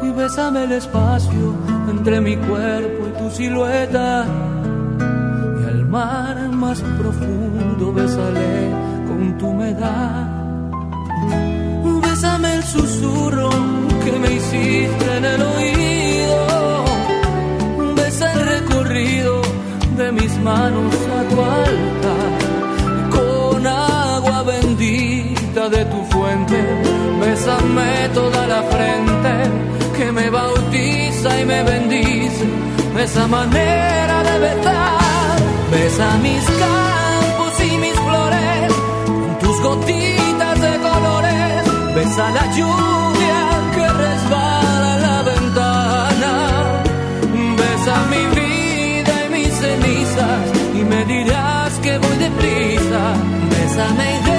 Y 0.00 0.10
bésame 0.12 0.62
el 0.62 0.70
espacio 0.70 1.56
entre 1.90 2.20
mi 2.20 2.36
cuerpo 2.36 3.08
y 3.08 3.18
tu 3.18 3.30
silueta. 3.32 4.24
Y 5.60 5.64
al 5.68 5.84
mar 5.86 6.36
más 6.50 6.80
profundo 6.80 7.92
bésale 7.92 8.70
con 9.08 9.38
tu 9.38 9.48
humedad. 9.48 10.28
Bésame 12.00 12.54
el 12.54 12.62
susurro 12.62 13.50
que 14.04 14.12
me 14.20 14.34
hiciste 14.34 15.16
en 15.16 15.24
el 15.24 15.42
oído. 15.42 16.84
Besa 17.96 18.32
el 18.34 18.46
recorrido 18.46 19.42
de 19.96 20.12
mis 20.12 20.38
manos 20.38 20.94
a 21.18 21.28
tu 21.28 21.42
altar. 21.42 22.37
De 25.66 25.84
tu 25.86 26.04
fuente, 26.04 26.56
bésame 27.20 28.08
toda 28.14 28.46
la 28.46 28.62
frente 28.62 29.32
que 29.96 30.12
me 30.12 30.30
bautiza 30.30 31.40
y 31.40 31.44
me 31.44 31.64
bendice. 31.64 32.44
Esa 32.96 33.26
manera 33.26 34.22
de 34.22 34.38
besar, 34.38 35.36
besa 35.72 36.16
mis 36.22 36.44
campos 36.62 37.52
y 37.60 37.76
mis 37.78 37.96
flores, 38.06 38.72
con 39.04 39.38
tus 39.40 39.60
gotitas 39.60 40.60
de 40.60 40.74
colores, 40.78 41.64
besa 41.96 42.30
la 42.30 42.46
lluvia 42.56 43.40
que 43.74 43.86
resbala 44.04 44.98
la 45.06 45.22
ventana. 45.22 46.32
Besa 47.62 47.96
mi 48.12 48.24
vida 48.40 49.14
y 49.26 49.28
mis 49.34 49.52
cenizas 49.62 50.40
y 50.78 50.84
me 50.84 51.04
dirás 51.04 51.72
que 51.82 51.98
voy 51.98 52.16
deprisa. 52.16 53.02
Bésame 53.50 54.18
y 54.18 54.37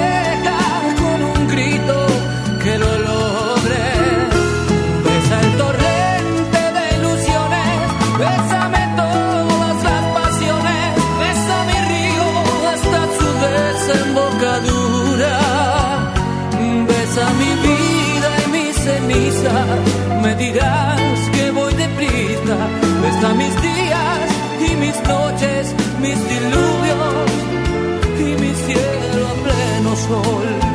me 20.22 20.34
dirás 20.36 21.30
que 21.34 21.50
voy 21.50 21.72
deprisa. 21.74 22.56
Besa 23.02 23.34
mis 23.34 23.62
días 23.62 24.30
y 24.68 24.76
mis 24.76 24.96
noches, 25.08 25.74
mis 26.00 26.18
diluvios 26.28 27.30
y 28.18 28.42
mi 28.42 28.52
cielo 28.54 29.28
a 29.28 29.34
pleno 29.44 29.96
sol. 29.96 30.69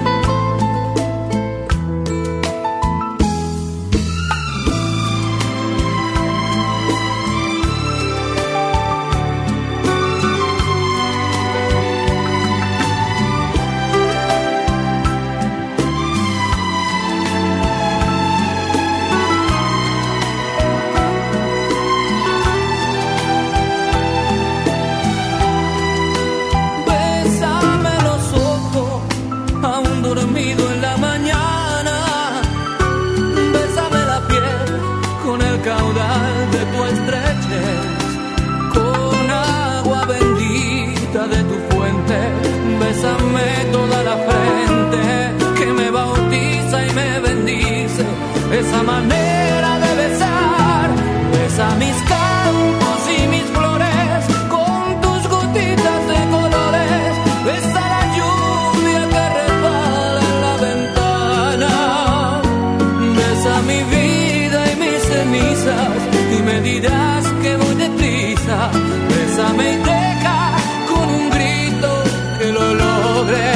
que 67.41 67.57
voy 67.57 67.75
deprisa, 67.75 68.69
bésame 69.09 69.73
y 69.73 69.77
deja 69.77 70.55
con 70.89 71.09
un 71.09 71.29
grito 71.29 72.03
que 72.37 72.51
lo 72.51 72.73
logre. 72.73 73.51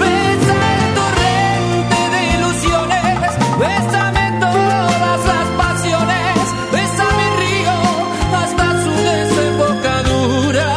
Besa 0.00 0.56
el 0.74 0.84
torrente 0.98 1.98
de 2.14 2.20
ilusiones, 2.36 3.30
bésame 3.60 4.24
todas 4.40 5.24
las 5.32 5.48
pasiones, 5.62 6.34
besa 6.72 7.04
mi 7.18 7.28
río 7.42 7.76
hasta 8.42 8.66
su 8.82 8.92
desembocadura. 9.10 10.70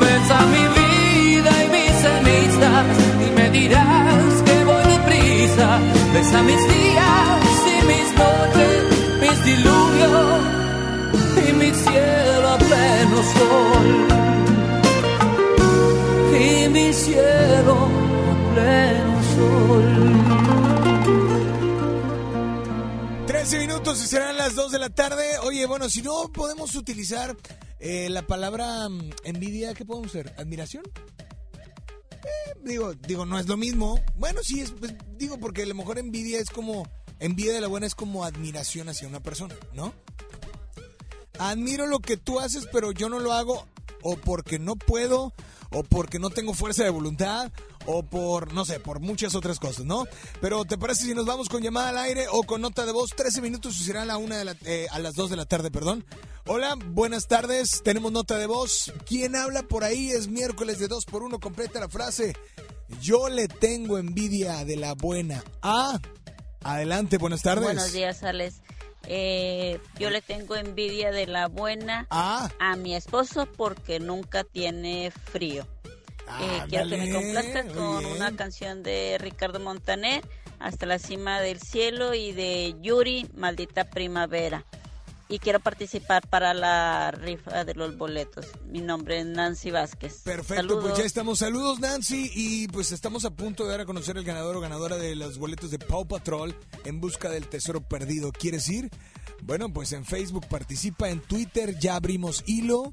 Besa 0.00 0.38
mi 0.54 0.64
vida 0.80 1.52
y 1.64 1.68
mis 1.76 1.92
cenizas 2.04 2.86
y 3.26 3.30
me 3.38 3.50
dirás 3.50 4.42
que 4.46 4.64
voy 4.64 4.84
deprisa, 4.94 5.78
besa 6.14 6.42
mi 6.42 6.56
sol 13.22 14.08
y 16.40 16.68
mi 16.68 16.92
cielo 16.92 17.88
pleno 18.54 19.22
sol. 19.34 20.10
13 23.26 23.58
minutos 23.58 24.02
y 24.02 24.06
serán 24.06 24.36
las 24.36 24.54
2 24.54 24.72
de 24.72 24.78
la 24.78 24.90
tarde. 24.90 25.38
Oye, 25.42 25.66
bueno, 25.66 25.88
si 25.88 26.02
no 26.02 26.30
podemos 26.32 26.74
utilizar 26.74 27.36
eh, 27.78 28.08
la 28.10 28.22
palabra 28.26 28.88
mm, 28.88 29.10
envidia, 29.24 29.74
¿qué 29.74 29.84
podemos 29.84 30.10
hacer? 30.10 30.34
¿Admiración? 30.36 30.84
Eh, 32.12 32.54
digo, 32.62 32.94
digo, 32.94 33.24
no 33.24 33.38
es 33.38 33.48
lo 33.48 33.56
mismo. 33.56 34.00
Bueno, 34.16 34.40
sí, 34.42 34.60
es, 34.60 34.72
pues, 34.72 34.94
digo, 35.16 35.38
porque 35.38 35.62
a 35.62 35.66
lo 35.66 35.74
mejor 35.74 35.98
envidia 35.98 36.38
es 36.38 36.50
como, 36.50 36.86
envidia 37.18 37.52
de 37.52 37.60
la 37.60 37.68
buena 37.68 37.86
es 37.86 37.94
como 37.94 38.24
admiración 38.24 38.88
hacia 38.88 39.08
una 39.08 39.20
persona, 39.20 39.54
¿no? 39.72 39.94
Admiro 41.40 41.86
lo 41.86 42.00
que 42.00 42.18
tú 42.18 42.38
haces, 42.38 42.68
pero 42.70 42.92
yo 42.92 43.08
no 43.08 43.18
lo 43.18 43.32
hago 43.32 43.66
o 44.02 44.16
porque 44.16 44.58
no 44.58 44.76
puedo, 44.76 45.32
o 45.70 45.82
porque 45.82 46.18
no 46.18 46.28
tengo 46.28 46.52
fuerza 46.52 46.84
de 46.84 46.90
voluntad, 46.90 47.50
o 47.86 48.02
por, 48.02 48.52
no 48.52 48.66
sé, 48.66 48.78
por 48.78 49.00
muchas 49.00 49.34
otras 49.34 49.58
cosas, 49.58 49.86
¿no? 49.86 50.06
Pero 50.42 50.66
¿te 50.66 50.76
parece 50.76 51.06
si 51.06 51.14
nos 51.14 51.24
vamos 51.24 51.48
con 51.48 51.62
llamada 51.62 51.88
al 51.88 51.98
aire 51.98 52.26
o 52.30 52.42
con 52.42 52.60
nota 52.60 52.84
de 52.84 52.92
voz? 52.92 53.10
13 53.16 53.40
minutos 53.40 53.80
y 53.80 53.84
será 53.84 54.02
a, 54.02 54.04
la 54.04 54.18
una 54.18 54.36
de 54.36 54.44
la, 54.44 54.56
eh, 54.66 54.86
a 54.90 54.98
las 54.98 55.14
2 55.14 55.30
de 55.30 55.36
la 55.36 55.46
tarde, 55.46 55.70
perdón. 55.70 56.04
Hola, 56.46 56.76
buenas 56.76 57.26
tardes, 57.26 57.82
tenemos 57.82 58.12
nota 58.12 58.36
de 58.36 58.46
voz. 58.46 58.92
¿Quién 59.06 59.34
habla 59.34 59.62
por 59.62 59.82
ahí? 59.82 60.10
Es 60.10 60.28
miércoles 60.28 60.78
de 60.78 60.88
2 60.88 61.06
por 61.06 61.22
1 61.22 61.38
completa 61.40 61.80
la 61.80 61.88
frase. 61.88 62.34
Yo 63.00 63.28
le 63.30 63.48
tengo 63.48 63.96
envidia 63.96 64.64
de 64.66 64.76
la 64.76 64.94
buena. 64.94 65.42
Ah, 65.62 65.98
adelante, 66.62 67.16
buenas 67.16 67.42
tardes. 67.42 67.64
Buenos 67.64 67.92
días, 67.92 68.22
Alex. 68.24 68.60
Eh, 69.06 69.80
yo 69.98 70.10
le 70.10 70.20
tengo 70.22 70.56
envidia 70.56 71.10
de 71.10 71.26
la 71.26 71.48
buena 71.48 72.06
Ah. 72.10 72.48
a 72.58 72.76
mi 72.76 72.94
esposo 72.94 73.46
porque 73.46 73.98
nunca 74.00 74.44
tiene 74.44 75.10
frío. 75.10 75.66
Eh, 76.40 76.62
quiero 76.68 76.88
que 76.88 76.96
me 76.96 77.12
complazca 77.12 77.64
con 77.74 77.98
bien. 78.00 78.12
una 78.12 78.36
canción 78.36 78.82
de 78.82 79.16
Ricardo 79.18 79.58
Montaner, 79.60 80.22
Hasta 80.60 80.84
la 80.84 80.98
cima 80.98 81.40
del 81.40 81.58
cielo, 81.58 82.12
y 82.12 82.32
de 82.32 82.76
Yuri, 82.82 83.26
Maldita 83.34 83.88
Primavera. 83.88 84.66
Y 85.30 85.38
quiero 85.38 85.60
participar 85.60 86.26
para 86.28 86.52
la 86.54 87.12
rifa 87.12 87.64
de 87.64 87.74
los 87.74 87.96
boletos. 87.96 88.48
Mi 88.66 88.80
nombre 88.80 89.20
es 89.20 89.26
Nancy 89.26 89.70
Vázquez. 89.70 90.22
Perfecto, 90.24 90.56
Saludos. 90.56 90.84
pues 90.84 90.98
ya 90.98 91.04
estamos. 91.04 91.38
Saludos, 91.38 91.78
Nancy. 91.78 92.32
Y 92.34 92.66
pues 92.66 92.90
estamos 92.90 93.24
a 93.24 93.30
punto 93.30 93.62
de 93.62 93.70
dar 93.70 93.80
a 93.82 93.86
conocer 93.86 94.16
el 94.16 94.24
ganador 94.24 94.56
o 94.56 94.60
ganadora 94.60 94.96
de 94.96 95.14
los 95.14 95.38
boletos 95.38 95.70
de 95.70 95.78
Paw 95.78 96.04
Patrol 96.08 96.56
en 96.84 97.00
busca 97.00 97.30
del 97.30 97.46
tesoro 97.46 97.80
perdido. 97.80 98.32
¿Quieres 98.32 98.68
ir? 98.68 98.90
Bueno, 99.42 99.72
pues 99.72 99.92
en 99.92 100.04
Facebook 100.04 100.48
participa, 100.48 101.08
en 101.10 101.20
Twitter 101.20 101.78
ya 101.78 101.94
abrimos 101.94 102.42
hilo. 102.46 102.92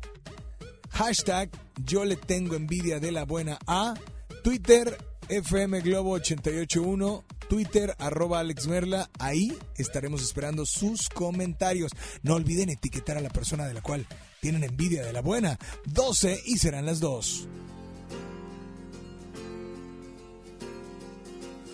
Hashtag 0.91 1.49
yo 1.83 2.05
le 2.05 2.17
tengo 2.17 2.53
envidia 2.53 2.99
de 2.99 3.11
la 3.11 3.25
buena 3.25 3.57
A. 3.65 3.95
Twitter 4.43 4.95
FM 5.29 5.81
Globo 5.81 6.11
881. 6.11 7.23
Twitter 7.49 7.95
arroba 7.99 8.39
Alex 8.39 8.67
Merla. 8.67 9.09
Ahí 9.19 9.57
estaremos 9.75 10.21
esperando 10.21 10.65
sus 10.65 11.09
comentarios. 11.09 11.91
No 12.23 12.35
olviden 12.35 12.69
etiquetar 12.69 13.17
a 13.17 13.21
la 13.21 13.29
persona 13.29 13.65
de 13.67 13.73
la 13.73 13.81
cual 13.81 14.05
tienen 14.41 14.63
envidia 14.63 15.05
de 15.05 15.13
la 15.13 15.21
buena. 15.21 15.57
12 15.85 16.41
y 16.45 16.57
serán 16.57 16.85
las 16.85 16.99
2. 16.99 17.47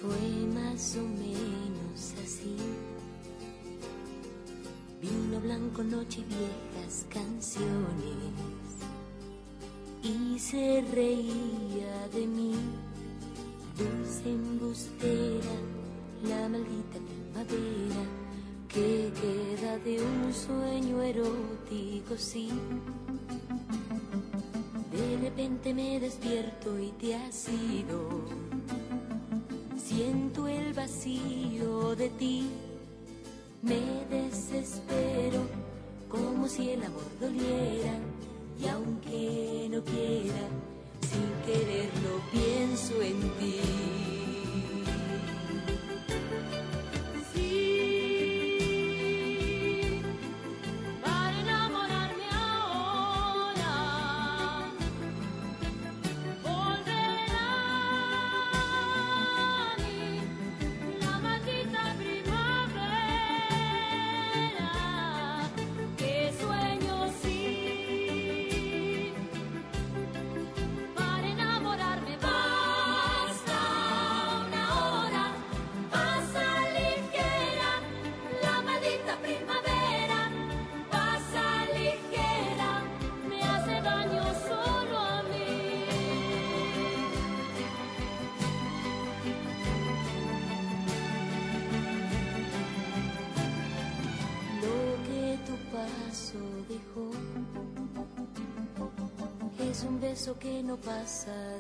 Fue 0.02 0.48
más 0.54 0.96
o 0.98 1.04
menos 1.04 2.14
así. 2.24 2.58
Vino 5.02 5.40
blanco, 5.40 5.84
noche 5.84 6.20
y 6.20 6.24
viejas 6.24 7.06
canciones. 7.10 8.34
Y 10.04 10.38
se 10.38 10.84
reía 10.94 12.08
de 12.14 12.28
mí, 12.28 12.54
dulce 13.78 14.30
embustera, 14.30 15.56
la 16.28 16.50
maldita 16.50 17.00
primavera 17.08 18.04
que 18.68 19.12
queda 19.22 19.78
de 19.80 20.02
un 20.02 20.34
sueño 20.34 21.02
erótico, 21.02 22.16
sí. 22.18 22.50
De 24.92 25.18
repente 25.22 25.74
me 25.74 26.00
despierto 26.00 26.80
y 26.80 26.92
te 27.00 27.16
has 27.16 27.50
ido. 27.50 28.26
Siento 29.78 30.48
el 30.48 30.74
vacío 30.74 31.96
de 31.96 32.10
ti, 32.10 32.50
me 33.62 34.06
desespero 34.10 35.42
como 36.10 36.48
si 36.48 36.72
el 36.72 36.84
amor 36.84 37.06
doliera 37.20 37.94
y 38.60 38.68
aunque 38.68 39.68
no 39.72 39.84
quiera, 39.84 40.48
sin 41.10 41.30
quererlo 41.46 42.22
pienso 42.32 43.02
en 43.02 43.20
ti. 43.40 44.33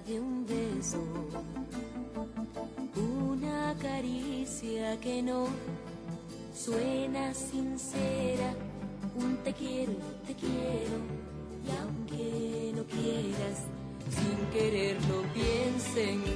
De 0.07 0.19
un 0.19 0.45
beso, 0.45 1.01
una 2.95 3.75
caricia 3.81 4.99
que 4.99 5.21
no 5.21 5.47
suena 6.53 7.33
sincera, 7.33 8.53
un 9.15 9.37
te 9.37 9.53
quiero, 9.53 9.93
te 10.27 10.35
quiero, 10.35 10.97
y 11.65 11.69
aunque 11.81 12.73
no 12.75 12.83
quieras, 12.83 13.65
sin 14.09 14.37
quererlo 14.51 15.23
piensa 15.33 15.99
en 15.99 16.32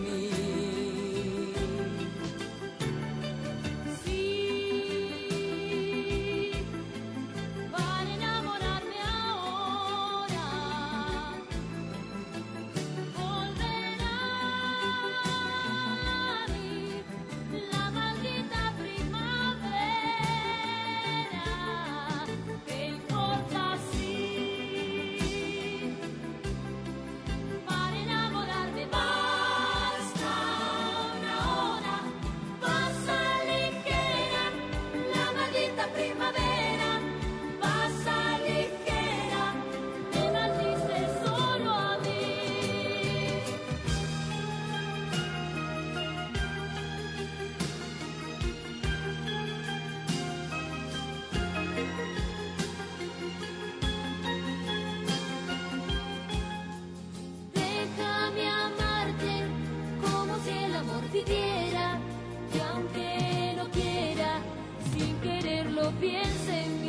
piense 65.91 66.63
en 66.63 66.81
mí. 66.81 66.86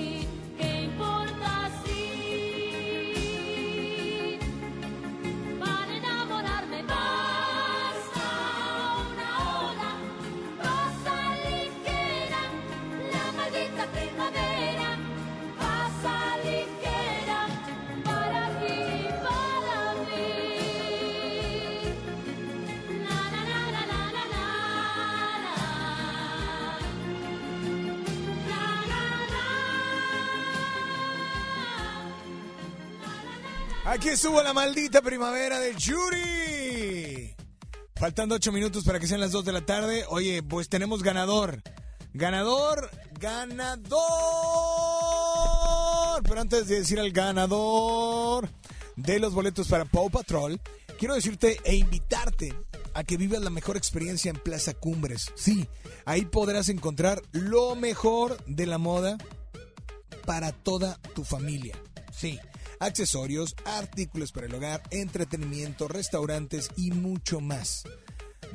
Aquí 33.89 34.11
estuvo 34.11 34.43
la 34.43 34.53
maldita 34.53 35.01
primavera 35.01 35.61
del 35.61 35.75
Yuri. 35.75 37.35
Faltando 37.97 38.35
ocho 38.35 38.53
minutos 38.53 38.85
para 38.85 39.01
que 39.01 39.07
sean 39.07 39.21
las 39.21 39.33
dos 39.33 39.47
de 39.47 39.53
la 39.53 39.65
tarde. 39.65 40.05
Oye, 40.11 40.43
pues 40.43 40.69
tenemos 40.69 41.03
ganador. 41.03 41.63
Ganador, 42.13 42.91
ganador. 43.19 43.97
Pero 46.23 46.39
antes 46.39 46.69
de 46.69 46.81
decir 46.81 47.01
al 47.01 47.13
ganador 47.13 48.51
de 48.97 49.21
los 49.21 49.33
boletos 49.33 49.69
para 49.69 49.87
Paw 49.87 50.11
Patrol, 50.11 50.61
quiero 50.99 51.15
decirte 51.15 51.59
e 51.65 51.77
invitarte 51.77 52.55
a 52.93 53.05
que 53.05 53.17
vivas 53.17 53.41
la 53.41 53.49
mejor 53.49 53.79
experiencia 53.79 54.29
en 54.29 54.37
Plaza 54.37 54.75
Cumbres. 54.75 55.33
Sí, 55.35 55.67
ahí 56.05 56.27
podrás 56.27 56.69
encontrar 56.69 57.23
lo 57.33 57.75
mejor 57.75 58.37
de 58.45 58.67
la 58.67 58.77
moda 58.77 59.17
para 60.27 60.53
toda 60.53 61.01
tu 61.15 61.25
familia. 61.25 61.75
Sí, 62.13 62.39
accesorios, 62.81 63.55
artículos 63.65 64.33
para 64.33 64.47
el 64.47 64.55
hogar, 64.55 64.83
entretenimiento, 64.91 65.89
restaurantes 65.89 66.71
y 66.77 66.91
mucho 66.91 67.41
más. 67.41 67.85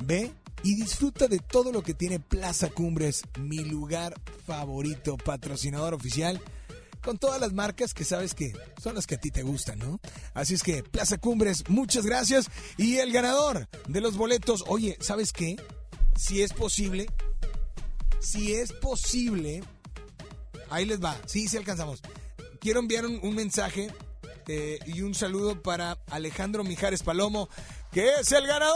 Ve 0.04 0.32
y 0.62 0.74
disfruta 0.74 1.28
de 1.28 1.38
todo 1.38 1.72
lo 1.72 1.82
que 1.82 1.94
tiene 1.94 2.20
Plaza 2.20 2.70
Cumbres, 2.70 3.22
mi 3.38 3.58
lugar 3.58 4.14
favorito, 4.46 5.16
patrocinador 5.18 5.94
oficial, 5.94 6.40
con 7.02 7.18
todas 7.18 7.38
las 7.38 7.52
marcas 7.52 7.92
que 7.92 8.04
sabes 8.04 8.34
que 8.34 8.54
son 8.82 8.94
las 8.94 9.06
que 9.06 9.16
a 9.16 9.20
ti 9.20 9.30
te 9.30 9.42
gustan, 9.42 9.78
¿no? 9.78 10.00
Así 10.32 10.54
es 10.54 10.62
que 10.62 10.82
Plaza 10.82 11.18
Cumbres, 11.18 11.64
muchas 11.68 12.06
gracias. 12.06 12.50
Y 12.78 12.96
el 12.96 13.12
ganador 13.12 13.68
de 13.86 14.00
los 14.00 14.16
boletos, 14.16 14.64
oye, 14.66 14.96
¿sabes 15.00 15.32
qué? 15.32 15.56
Si 16.16 16.40
es 16.40 16.54
posible, 16.54 17.06
si 18.20 18.54
es 18.54 18.72
posible, 18.72 19.62
ahí 20.70 20.86
les 20.86 21.02
va, 21.02 21.20
sí, 21.26 21.46
sí 21.46 21.58
alcanzamos. 21.58 22.00
Quiero 22.58 22.80
enviar 22.80 23.04
un, 23.04 23.20
un 23.22 23.34
mensaje 23.34 23.88
eh, 24.48 24.78
y 24.86 25.02
un 25.02 25.14
saludo 25.14 25.62
para 25.62 25.98
Alejandro 26.10 26.64
Mijares 26.64 27.02
Palomo, 27.02 27.48
que 27.92 28.08
es 28.20 28.32
el 28.32 28.46
ganador. 28.46 28.74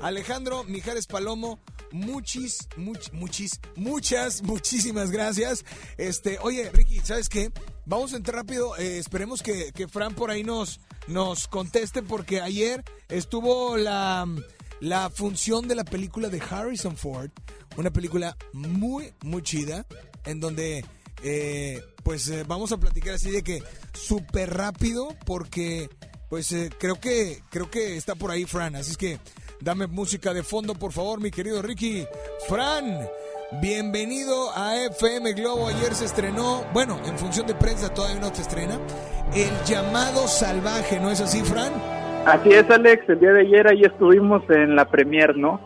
Alejandro 0.00 0.64
Mijares 0.64 1.06
Palomo, 1.06 1.60
muchis, 1.92 2.68
much, 2.76 3.12
muchis, 3.12 3.60
muchas, 3.76 4.42
muchísimas 4.42 5.10
gracias. 5.10 5.64
Este, 5.96 6.38
oye, 6.40 6.70
Ricky, 6.70 7.00
¿sabes 7.00 7.28
qué? 7.28 7.52
Vamos 7.86 8.12
a 8.12 8.16
entrar 8.16 8.36
rápido. 8.36 8.76
eh, 8.78 8.98
esperemos 8.98 9.42
que, 9.42 9.72
que 9.72 9.86
Fran 9.88 10.14
por 10.14 10.30
ahí 10.30 10.42
nos, 10.42 10.80
nos 11.06 11.46
conteste, 11.46 12.02
porque 12.02 12.40
ayer 12.40 12.82
estuvo 13.08 13.76
la, 13.76 14.26
la 14.80 15.10
función 15.10 15.68
de 15.68 15.76
la 15.76 15.84
película 15.84 16.28
de 16.28 16.40
Harrison 16.40 16.96
Ford. 16.96 17.30
Una 17.76 17.90
película 17.90 18.36
muy, 18.52 19.14
muy 19.22 19.42
chida, 19.42 19.86
en 20.24 20.40
donde 20.40 20.84
eh, 21.22 21.82
pues 22.02 22.28
eh, 22.28 22.44
vamos 22.46 22.72
a 22.72 22.78
platicar 22.78 23.14
así 23.14 23.30
de 23.30 23.42
que 23.42 23.62
súper 23.92 24.54
rápido 24.54 25.08
porque 25.26 25.88
pues 26.28 26.52
eh, 26.52 26.70
creo 26.78 27.00
que 27.00 27.38
creo 27.50 27.70
que 27.70 27.96
está 27.96 28.14
por 28.14 28.30
ahí 28.30 28.44
Fran, 28.44 28.76
así 28.76 28.92
es 28.92 28.96
que 28.96 29.18
dame 29.60 29.86
música 29.86 30.32
de 30.32 30.42
fondo 30.42 30.74
por 30.74 30.92
favor 30.92 31.20
mi 31.20 31.30
querido 31.30 31.62
Ricky. 31.62 32.06
Fran, 32.48 33.08
bienvenido 33.60 34.50
a 34.54 34.76
FM 34.86 35.32
Globo, 35.34 35.68
ayer 35.68 35.94
se 35.94 36.06
estrenó, 36.06 36.64
bueno, 36.72 36.98
en 37.04 37.18
función 37.18 37.46
de 37.46 37.54
prensa 37.54 37.92
todavía 37.92 38.20
no 38.20 38.34
se 38.34 38.42
estrena, 38.42 38.78
El 39.34 39.64
llamado 39.64 40.26
salvaje, 40.26 41.00
¿no 41.00 41.10
es 41.10 41.20
así 41.20 41.42
Fran? 41.42 41.72
Así 42.26 42.50
es, 42.50 42.70
Alex. 42.70 43.08
El 43.08 43.18
día 43.18 43.32
de 43.32 43.40
ayer 43.40 43.66
ahí 43.66 43.82
estuvimos 43.82 44.48
en 44.48 44.76
la 44.76 44.84
premier, 44.84 45.36
¿no? 45.36 45.60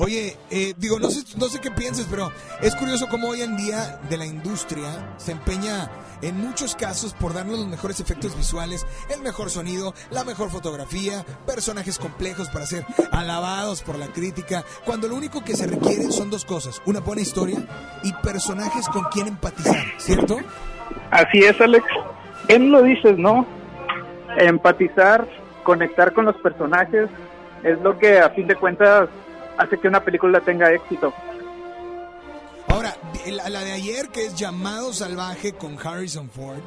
Oye, 0.00 0.36
eh, 0.52 0.74
digo, 0.76 1.00
no 1.00 1.10
sé, 1.10 1.24
no 1.36 1.46
sé 1.46 1.60
qué 1.60 1.72
pienses, 1.72 2.06
pero 2.08 2.30
es 2.62 2.76
curioso 2.76 3.08
cómo 3.08 3.30
hoy 3.30 3.42
en 3.42 3.56
día 3.56 3.98
de 4.08 4.16
la 4.16 4.26
industria 4.26 4.86
se 5.16 5.32
empeña 5.32 5.90
en 6.22 6.40
muchos 6.40 6.76
casos 6.76 7.14
por 7.14 7.34
darnos 7.34 7.58
los 7.58 7.66
mejores 7.66 7.98
efectos 7.98 8.36
visuales, 8.36 8.86
el 9.12 9.20
mejor 9.22 9.50
sonido, 9.50 9.94
la 10.12 10.22
mejor 10.22 10.50
fotografía, 10.50 11.24
personajes 11.46 11.98
complejos 11.98 12.48
para 12.48 12.64
ser 12.64 12.84
alabados 13.10 13.82
por 13.82 13.98
la 13.98 14.06
crítica, 14.06 14.62
cuando 14.84 15.08
lo 15.08 15.16
único 15.16 15.42
que 15.42 15.56
se 15.56 15.66
requiere 15.66 16.04
son 16.12 16.30
dos 16.30 16.44
cosas, 16.44 16.80
una 16.86 17.00
buena 17.00 17.22
historia 17.22 17.58
y 18.04 18.12
personajes 18.22 18.88
con 18.88 19.02
quien 19.06 19.26
empatizar, 19.26 19.84
¿cierto? 19.96 20.38
Así 21.10 21.40
es, 21.40 21.60
Alex. 21.60 21.84
Bien 22.46 22.70
lo 22.70 22.82
dices, 22.82 23.18
¿no? 23.18 23.44
Empatizar, 24.36 25.28
conectar 25.64 26.12
con 26.12 26.24
los 26.24 26.36
personajes, 26.36 27.08
es 27.64 27.80
lo 27.80 27.98
que 27.98 28.20
a 28.20 28.30
fin 28.30 28.46
de 28.46 28.54
cuentas 28.54 29.08
hace 29.58 29.78
que 29.78 29.88
una 29.88 30.00
película 30.00 30.40
tenga 30.40 30.72
éxito. 30.72 31.12
Ahora, 32.68 32.94
la, 33.26 33.48
la 33.50 33.64
de 33.64 33.72
ayer 33.72 34.08
que 34.08 34.26
es 34.26 34.34
Llamado 34.34 34.92
Salvaje 34.92 35.52
con 35.52 35.76
Harrison 35.78 36.30
Ford, 36.30 36.60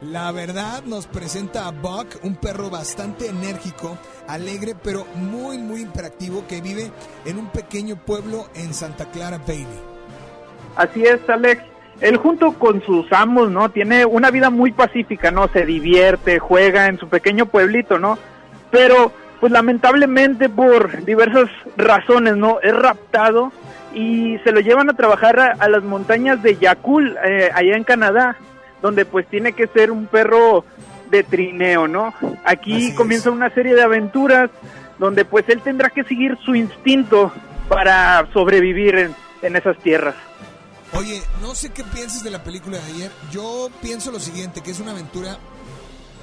la 0.00 0.32
verdad 0.32 0.82
nos 0.84 1.06
presenta 1.06 1.66
a 1.66 1.72
Buck, 1.72 2.06
un 2.22 2.36
perro 2.36 2.70
bastante 2.70 3.26
enérgico, 3.28 3.98
alegre, 4.28 4.74
pero 4.82 5.04
muy, 5.14 5.58
muy 5.58 5.82
imperactivo 5.82 6.46
que 6.46 6.62
vive 6.62 6.90
en 7.26 7.38
un 7.38 7.48
pequeño 7.48 7.96
pueblo 7.96 8.46
en 8.54 8.72
Santa 8.72 9.10
Clara 9.10 9.38
Bailey. 9.38 9.66
Así 10.76 11.04
es, 11.04 11.20
Alex. 11.28 11.62
Él 12.00 12.16
junto 12.16 12.52
con 12.52 12.82
sus 12.82 13.12
amos, 13.12 13.50
¿no? 13.50 13.70
Tiene 13.70 14.06
una 14.06 14.30
vida 14.30 14.48
muy 14.48 14.72
pacífica, 14.72 15.30
¿no? 15.30 15.48
Se 15.48 15.66
divierte, 15.66 16.38
juega 16.38 16.86
en 16.86 16.98
su 16.98 17.08
pequeño 17.08 17.44
pueblito, 17.44 17.98
¿no? 17.98 18.18
Pero, 18.70 19.12
pues 19.40 19.52
lamentablemente 19.52 20.48
por 20.48 21.04
diversas 21.04 21.48
razones, 21.76 22.36
¿no? 22.36 22.60
Es 22.60 22.74
raptado 22.74 23.52
y 23.94 24.38
se 24.44 24.52
lo 24.52 24.60
llevan 24.60 24.90
a 24.90 24.94
trabajar 24.94 25.40
a, 25.40 25.52
a 25.58 25.68
las 25.68 25.82
montañas 25.82 26.42
de 26.42 26.56
Yakul, 26.56 27.16
eh, 27.24 27.50
allá 27.54 27.76
en 27.76 27.84
Canadá, 27.84 28.36
donde 28.82 29.04
pues 29.04 29.26
tiene 29.26 29.52
que 29.52 29.66
ser 29.66 29.90
un 29.90 30.06
perro 30.06 30.64
de 31.10 31.22
trineo, 31.24 31.88
¿no? 31.88 32.14
Aquí 32.44 32.94
comienza 32.94 33.30
una 33.30 33.50
serie 33.50 33.74
de 33.74 33.82
aventuras 33.82 34.50
donde 34.98 35.24
pues 35.24 35.48
él 35.48 35.60
tendrá 35.62 35.90
que 35.90 36.04
seguir 36.04 36.38
su 36.44 36.54
instinto 36.54 37.32
para 37.68 38.28
sobrevivir 38.32 38.94
en, 38.94 39.14
en 39.42 39.56
esas 39.56 39.76
tierras. 39.78 40.14
Oye, 40.92 41.22
no 41.40 41.54
sé 41.54 41.70
qué 41.70 41.82
piensas 41.84 42.22
de 42.22 42.30
la 42.30 42.42
película 42.42 42.78
de 42.78 42.92
ayer. 42.92 43.10
Yo 43.30 43.70
pienso 43.80 44.10
lo 44.10 44.18
siguiente, 44.18 44.60
que 44.60 44.72
es 44.72 44.80
una 44.80 44.90
aventura 44.90 45.38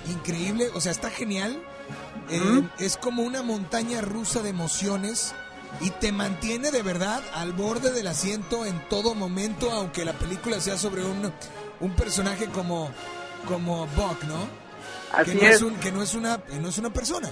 increíble, 0.10 0.68
o 0.74 0.82
sea, 0.82 0.92
está 0.92 1.10
genial. 1.10 1.58
Eh, 2.30 2.64
Es 2.80 2.98
como 2.98 3.24
una 3.24 3.42
montaña 3.42 4.02
rusa 4.02 4.42
de 4.42 4.50
emociones 4.50 5.34
y 5.82 5.92
te 5.92 6.12
mantiene 6.12 6.72
de 6.72 6.82
verdad 6.84 7.22
al 7.36 7.54
borde 7.54 7.92
del 7.92 8.08
asiento 8.08 8.66
en 8.66 8.80
todo 8.90 9.16
momento, 9.16 9.72
aunque 9.72 10.04
la 10.06 10.14
película 10.14 10.60
sea 10.60 10.78
sobre 10.78 11.04
un, 11.04 11.32
un 11.80 11.92
personaje 11.92 12.46
como, 12.48 12.92
como 13.46 13.86
Buck, 13.88 14.24
¿no? 14.24 14.48
Así 15.14 15.32
que 15.32 15.38
no 15.38 15.48
es. 15.50 15.56
es. 15.58 15.62
un- 15.62 15.76
que 15.76 15.92
no 15.92 16.02
es 16.04 16.16
una, 16.16 16.40
no 16.60 16.68
es 16.70 16.78
una 16.78 16.90
persona. 16.90 17.30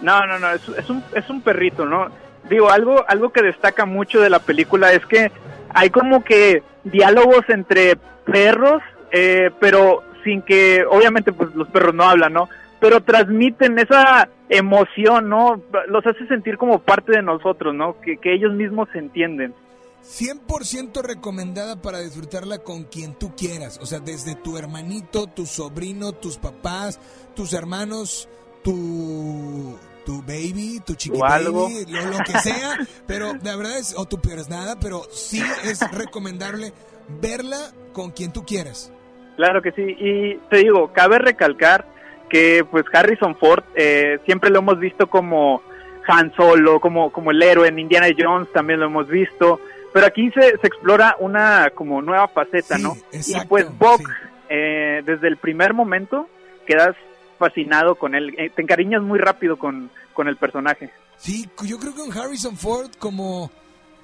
No, 0.00 0.24
no, 0.26 0.38
no, 0.38 0.50
es, 0.52 0.62
es 0.78 0.88
un, 0.88 1.04
es 1.14 1.28
un 1.28 1.42
perrito, 1.42 1.84
¿no? 1.84 2.08
Digo, 2.48 2.70
algo, 2.70 3.04
algo 3.06 3.30
que 3.30 3.42
destaca 3.42 3.84
mucho 3.84 4.20
de 4.20 4.30
la 4.30 4.38
película 4.38 4.92
es 4.94 5.04
que 5.04 5.30
hay 5.74 5.90
como 5.90 6.24
que 6.24 6.62
diálogos 6.84 7.44
entre 7.48 7.96
perros, 8.24 8.80
eh, 9.12 9.50
pero 9.60 10.02
sin 10.24 10.40
que, 10.42 10.84
obviamente, 10.90 11.32
pues 11.34 11.54
los 11.54 11.68
perros 11.68 11.94
no 11.94 12.04
hablan, 12.08 12.32
¿no? 12.32 12.48
Pero 12.80 13.02
transmiten 13.02 13.78
esa 13.78 14.28
emoción, 14.48 15.28
¿no? 15.28 15.60
Los 15.88 16.06
hace 16.06 16.26
sentir 16.26 16.56
como 16.56 16.78
parte 16.80 17.12
de 17.12 17.22
nosotros, 17.22 17.74
¿no? 17.74 18.00
Que, 18.00 18.16
que 18.16 18.34
ellos 18.34 18.52
mismos 18.54 18.88
se 18.92 18.98
entienden. 18.98 19.54
100% 20.02 21.02
recomendada 21.02 21.76
para 21.82 21.98
disfrutarla 22.00 22.58
con 22.58 22.84
quien 22.84 23.14
tú 23.14 23.34
quieras. 23.36 23.78
O 23.82 23.86
sea, 23.86 24.00
desde 24.00 24.34
tu 24.34 24.56
hermanito, 24.56 25.26
tu 25.26 25.44
sobrino, 25.46 26.12
tus 26.12 26.38
papás, 26.38 26.98
tus 27.36 27.52
hermanos, 27.52 28.28
tu, 28.64 29.76
tu 30.06 30.22
baby, 30.22 30.80
tu 30.86 30.94
chiqui 30.94 31.18
Tu 31.18 31.24
algo. 31.24 31.64
baby, 31.68 31.84
lo, 31.90 32.06
lo 32.06 32.18
que 32.24 32.38
sea. 32.38 32.78
pero 33.06 33.34
la 33.42 33.56
verdad 33.56 33.78
es, 33.78 33.94
o 33.96 34.06
tu 34.06 34.18
peor 34.20 34.38
es 34.38 34.48
nada, 34.48 34.78
pero 34.80 35.02
sí 35.10 35.42
es 35.64 35.80
recomendable 35.92 36.72
verla 37.20 37.58
con 37.92 38.10
quien 38.10 38.32
tú 38.32 38.44
quieras. 38.44 38.90
Claro 39.36 39.62
que 39.62 39.72
sí, 39.72 39.82
y 39.82 40.34
te 40.50 40.58
digo, 40.58 40.92
cabe 40.92 41.18
recalcar 41.18 41.86
que 42.30 42.64
pues 42.70 42.84
Harrison 42.92 43.36
Ford 43.36 43.64
eh, 43.74 44.18
siempre 44.24 44.48
lo 44.48 44.60
hemos 44.60 44.78
visto 44.78 45.08
como 45.08 45.62
Han 46.06 46.32
Solo, 46.34 46.80
como, 46.80 47.12
como 47.12 47.32
el 47.32 47.42
héroe 47.42 47.68
en 47.68 47.78
Indiana 47.78 48.06
Jones 48.16 48.48
también 48.52 48.80
lo 48.80 48.86
hemos 48.86 49.08
visto, 49.08 49.60
pero 49.92 50.06
aquí 50.06 50.30
se, 50.30 50.56
se 50.58 50.66
explora 50.66 51.16
una 51.18 51.70
como 51.74 52.00
nueva 52.00 52.28
faceta, 52.28 52.78
¿no? 52.78 52.96
y 53.12 53.34
pues 53.46 53.66
Buck, 53.78 54.00
eh, 54.48 55.02
desde 55.04 55.28
el 55.28 55.36
primer 55.36 55.74
momento 55.74 56.28
quedas 56.66 56.96
fascinado 57.38 57.96
con 57.96 58.14
él, 58.14 58.34
eh, 58.38 58.50
te 58.54 58.62
encariñas 58.62 59.02
muy 59.02 59.18
rápido 59.18 59.58
con, 59.58 59.90
con 60.14 60.28
el 60.28 60.36
personaje. 60.36 60.90
Sí, 61.16 61.48
yo 61.64 61.78
creo 61.78 61.94
que 61.94 62.02
un 62.02 62.16
Harrison 62.16 62.56
Ford 62.56 62.90
como 62.98 63.50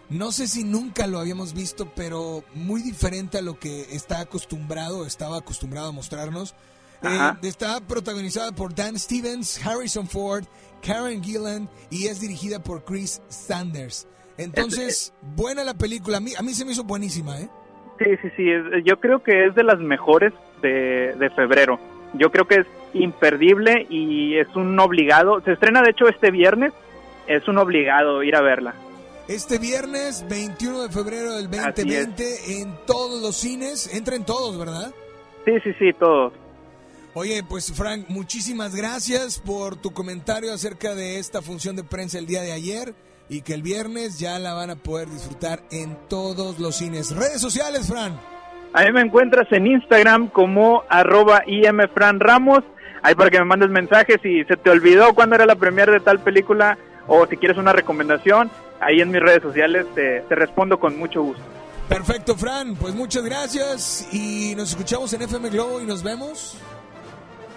no 0.08 0.30
sé 0.30 0.46
si 0.46 0.64
nunca 0.64 1.06
lo 1.06 1.18
habíamos 1.18 1.52
visto, 1.52 1.90
pero 1.96 2.44
muy 2.54 2.80
diferente 2.82 3.38
a 3.38 3.42
lo 3.42 3.58
que 3.58 3.82
está 3.92 4.20
acostumbrado, 4.20 5.04
estaba 5.04 5.38
acostumbrado 5.38 5.88
a 5.88 5.92
mostrarnos. 5.92 6.54
Eh, 7.02 7.32
está 7.42 7.80
protagonizada 7.80 8.52
por 8.52 8.74
Dan 8.74 8.98
Stevens, 8.98 9.64
Harrison 9.64 10.06
Ford, 10.08 10.44
Karen 10.82 11.22
Gillan 11.22 11.68
y 11.90 12.06
es 12.06 12.20
dirigida 12.20 12.62
por 12.62 12.84
Chris 12.84 13.20
Sanders. 13.28 14.06
Entonces, 14.38 15.12
buena 15.34 15.64
la 15.64 15.74
película. 15.74 16.18
A 16.18 16.20
mí, 16.20 16.32
a 16.38 16.42
mí 16.42 16.52
se 16.54 16.64
me 16.64 16.72
hizo 16.72 16.84
buenísima, 16.84 17.40
¿eh? 17.40 17.48
Sí, 17.98 18.04
sí, 18.22 18.28
sí, 18.36 18.50
es- 18.50 18.84
yo 18.84 19.00
creo 19.00 19.22
que 19.22 19.46
es 19.46 19.54
de 19.54 19.62
las 19.64 19.78
mejores 19.78 20.32
de, 20.62 21.14
de 21.18 21.30
febrero. 21.30 21.78
Yo 22.14 22.30
creo 22.30 22.46
que 22.46 22.56
es 22.56 22.66
imperdible 22.94 23.86
y 23.88 24.36
es 24.36 24.48
un 24.54 24.78
obligado. 24.78 25.40
Se 25.42 25.52
estrena 25.52 25.82
de 25.82 25.90
hecho 25.90 26.06
este 26.08 26.30
viernes, 26.30 26.72
es 27.26 27.46
un 27.48 27.58
obligado 27.58 28.22
ir 28.22 28.36
a 28.36 28.42
verla. 28.42 28.74
Este 29.28 29.58
viernes 29.58 30.24
21 30.28 30.82
de 30.82 30.88
febrero 30.90 31.34
del 31.34 31.46
Así 31.46 31.82
2020 31.82 32.60
en 32.60 32.76
todos 32.86 33.20
los 33.22 33.34
cines, 33.36 33.92
entra 33.94 34.14
en 34.14 34.24
todos, 34.24 34.56
¿verdad? 34.58 34.92
Sí, 35.44 35.52
sí, 35.64 35.72
sí, 35.78 35.92
todos. 35.98 36.32
Oye, 37.18 37.42
pues 37.42 37.72
Frank, 37.72 38.10
muchísimas 38.10 38.76
gracias 38.76 39.38
por 39.38 39.76
tu 39.76 39.94
comentario 39.94 40.52
acerca 40.52 40.94
de 40.94 41.18
esta 41.18 41.40
función 41.40 41.74
de 41.74 41.82
prensa 41.82 42.18
el 42.18 42.26
día 42.26 42.42
de 42.42 42.52
ayer 42.52 42.92
y 43.30 43.40
que 43.40 43.54
el 43.54 43.62
viernes 43.62 44.18
ya 44.18 44.38
la 44.38 44.52
van 44.52 44.68
a 44.68 44.76
poder 44.76 45.08
disfrutar 45.08 45.62
en 45.70 45.96
todos 46.10 46.58
los 46.58 46.76
cines. 46.76 47.16
Redes 47.16 47.40
sociales, 47.40 47.88
Fran. 47.88 48.20
Ahí 48.74 48.92
me 48.92 49.00
encuentras 49.00 49.50
en 49.50 49.66
Instagram 49.66 50.28
como 50.28 50.82
arroba 50.90 51.42
imfranramos. 51.46 52.58
Ahí 53.00 53.14
para 53.14 53.30
que 53.30 53.38
me 53.38 53.46
mandes 53.46 53.70
mensajes 53.70 54.18
si 54.22 54.44
se 54.44 54.58
te 54.58 54.68
olvidó 54.68 55.14
cuándo 55.14 55.36
era 55.36 55.46
la 55.46 55.56
premier 55.56 55.90
de 55.90 56.00
tal 56.00 56.20
película 56.20 56.76
o 57.06 57.26
si 57.26 57.38
quieres 57.38 57.56
una 57.56 57.72
recomendación. 57.72 58.50
Ahí 58.78 59.00
en 59.00 59.10
mis 59.10 59.22
redes 59.22 59.40
sociales 59.40 59.86
te, 59.94 60.20
te 60.20 60.34
respondo 60.34 60.78
con 60.78 60.98
mucho 60.98 61.22
gusto. 61.22 61.42
Perfecto, 61.88 62.36
Fran. 62.36 62.74
Pues 62.74 62.94
muchas 62.94 63.24
gracias 63.24 64.06
y 64.12 64.54
nos 64.54 64.68
escuchamos 64.68 65.14
en 65.14 65.22
FM 65.22 65.48
Globo 65.48 65.80
y 65.80 65.86
nos 65.86 66.02
vemos. 66.02 66.58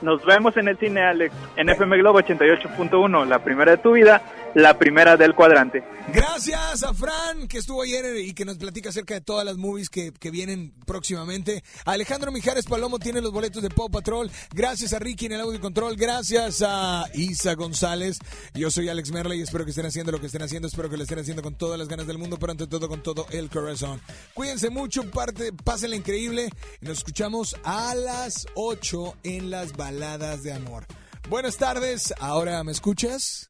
Nos 0.01 0.23
vemos 0.26 0.55
en 0.57 0.67
el 0.69 0.77
cine, 0.77 1.01
Alex, 1.01 1.34
en 1.57 1.69
FM 1.69 1.97
Globo 1.97 2.19
88.1, 2.19 3.26
la 3.26 3.39
primera 3.39 3.71
de 3.71 3.77
tu 3.77 3.93
vida, 3.93 4.21
la 4.55 4.77
primera 4.77 5.17
del 5.17 5.35
cuadrante. 5.35 5.84
Gracias 6.13 6.84
a 6.84 6.93
Fran, 6.93 7.47
que 7.47 7.59
estuvo 7.59 7.84
ayer 7.84 8.17
y 8.17 8.34
que 8.34 8.45
nos 8.45 8.57
platica 8.57 8.89
acerca 8.89 9.13
de 9.13 9.21
todas 9.21 9.45
las 9.45 9.57
movies 9.57 9.89
que, 9.89 10.11
que 10.11 10.31
vienen 10.31 10.73
próximamente. 10.85 11.63
Alejandro 11.85 12.31
Mijares 12.31 12.65
Palomo 12.65 12.97
tiene 12.99 13.21
los 13.21 13.31
boletos 13.31 13.61
de 13.61 13.69
Pau 13.69 13.89
Patrol. 13.89 14.31
Gracias 14.53 14.93
a 14.93 14.99
Ricky 14.99 15.27
en 15.27 15.34
el 15.34 15.41
audio 15.41 15.61
control. 15.61 15.95
Gracias 15.95 16.63
a 16.65 17.05
Isa 17.13 17.53
González. 17.53 18.19
Yo 18.53 18.71
soy 18.71 18.89
Alex 18.89 19.11
Merley 19.11 19.39
y 19.39 19.43
espero 19.43 19.65
que 19.65 19.71
estén 19.71 19.85
haciendo 19.85 20.11
lo 20.11 20.19
que 20.19 20.27
estén 20.27 20.41
haciendo. 20.41 20.67
Espero 20.67 20.89
que 20.89 20.97
lo 20.97 21.03
estén 21.03 21.19
haciendo 21.19 21.43
con 21.43 21.55
todas 21.55 21.77
las 21.77 21.88
ganas 21.88 22.07
del 22.07 22.17
mundo, 22.17 22.38
pero 22.39 22.51
ante 22.51 22.67
todo 22.67 22.88
con 22.88 23.03
todo 23.03 23.27
el 23.31 23.49
corazón. 23.49 24.01
Cuídense 24.34 24.69
mucho, 24.69 25.09
parte, 25.11 25.53
pásenla 25.53 25.95
increíble. 25.95 26.49
Nos 26.81 26.99
escuchamos 26.99 27.55
a 27.63 27.93
las 27.93 28.47
8 28.55 29.17
en 29.23 29.49
las 29.49 29.73
baladas 29.73 30.43
de 30.43 30.53
amor. 30.53 30.85
Buenas 31.30 31.57
tardes, 31.57 32.13
¿ahora 32.19 32.63
me 32.63 32.71
escuchas? 32.71 33.49